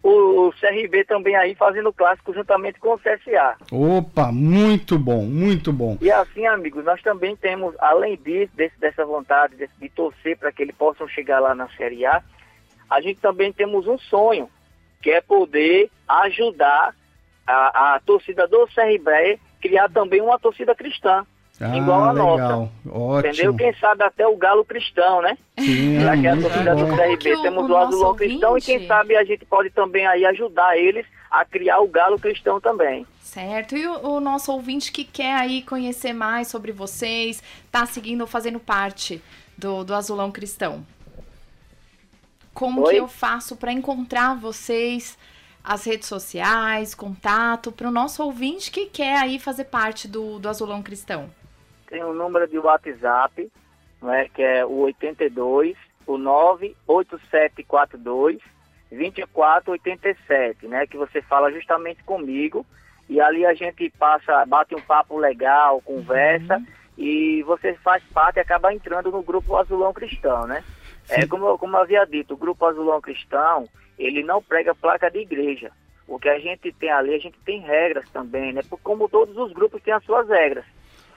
O, 0.02 0.50
CRB 0.52 1.04
também 1.04 1.36
aí 1.36 1.54
fazendo 1.54 1.92
clássico 1.92 2.32
juntamente 2.32 2.78
com 2.80 2.94
o 2.94 2.98
CSA. 2.98 3.56
Opa, 3.70 4.30
muito 4.32 4.98
bom, 4.98 5.22
muito 5.24 5.72
bom. 5.72 5.96
E 6.00 6.10
assim, 6.10 6.46
amigos, 6.46 6.84
nós 6.84 7.02
também 7.02 7.36
temos, 7.36 7.74
além 7.78 8.16
disso, 8.16 8.50
desse- 8.54 8.78
dessa 8.80 9.04
vontade 9.04 9.56
de, 9.56 9.68
de 9.78 9.88
torcer 9.90 10.38
para 10.38 10.50
que 10.52 10.62
eles 10.62 10.74
possam 10.74 11.06
chegar 11.08 11.38
lá 11.40 11.54
na 11.54 11.68
Série 11.76 12.06
A, 12.06 12.22
a 12.88 13.00
gente 13.02 13.20
também 13.20 13.52
temos 13.52 13.86
um 13.86 13.98
sonho, 13.98 14.48
que 15.02 15.10
é 15.10 15.20
poder 15.20 15.90
ajudar 16.08 16.94
a, 17.46 17.94
a 17.94 18.00
torcida 18.00 18.48
do 18.48 18.66
CRB 18.68 19.38
criar 19.60 19.90
também 19.90 20.22
uma 20.22 20.38
torcida 20.38 20.74
cristã, 20.74 21.26
igual 21.76 22.04
a 22.04 22.12
nossa. 22.12 22.42
Ah, 22.42 22.46
legal. 22.46 22.72
Entendeu? 22.84 23.50
Ótimo. 23.50 23.56
Quem 23.58 23.74
sabe 23.74 24.02
até 24.04 24.26
o 24.26 24.36
Galo 24.36 24.64
Cristão, 24.64 25.20
né? 25.22 25.36
Sim, 25.58 26.00
Já 26.00 26.16
que 26.16 26.26
é 26.26 26.30
a 26.30 26.40
torcida 26.40 26.74
do 26.74 26.86
CRB, 26.86 27.34
o- 27.36 27.42
temos 27.42 27.64
o 27.70 27.72
o, 27.72 27.76
Azulão 27.76 28.14
Cristão 28.14 28.56
e 28.58 28.60
quem 28.62 28.86
sabe 28.86 29.16
a 29.16 29.24
gente 29.24 29.44
pode 29.44 29.70
também 29.70 30.06
aí 30.06 30.24
ajudar 30.24 30.76
eles 30.78 31.06
a 31.30 31.44
criar 31.44 31.80
o 31.80 31.88
Galo 31.88 32.18
Cristão 32.18 32.60
também. 32.60 33.06
Certo. 33.20 33.76
E 33.76 33.86
o, 33.86 34.14
o 34.14 34.20
nosso 34.20 34.50
ouvinte 34.52 34.90
que 34.90 35.04
quer 35.04 35.36
aí 35.36 35.62
conhecer 35.62 36.12
mais 36.12 36.48
sobre 36.48 36.72
vocês, 36.72 37.42
tá 37.70 37.84
seguindo 37.86 38.22
ou 38.22 38.26
fazendo 38.26 38.58
parte 38.58 39.22
do, 39.56 39.84
do 39.84 39.94
Azulão 39.94 40.32
Cristão? 40.32 40.84
Como 42.52 42.82
Oi? 42.82 42.94
que 42.94 43.00
eu 43.00 43.06
faço 43.06 43.54
para 43.54 43.70
encontrar 43.72 44.34
vocês, 44.34 45.16
as 45.62 45.84
redes 45.84 46.08
sociais, 46.08 46.94
contato, 46.94 47.70
para 47.70 47.86
o 47.86 47.90
nosso 47.92 48.22
ouvinte 48.24 48.70
que 48.70 48.86
quer 48.86 49.16
aí 49.18 49.38
fazer 49.38 49.64
parte 49.64 50.08
do, 50.08 50.38
do 50.38 50.48
Azulão 50.48 50.82
Cristão? 50.82 51.30
Tem 51.90 52.02
um 52.04 52.14
número 52.14 52.46
de 52.48 52.58
WhatsApp, 52.58 53.50
né, 54.00 54.28
que 54.32 54.40
é 54.42 54.64
o 54.64 54.78
82, 54.84 55.76
o 56.06 56.16
98742 56.16 58.38
2487, 58.90 60.66
né, 60.66 60.86
que 60.86 60.96
você 60.96 61.20
fala 61.22 61.50
justamente 61.52 62.02
comigo 62.04 62.64
e 63.08 63.20
ali 63.20 63.44
a 63.44 63.54
gente 63.54 63.90
passa, 63.98 64.44
bate 64.46 64.74
um 64.74 64.80
papo 64.80 65.18
legal, 65.18 65.80
conversa 65.82 66.62
e 66.96 67.42
você 67.44 67.74
faz 67.74 68.02
parte 68.12 68.36
e 68.36 68.40
acaba 68.40 68.72
entrando 68.74 69.10
no 69.10 69.22
grupo 69.22 69.56
Azulão 69.56 69.92
Cristão, 69.92 70.46
né? 70.46 70.62
É 71.08 71.26
como, 71.26 71.46
eu- 71.46 71.58
como 71.58 71.76
eu 71.76 71.80
havia 71.82 72.04
dito, 72.04 72.34
o 72.34 72.36
grupo 72.36 72.64
Azulão 72.66 73.00
Cristão, 73.00 73.68
ele 73.98 74.22
não 74.22 74.42
prega 74.42 74.74
placa 74.74 75.10
de 75.10 75.18
igreja. 75.18 75.70
O 76.06 76.18
que 76.18 76.28
a 76.28 76.38
gente 76.38 76.72
tem 76.72 76.90
ali, 76.90 77.14
a 77.14 77.18
gente 77.18 77.38
tem 77.40 77.60
regras 77.60 78.08
também, 78.10 78.52
né? 78.52 78.60
Como 78.82 79.08
todos 79.08 79.36
os 79.36 79.52
grupos 79.52 79.82
têm 79.82 79.94
as 79.94 80.04
suas 80.04 80.28
regras. 80.28 80.64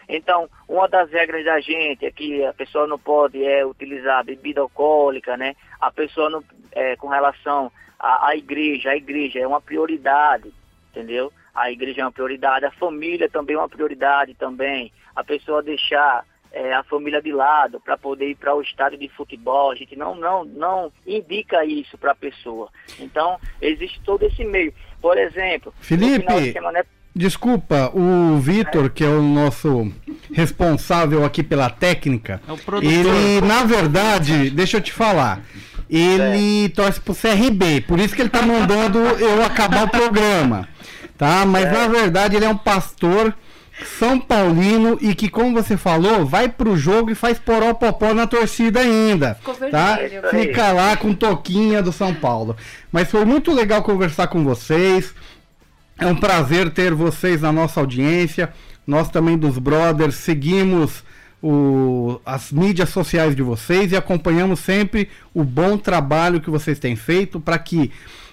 Então, 0.08 0.50
uma 0.68 0.88
das 0.88 1.10
regras 1.12 1.46
da 1.46 1.60
gente 1.60 2.06
é 2.06 2.12
que 2.12 2.44
a 2.46 2.54
pessoa 2.54 2.88
não 2.88 3.00
pode 3.00 3.44
é, 3.44 3.66
utilizar 3.66 4.24
bebida 4.24 4.62
alcoólica, 4.62 5.38
né? 5.38 5.56
A 5.80 5.92
pessoa 5.92 6.30
não, 6.30 6.44
é, 6.72 6.96
com 6.96 7.08
relação 7.08 7.72
à, 8.00 8.30
à 8.30 8.36
igreja, 8.36 8.92
a 8.92 8.98
igreja 8.98 9.40
é 9.40 9.48
uma 9.48 9.62
prioridade, 9.62 10.54
entendeu? 10.92 11.32
A 11.54 11.72
igreja 11.72 12.02
é 12.02 12.06
uma 12.06 12.12
prioridade, 12.12 12.66
a 12.66 12.72
família 12.72 13.30
também 13.30 13.56
é 13.56 13.60
uma 13.60 13.70
prioridade 13.70 14.34
também. 14.34 14.92
A 15.16 15.24
pessoa 15.24 15.62
deixar 15.62 16.26
é, 16.54 16.74
a 16.74 16.84
família 16.84 17.22
de 17.22 17.32
lado 17.32 17.80
para 17.80 17.98
poder 17.98 18.30
ir 18.30 18.36
para 18.36 18.56
o 18.56 18.62
estádio 18.62 18.98
de 18.98 19.10
futebol, 19.10 19.72
a 19.72 19.76
gente 19.76 19.96
não, 19.96 20.16
não, 20.16 20.46
não 20.46 20.92
indica 21.06 21.66
isso 21.66 21.98
para 21.98 22.12
a 22.12 22.16
pessoa. 22.16 22.70
Então, 23.00 23.40
existe 23.60 24.00
todo 24.04 24.24
esse 24.24 24.44
meio. 24.46 24.74
Por 25.02 25.18
exemplo, 25.18 25.74
no 25.76 25.84
Felipe, 25.84 26.20
final 26.20 26.40
de 26.40 26.54
semana, 26.54 26.80
né? 26.80 26.86
Desculpa, 27.16 27.92
o 27.94 28.40
Vitor, 28.40 28.90
que 28.90 29.04
é 29.04 29.08
o 29.08 29.22
nosso 29.22 29.92
responsável 30.34 31.24
aqui 31.24 31.44
pela 31.44 31.70
técnica, 31.70 32.42
É 32.48 32.52
o 32.52 32.58
produtor. 32.58 32.92
ele, 32.92 33.42
na 33.46 33.64
verdade, 33.64 34.50
deixa 34.50 34.78
eu 34.78 34.82
te 34.82 34.92
falar, 34.92 35.42
ele 35.90 36.70
torce 36.70 37.00
pro 37.00 37.14
CRB, 37.14 37.82
por 37.82 38.00
isso 38.00 38.16
que 38.16 38.22
ele 38.22 38.30
tá 38.30 38.42
mandando 38.42 38.98
eu 38.98 39.44
acabar 39.44 39.84
o 39.86 39.90
programa, 39.90 40.68
tá? 41.18 41.46
Mas 41.46 41.72
na 41.72 41.88
verdade 41.88 42.36
ele 42.36 42.46
é 42.46 42.50
um 42.50 42.58
pastor 42.58 43.32
São 44.00 44.20
Paulino 44.20 44.98
e 45.00 45.14
que, 45.14 45.30
como 45.30 45.54
você 45.54 45.78
falou, 45.78 46.26
vai 46.26 46.50
pro 46.50 46.76
jogo 46.76 47.12
e 47.12 47.16
faz 47.16 47.38
poró-popó 47.38 48.12
na 48.14 48.26
torcida 48.26 48.80
ainda, 48.80 49.36
Ficou 49.36 49.54
tá? 49.70 49.98
vermelho. 49.98 50.30
Fica 50.32 50.72
lá 50.72 50.98
com 50.98 51.14
toquinha 51.14 51.82
do 51.84 51.92
São 51.92 52.12
Paulo. 52.14 52.56
Mas 52.92 53.10
foi 53.12 53.24
muito 53.24 53.52
legal 53.54 53.84
conversar 53.84 54.28
com 54.28 54.44
vocês. 54.44 55.14
É 55.98 56.08
um 56.08 56.16
prazer 56.16 56.70
ter 56.72 56.94
vocês 56.94 57.42
na 57.42 57.52
nossa 57.52 57.80
audiência. 57.80 58.52
Nós 58.86 59.10
também 59.10 59.38
dos 59.38 59.58
Brothers 59.58 60.16
seguimos 60.16 61.04
o- 61.42 62.20
as 62.26 62.52
mídias 62.52 62.90
sociais 62.90 63.36
de 63.36 63.42
vocês 63.42 63.92
e 63.92 63.96
acompanhamos 63.96 64.60
sempre 64.60 65.10
o 65.34 65.44
bom 65.44 65.78
trabalho 65.78 66.42
que 66.42 66.50
vocês 66.50 66.80
têm 66.80 66.96
feito 66.96 67.40
para 67.40 67.58
que 67.60 67.92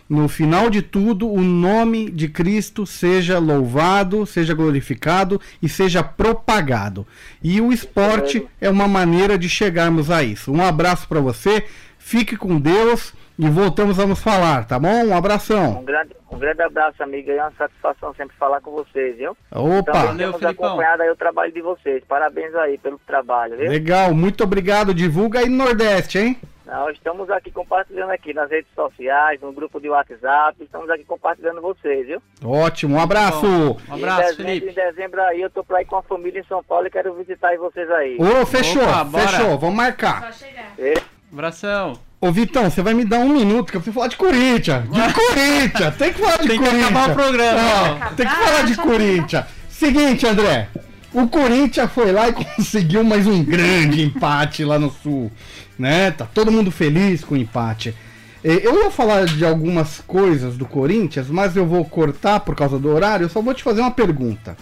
no 0.08 0.26
final 0.28 0.68
de 0.68 0.82
tudo 0.82 1.30
o 1.30 1.40
nome 1.40 2.10
de 2.10 2.26
Cristo 2.28 2.84
seja 2.84 3.38
louvado, 3.38 4.26
seja 4.26 4.54
glorificado 4.54 5.40
e 5.62 5.68
seja 5.68 6.02
propagado. 6.02 7.06
E 7.42 7.60
o 7.60 7.72
esporte 7.72 8.44
é 8.60 8.68
uma 8.68 8.88
maneira 8.88 9.38
de 9.38 9.48
chegarmos 9.48 10.10
a 10.10 10.22
isso. 10.24 10.50
Um 10.50 10.62
abraço 10.64 11.06
para 11.06 11.20
você, 11.20 11.64
fique 11.96 12.36
com 12.36 12.58
Deus 12.58 13.12
e 13.40 13.48
voltamos 13.48 13.98
a 13.98 14.06
nos 14.06 14.22
falar, 14.22 14.66
tá 14.66 14.78
bom? 14.78 14.88
Um 15.04 15.08
Um 15.10 15.16
abração. 15.16 15.82
grande, 15.84 16.14
um 16.30 16.38
grande 16.38 16.62
abraço, 16.62 17.02
amiga. 17.02 17.32
É 17.32 17.40
uma 17.42 17.52
satisfação 17.58 18.14
sempre 18.14 18.36
falar 18.36 18.60
com 18.60 18.70
vocês, 18.70 19.16
viu? 19.16 19.36
Opa! 19.50 19.92
Também 19.92 20.06
Valeu, 20.08 20.16
temos 20.28 20.40
Felipão. 20.40 20.66
acompanhado 20.68 21.02
aí 21.02 21.10
o 21.10 21.16
trabalho 21.16 21.52
de 21.52 21.60
vocês. 21.62 22.02
Parabéns 22.06 22.54
aí 22.54 22.76
pelo 22.78 22.98
trabalho, 23.06 23.56
viu? 23.56 23.70
Legal, 23.70 24.14
muito 24.14 24.44
obrigado. 24.44 24.92
Divulga 24.94 25.40
aí 25.40 25.48
no 25.48 25.64
Nordeste, 25.64 26.18
hein? 26.18 26.38
Nós 26.66 26.94
estamos 26.94 27.28
aqui 27.30 27.50
compartilhando 27.50 28.10
aqui 28.10 28.32
nas 28.32 28.48
redes 28.48 28.70
sociais, 28.76 29.40
no 29.40 29.50
grupo 29.52 29.80
de 29.80 29.88
WhatsApp. 29.88 30.62
Estamos 30.62 30.88
aqui 30.88 31.02
compartilhando 31.02 31.60
vocês, 31.60 32.06
viu? 32.06 32.22
Ótimo, 32.44 32.94
um 32.94 33.00
abraço. 33.00 33.44
Um 33.44 33.96
em 33.96 34.04
abraço, 34.04 34.36
dezembro, 34.36 34.44
Felipe. 34.46 34.68
Em 34.70 34.74
dezembro 34.74 35.20
aí 35.22 35.40
eu 35.40 35.50
tô 35.50 35.64
pra 35.64 35.82
ir 35.82 35.86
com 35.86 35.96
a 35.96 36.02
família 36.02 36.38
em 36.38 36.44
São 36.44 36.62
Paulo 36.62 36.86
e 36.86 36.90
quero 36.90 37.12
visitar 37.14 37.48
aí 37.48 37.56
vocês 37.58 37.90
aí. 37.90 38.16
Ô, 38.20 38.46
fechou, 38.46 38.84
Opa, 38.84 39.04
fechou, 39.20 39.58
vamos 39.58 39.74
marcar. 39.74 40.32
Só 40.32 40.46
chegar. 40.46 40.72
E- 40.78 41.19
Abração. 41.32 41.98
Ô, 42.20 42.30
Vitão, 42.30 42.68
você 42.70 42.82
vai 42.82 42.92
me 42.92 43.04
dar 43.04 43.18
um 43.20 43.28
minuto 43.32 43.70
que 43.70 43.76
eu 43.76 43.80
preciso 43.80 43.94
falar 43.94 44.08
de 44.08 44.16
Corinthians. 44.16 44.82
De 44.84 45.12
Corinthians, 45.14 45.96
tem 45.96 46.12
que 46.12 46.18
falar 46.18 46.36
de 46.38 46.48
Tem 46.48 46.58
que 46.58 46.64
Corinthians. 46.64 46.84
acabar 46.90 47.10
o 47.10 47.14
programa. 47.14 47.60
Não, 47.62 48.14
tem 48.14 48.26
que 48.26 48.34
falar 48.34 48.62
de 48.62 48.76
Corinthians. 48.76 49.44
Seguinte, 49.70 50.26
André. 50.26 50.68
O 51.12 51.26
Corinthians 51.28 51.90
foi 51.92 52.12
lá 52.12 52.28
e 52.28 52.32
conseguiu 52.32 53.02
mais 53.02 53.26
um 53.26 53.42
grande 53.42 54.02
empate 54.04 54.64
lá 54.64 54.78
no 54.78 54.90
Sul. 54.90 55.30
Né? 55.78 56.10
Tá 56.10 56.26
todo 56.26 56.52
mundo 56.52 56.70
feliz 56.70 57.24
com 57.24 57.34
o 57.34 57.38
empate. 57.38 57.94
Eu 58.42 58.84
ia 58.84 58.90
falar 58.90 59.26
de 59.26 59.44
algumas 59.44 60.00
coisas 60.06 60.56
do 60.56 60.66
Corinthians, 60.66 61.28
mas 61.28 61.56
eu 61.56 61.66
vou 61.66 61.84
cortar 61.84 62.40
por 62.40 62.54
causa 62.54 62.78
do 62.78 62.90
horário. 62.90 63.24
Eu 63.24 63.28
só 63.28 63.40
vou 63.40 63.54
te 63.54 63.62
fazer 63.62 63.80
uma 63.80 63.90
pergunta. 63.90 64.56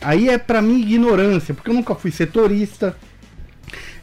Aí 0.00 0.28
é 0.28 0.38
pra 0.38 0.62
mim 0.62 0.80
ignorância, 0.80 1.52
porque 1.54 1.70
eu 1.70 1.74
nunca 1.74 1.94
fui 1.96 2.12
setorista, 2.12 2.96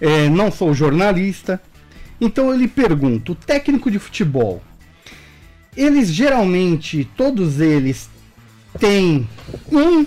eh, 0.01 0.27
não 0.29 0.51
sou 0.51 0.73
jornalista. 0.73 1.61
Então 2.19 2.49
eu 2.49 2.57
lhe 2.57 2.67
pergunto, 2.67 3.33
o 3.33 3.35
técnico 3.35 3.91
de 3.91 3.99
futebol, 3.99 4.61
eles 5.75 6.09
geralmente, 6.09 7.07
todos 7.17 7.59
eles, 7.59 8.09
têm 8.79 9.27
um, 9.71 10.05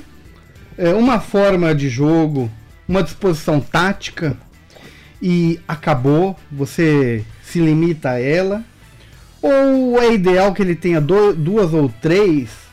é, 0.76 0.94
uma 0.94 1.20
forma 1.20 1.74
de 1.74 1.88
jogo, 1.88 2.50
uma 2.88 3.02
disposição 3.02 3.60
tática 3.60 4.36
e 5.20 5.60
acabou, 5.68 6.36
você 6.50 7.24
se 7.42 7.58
limita 7.60 8.10
a 8.10 8.20
ela? 8.20 8.64
Ou 9.42 10.00
é 10.00 10.12
ideal 10.12 10.52
que 10.54 10.62
ele 10.62 10.74
tenha 10.74 11.00
do- 11.00 11.34
duas 11.34 11.72
ou 11.74 11.88
três 12.00 12.67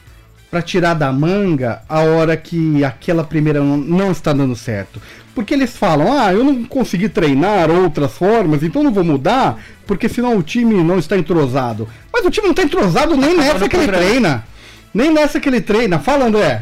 para 0.55 0.61
tirar 0.61 0.93
da 0.93 1.11
manga 1.11 1.81
a 1.89 1.99
hora 1.99 2.37
que 2.37 2.81
aquela 2.81 3.25
primeira 3.25 3.59
não, 3.59 4.09
está 4.09 4.31
dando 4.31 4.55
certo? 4.55 5.01
Porque 5.33 5.53
eles 5.53 5.75
falam, 5.75 6.17
ah, 6.17 6.33
eu 6.33 6.45
não 6.45 6.63
consegui 6.63 7.09
treinar 7.09 7.69
outras 7.69 8.13
formas, 8.13 8.63
então 8.63 8.81
não 8.81 8.93
vou 8.93 9.03
mudar, 9.03 9.59
porque 9.85 10.07
senão 10.07 10.37
o 10.37 10.41
time 10.41 10.81
não 10.81 10.97
está 10.97 11.17
entrosado. 11.17 11.89
Mas 12.13 12.25
o 12.25 12.31
time 12.31 12.45
não 12.47 12.51
está 12.51 12.63
entrosado 12.63 13.17
nem 13.17 13.35
nessa 13.35 13.67
que 13.67 13.75
ele 13.75 13.87
treina. 13.87 14.45
Nem 14.93 15.11
nessa 15.11 15.41
que 15.41 15.49
ele 15.49 15.59
treina. 15.59 15.99
Fala, 15.99 16.27
André. 16.27 16.61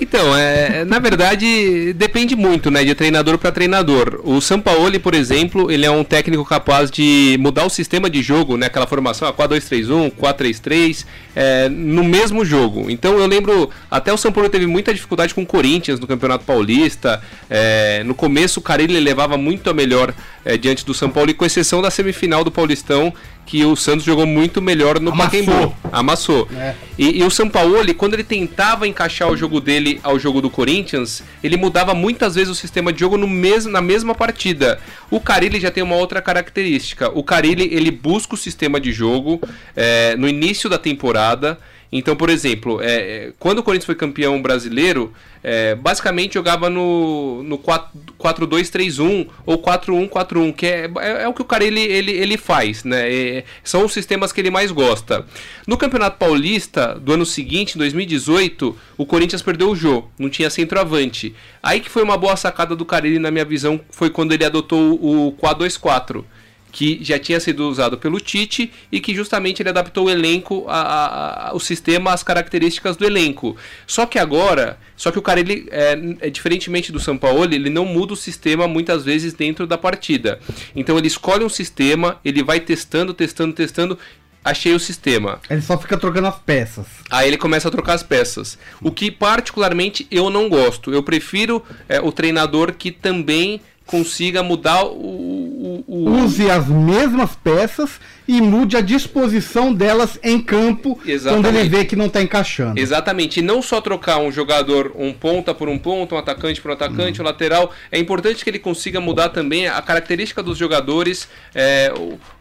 Então, 0.00 0.36
é, 0.36 0.84
na 0.84 1.00
verdade, 1.00 1.92
depende 1.94 2.36
muito, 2.36 2.70
né, 2.70 2.84
de 2.84 2.94
treinador 2.94 3.36
para 3.36 3.50
treinador. 3.50 4.20
O 4.22 4.40
Sampaoli, 4.40 4.96
por 5.00 5.12
exemplo, 5.12 5.72
ele 5.72 5.84
é 5.84 5.90
um 5.90 6.04
técnico 6.04 6.44
capaz 6.44 6.88
de 6.88 7.36
mudar 7.40 7.66
o 7.66 7.68
sistema 7.68 8.08
de 8.08 8.22
jogo, 8.22 8.56
né, 8.56 8.66
aquela 8.66 8.86
formação, 8.86 9.26
a 9.26 9.32
4-2-3-1, 9.32 10.12
4-3-3, 10.12 11.04
é, 11.34 11.68
no 11.68 12.04
mesmo 12.04 12.44
jogo. 12.44 12.88
Então, 12.88 13.18
eu 13.18 13.26
lembro, 13.26 13.70
até 13.90 14.12
o 14.12 14.16
Sampaoli 14.16 14.48
teve 14.48 14.66
muita 14.66 14.94
dificuldade 14.94 15.34
com 15.34 15.42
o 15.42 15.46
Corinthians 15.46 15.98
no 15.98 16.06
Campeonato 16.06 16.44
Paulista. 16.44 17.20
é, 17.50 18.04
no 18.04 18.14
começo, 18.14 18.60
o 18.60 18.62
Carilli 18.62 19.00
levava 19.00 19.36
muito 19.36 19.68
a 19.68 19.74
melhor 19.74 20.14
é, 20.44 20.56
diante 20.56 20.86
do 20.86 20.94
São 20.94 21.10
Paulo, 21.10 21.34
com 21.34 21.44
exceção 21.44 21.82
da 21.82 21.90
semifinal 21.90 22.44
do 22.44 22.52
Paulistão, 22.52 23.12
que 23.48 23.64
o 23.64 23.74
Santos 23.74 24.04
jogou 24.04 24.26
muito 24.26 24.60
melhor 24.60 25.00
no 25.00 25.10
Amassou. 25.10 25.40
Pacaembu. 25.40 25.76
Amassou. 25.90 26.48
É. 26.54 26.74
E, 26.98 27.20
e 27.20 27.24
o 27.24 27.30
Sampaoli, 27.30 27.94
quando 27.94 28.12
ele 28.12 28.22
tentava 28.22 28.86
encaixar 28.86 29.30
o 29.30 29.36
jogo 29.36 29.58
dele 29.58 29.98
ao 30.02 30.18
jogo 30.18 30.42
do 30.42 30.50
Corinthians, 30.50 31.22
ele 31.42 31.56
mudava 31.56 31.94
muitas 31.94 32.34
vezes 32.34 32.50
o 32.50 32.54
sistema 32.54 32.92
de 32.92 33.00
jogo 33.00 33.16
no 33.16 33.26
mesmo, 33.26 33.72
na 33.72 33.80
mesma 33.80 34.14
partida. 34.14 34.78
O 35.10 35.18
Carilli 35.18 35.58
já 35.58 35.70
tem 35.70 35.82
uma 35.82 35.96
outra 35.96 36.20
característica. 36.20 37.08
O 37.18 37.24
Carilli, 37.24 37.70
ele 37.72 37.90
busca 37.90 38.34
o 38.34 38.36
sistema 38.36 38.78
de 38.78 38.92
jogo 38.92 39.40
é, 39.74 40.14
no 40.16 40.28
início 40.28 40.68
da 40.68 40.76
temporada. 40.76 41.58
Então, 41.90 42.14
por 42.14 42.28
exemplo, 42.28 42.82
é, 42.82 42.86
é, 42.86 43.32
quando 43.38 43.60
o 43.60 43.62
Corinthians 43.62 43.86
foi 43.86 43.94
campeão 43.94 44.40
brasileiro, 44.42 45.12
é, 45.42 45.74
basicamente 45.74 46.34
jogava 46.34 46.68
no, 46.68 47.42
no 47.42 47.58
4-2-3-1 47.58 49.26
ou 49.46 49.58
4-1-4-1, 49.58 50.54
que 50.54 50.66
é, 50.66 50.90
é, 51.00 51.22
é 51.22 51.28
o 51.28 51.32
que 51.32 51.40
o 51.40 51.46
cara 51.46 51.64
ele, 51.64 51.80
ele, 51.80 52.12
ele 52.12 52.36
faz, 52.36 52.84
né? 52.84 53.10
É, 53.10 53.44
são 53.64 53.86
os 53.86 53.92
sistemas 53.92 54.32
que 54.32 54.40
ele 54.40 54.50
mais 54.50 54.70
gosta. 54.70 55.24
No 55.66 55.78
Campeonato 55.78 56.18
Paulista 56.18 56.94
do 56.94 57.14
ano 57.14 57.24
seguinte, 57.24 57.76
em 57.76 57.78
2018, 57.78 58.76
o 58.98 59.06
Corinthians 59.06 59.40
perdeu 59.40 59.70
o 59.70 59.76
jogo, 59.76 60.10
não 60.18 60.28
tinha 60.28 60.50
centroavante. 60.50 61.34
Aí 61.62 61.80
que 61.80 61.88
foi 61.88 62.02
uma 62.02 62.18
boa 62.18 62.36
sacada 62.36 62.76
do 62.76 62.84
Carilli, 62.84 63.18
na 63.18 63.30
minha 63.30 63.44
visão, 63.46 63.80
foi 63.90 64.10
quando 64.10 64.32
ele 64.32 64.44
adotou 64.44 64.94
o 64.94 65.32
4-2-4 65.40 66.24
que 66.70 66.98
já 67.02 67.18
tinha 67.18 67.40
sido 67.40 67.68
usado 67.68 67.96
pelo 67.98 68.20
Tite 68.20 68.70
e 68.92 69.00
que 69.00 69.14
justamente 69.14 69.62
ele 69.62 69.70
adaptou 69.70 70.06
o 70.06 70.10
elenco, 70.10 70.64
a, 70.68 70.80
a- 70.80 71.48
a- 71.50 71.54
o 71.54 71.60
sistema 71.60 72.12
às 72.12 72.22
características 72.22 72.96
do 72.96 73.04
elenco. 73.06 73.56
Só 73.86 74.04
que 74.06 74.18
agora, 74.18 74.78
só 74.96 75.10
que 75.10 75.18
o 75.18 75.22
cara 75.22 75.40
ele 75.40 75.66
é, 75.70 75.98
é 76.20 76.30
diferentemente 76.30 76.92
do 76.92 77.00
São 77.00 77.16
Paulo, 77.16 77.44
ele 77.44 77.70
não 77.70 77.84
muda 77.84 78.12
o 78.12 78.16
sistema 78.16 78.68
muitas 78.68 79.04
vezes 79.04 79.32
dentro 79.32 79.66
da 79.66 79.78
partida. 79.78 80.38
Então 80.76 80.98
ele 80.98 81.06
escolhe 81.08 81.42
um 81.44 81.48
sistema, 81.48 82.20
ele 82.24 82.42
vai 82.42 82.60
testando, 82.60 83.14
testando, 83.14 83.52
testando. 83.54 83.98
Achei 84.44 84.72
o 84.72 84.78
sistema. 84.80 85.40
Ele 85.50 85.60
só 85.60 85.76
fica 85.76 85.98
trocando 85.98 86.28
as 86.28 86.38
peças. 86.38 86.86
Aí 87.10 87.28
ele 87.28 87.36
começa 87.36 87.68
a 87.68 87.70
trocar 87.70 87.94
as 87.94 88.02
peças. 88.02 88.56
O 88.80 88.90
que 88.90 89.10
particularmente 89.10 90.06
eu 90.10 90.30
não 90.30 90.48
gosto. 90.48 90.92
Eu 90.92 91.02
prefiro 91.02 91.62
é, 91.88 92.00
o 92.00 92.12
treinador 92.12 92.72
que 92.72 92.90
também 92.90 93.60
consiga 93.88 94.42
mudar 94.42 94.84
o, 94.84 94.90
o- 94.90 95.84
o- 95.88 96.10
Use 96.24 96.48
as 96.50 96.66
mesmas 96.68 97.34
peças 97.34 97.98
e 98.28 98.40
mude 98.42 98.76
a 98.76 98.80
disposição 98.82 99.72
delas 99.72 100.18
em 100.22 100.38
campo 100.40 100.98
Exatamente. 101.06 101.44
quando 101.46 101.56
ele 101.56 101.68
vê 101.68 101.84
que 101.86 101.96
não 101.96 102.06
está 102.06 102.20
encaixando. 102.20 102.78
Exatamente, 102.78 103.40
e 103.40 103.42
não 103.42 103.62
só 103.62 103.80
trocar 103.80 104.18
um 104.18 104.30
jogador, 104.30 104.92
um 104.96 105.12
ponta 105.14 105.54
por 105.54 105.68
um 105.68 105.78
ponta, 105.78 106.14
um 106.14 106.18
atacante 106.18 106.60
por 106.60 106.70
um 106.70 106.74
atacante, 106.74 107.20
um 107.22 107.24
lateral. 107.24 107.72
É 107.90 107.98
importante 107.98 108.44
que 108.44 108.50
ele 108.50 108.58
consiga 108.58 109.00
mudar 109.00 109.30
também 109.30 109.66
a 109.66 109.80
característica 109.80 110.42
dos 110.42 110.58
jogadores, 110.58 111.26
é, 111.54 111.90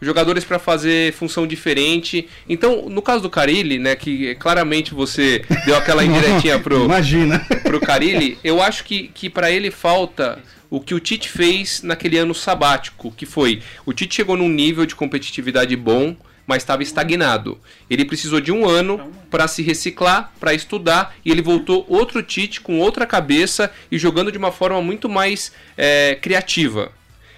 jogadores 0.01 0.43
para 0.43 0.59
fazer 0.59 1.13
função 1.13 1.47
diferente. 1.47 2.27
Então, 2.49 2.89
no 2.89 3.01
caso 3.01 3.23
do 3.23 3.29
Carilli, 3.29 3.79
né, 3.79 3.95
que 3.95 4.35
claramente 4.35 4.93
você 4.93 5.41
deu 5.65 5.75
aquela 5.77 6.03
indiretinha 6.05 6.59
pro, 6.59 6.83
Imagina. 6.83 7.39
pro 7.63 7.79
Carilli, 7.79 8.37
eu 8.43 8.61
acho 8.61 8.83
que, 8.83 9.09
que 9.13 9.29
para 9.29 9.49
ele 9.49 9.71
falta 9.71 10.39
o 10.69 10.79
que 10.79 10.93
o 10.93 10.99
Tite 10.99 11.29
fez 11.29 11.81
naquele 11.81 12.17
ano 12.17 12.33
sabático, 12.33 13.11
que 13.11 13.25
foi 13.25 13.61
o 13.85 13.93
Tite 13.93 14.15
chegou 14.15 14.35
num 14.35 14.49
nível 14.49 14.85
de 14.85 14.95
competitividade 14.95 15.75
bom, 15.75 16.15
mas 16.45 16.63
estava 16.63 16.81
estagnado. 16.81 17.59
Ele 17.89 18.05
precisou 18.05 18.39
de 18.39 18.51
um 18.51 18.67
ano 18.67 19.11
para 19.29 19.47
se 19.47 19.61
reciclar, 19.61 20.31
para 20.39 20.53
estudar, 20.53 21.13
e 21.25 21.29
ele 21.29 21.41
voltou 21.41 21.85
outro 21.89 22.23
Tite 22.23 22.61
com 22.61 22.79
outra 22.79 23.05
cabeça 23.05 23.69
e 23.91 23.97
jogando 23.97 24.31
de 24.31 24.37
uma 24.37 24.51
forma 24.51 24.81
muito 24.81 25.09
mais 25.09 25.51
é, 25.77 26.15
criativa. 26.15 26.91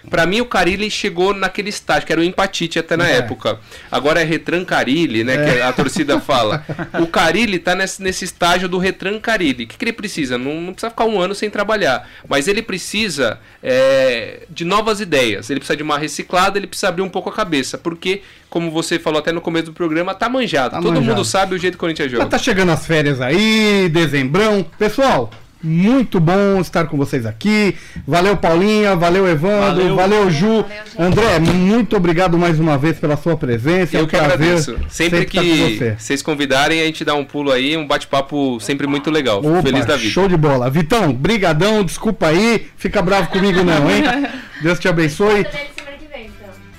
Pra 0.09 0.25
mim, 0.25 0.41
o 0.41 0.45
Carilli 0.45 0.89
chegou 0.89 1.33
naquele 1.33 1.69
estágio, 1.69 2.05
que 2.05 2.11
era 2.11 2.21
o 2.21 2.23
empatite 2.23 2.79
até 2.79 2.95
na 2.95 3.07
É. 3.09 3.17
época. 3.17 3.59
Agora 3.91 4.21
é 4.21 4.23
Retrancarilli, 4.23 5.23
né? 5.23 5.37
Que 5.53 5.61
a 5.61 5.71
torcida 5.73 6.19
fala. 6.19 6.63
O 7.01 7.07
Carilli 7.07 7.59
tá 7.59 7.75
nesse, 7.75 8.01
nesse 8.01 8.25
estágio 8.25 8.67
do 8.67 8.77
Retrancarilli. 8.77 9.63
O 9.65 9.67
que, 9.67 9.77
que 9.77 9.83
ele 9.85 9.93
precisa? 9.93 10.37
Não, 10.37 10.53
não 10.61 10.73
precisa 10.73 10.89
ficar 10.89 11.05
um 11.05 11.19
ano 11.19 11.33
sem 11.35 11.49
trabalhar. 11.49 12.07
Mas 12.27 12.47
ele 12.47 12.61
precisa 12.61 13.39
é, 13.61 14.41
de 14.49 14.65
novas 14.65 14.99
ideias. 15.01 15.49
Ele 15.49 15.59
precisa 15.59 15.77
de 15.77 15.83
uma 15.83 15.97
reciclada, 15.97 16.57
ele 16.57 16.67
precisa 16.67 16.89
abrir 16.89 17.01
um 17.01 17.09
pouco 17.09 17.29
a 17.29 17.33
cabeça. 17.33 17.77
Porque, 17.77 18.21
como 18.49 18.71
você 18.71 18.97
falou 18.99 19.19
até 19.19 19.31
no 19.31 19.41
começo 19.41 19.67
do 19.67 19.73
programa, 19.73 20.13
tá 20.15 20.27
manjado. 20.29 20.71
Tá 20.71 20.77
Todo 20.81 20.93
manjado. 20.95 21.05
mundo 21.05 21.25
sabe 21.25 21.55
o 21.55 21.57
jeito 21.57 21.73
que 21.73 21.77
o 21.77 21.81
Corinthians 21.81 22.11
joga. 22.11 22.25
Tá 22.25 22.37
chegando 22.37 22.71
as 22.71 22.85
férias 22.85 23.21
aí, 23.21 23.89
dezembrão. 23.89 24.65
Pessoal, 24.77 25.29
muito 25.61 26.19
bom 26.19 26.59
estar 26.61 26.85
com 26.85 26.95
vocês 26.97 27.25
aqui. 27.25 27.75
Valeu, 28.07 28.37
Paulinha. 28.37 28.95
Valeu, 28.95 29.27
Evandro. 29.27 29.93
Valeu, 29.93 29.95
Valeu. 29.95 30.31
Ju. 30.31 30.47
Valeu. 30.47 30.67
André, 30.97 31.39
muito 31.39 31.95
obrigado 31.97 32.37
mais 32.37 32.59
uma 32.59 32.77
vez 32.77 32.97
pela 32.97 33.17
sua 33.17 33.35
presença. 33.35 33.97
é 33.97 33.99
Eu 33.99 34.05
um 34.05 34.07
que 34.07 34.15
prazer 34.17 34.33
agradeço. 34.35 34.77
Sempre 34.89 35.25
com 35.25 35.31
que 35.31 35.77
você. 35.77 35.95
vocês 35.97 36.21
convidarem, 36.21 36.81
a 36.81 36.85
gente 36.85 37.03
dá 37.03 37.13
um 37.15 37.25
pulo 37.25 37.51
aí, 37.51 37.75
um 37.75 37.85
bate-papo 37.85 38.59
sempre 38.59 38.87
muito 38.87 39.11
legal. 39.11 39.39
Opa, 39.39 39.61
Feliz 39.61 39.85
da 39.85 39.97
vida. 39.97 40.09
show 40.11 40.27
de 40.27 40.37
bola. 40.37 40.69
Vitão, 40.69 41.11
brigadão, 41.13 41.83
desculpa 41.83 42.27
aí. 42.27 42.67
Fica 42.77 43.01
bravo 43.01 43.27
comigo 43.29 43.63
não, 43.63 43.89
hein? 43.91 44.03
Deus 44.61 44.79
te 44.79 44.87
abençoe. 44.87 45.45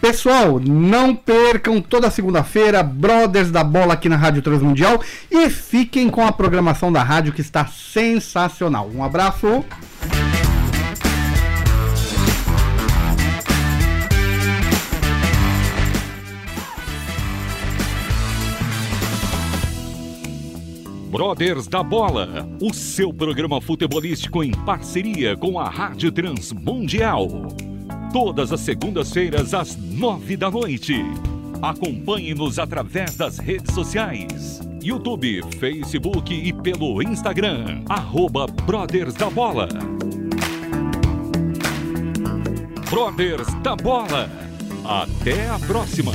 Pessoal, 0.00 0.58
não 0.58 1.14
percam 1.14 1.78
toda 1.78 2.10
segunda-feira 2.10 2.82
Brothers 2.82 3.50
da 3.50 3.62
Bola 3.62 3.92
aqui 3.92 4.08
na 4.08 4.16
Rádio 4.16 4.40
Transmundial 4.40 5.02
e 5.30 5.50
fiquem 5.50 6.08
com 6.08 6.26
a 6.26 6.32
programação 6.32 6.90
da 6.90 7.02
rádio 7.02 7.34
que 7.34 7.42
está 7.42 7.66
sensacional. 7.66 8.90
Um 8.92 9.04
abraço. 9.04 9.62
Brothers 21.10 21.66
da 21.66 21.82
Bola, 21.82 22.48
o 22.62 22.72
seu 22.72 23.12
programa 23.12 23.60
futebolístico 23.60 24.42
em 24.42 24.52
parceria 24.52 25.36
com 25.36 25.60
a 25.60 25.68
Rádio 25.68 26.10
Transmundial. 26.10 27.28
Todas 28.12 28.52
as 28.52 28.60
segundas-feiras 28.62 29.54
às 29.54 29.76
nove 29.76 30.36
da 30.36 30.50
noite. 30.50 30.96
Acompanhe-nos 31.62 32.58
através 32.58 33.16
das 33.16 33.38
redes 33.38 33.72
sociais. 33.72 34.60
YouTube, 34.82 35.42
Facebook 35.60 36.34
e 36.34 36.52
pelo 36.52 37.00
Instagram. 37.02 37.84
Arroba 37.88 38.48
Brothers 38.48 39.14
da 39.14 39.30
Bola. 39.30 39.68
Brothers 42.90 43.54
da 43.62 43.76
Bola. 43.76 44.28
Até 44.84 45.48
a 45.48 45.58
próxima. 45.60 46.12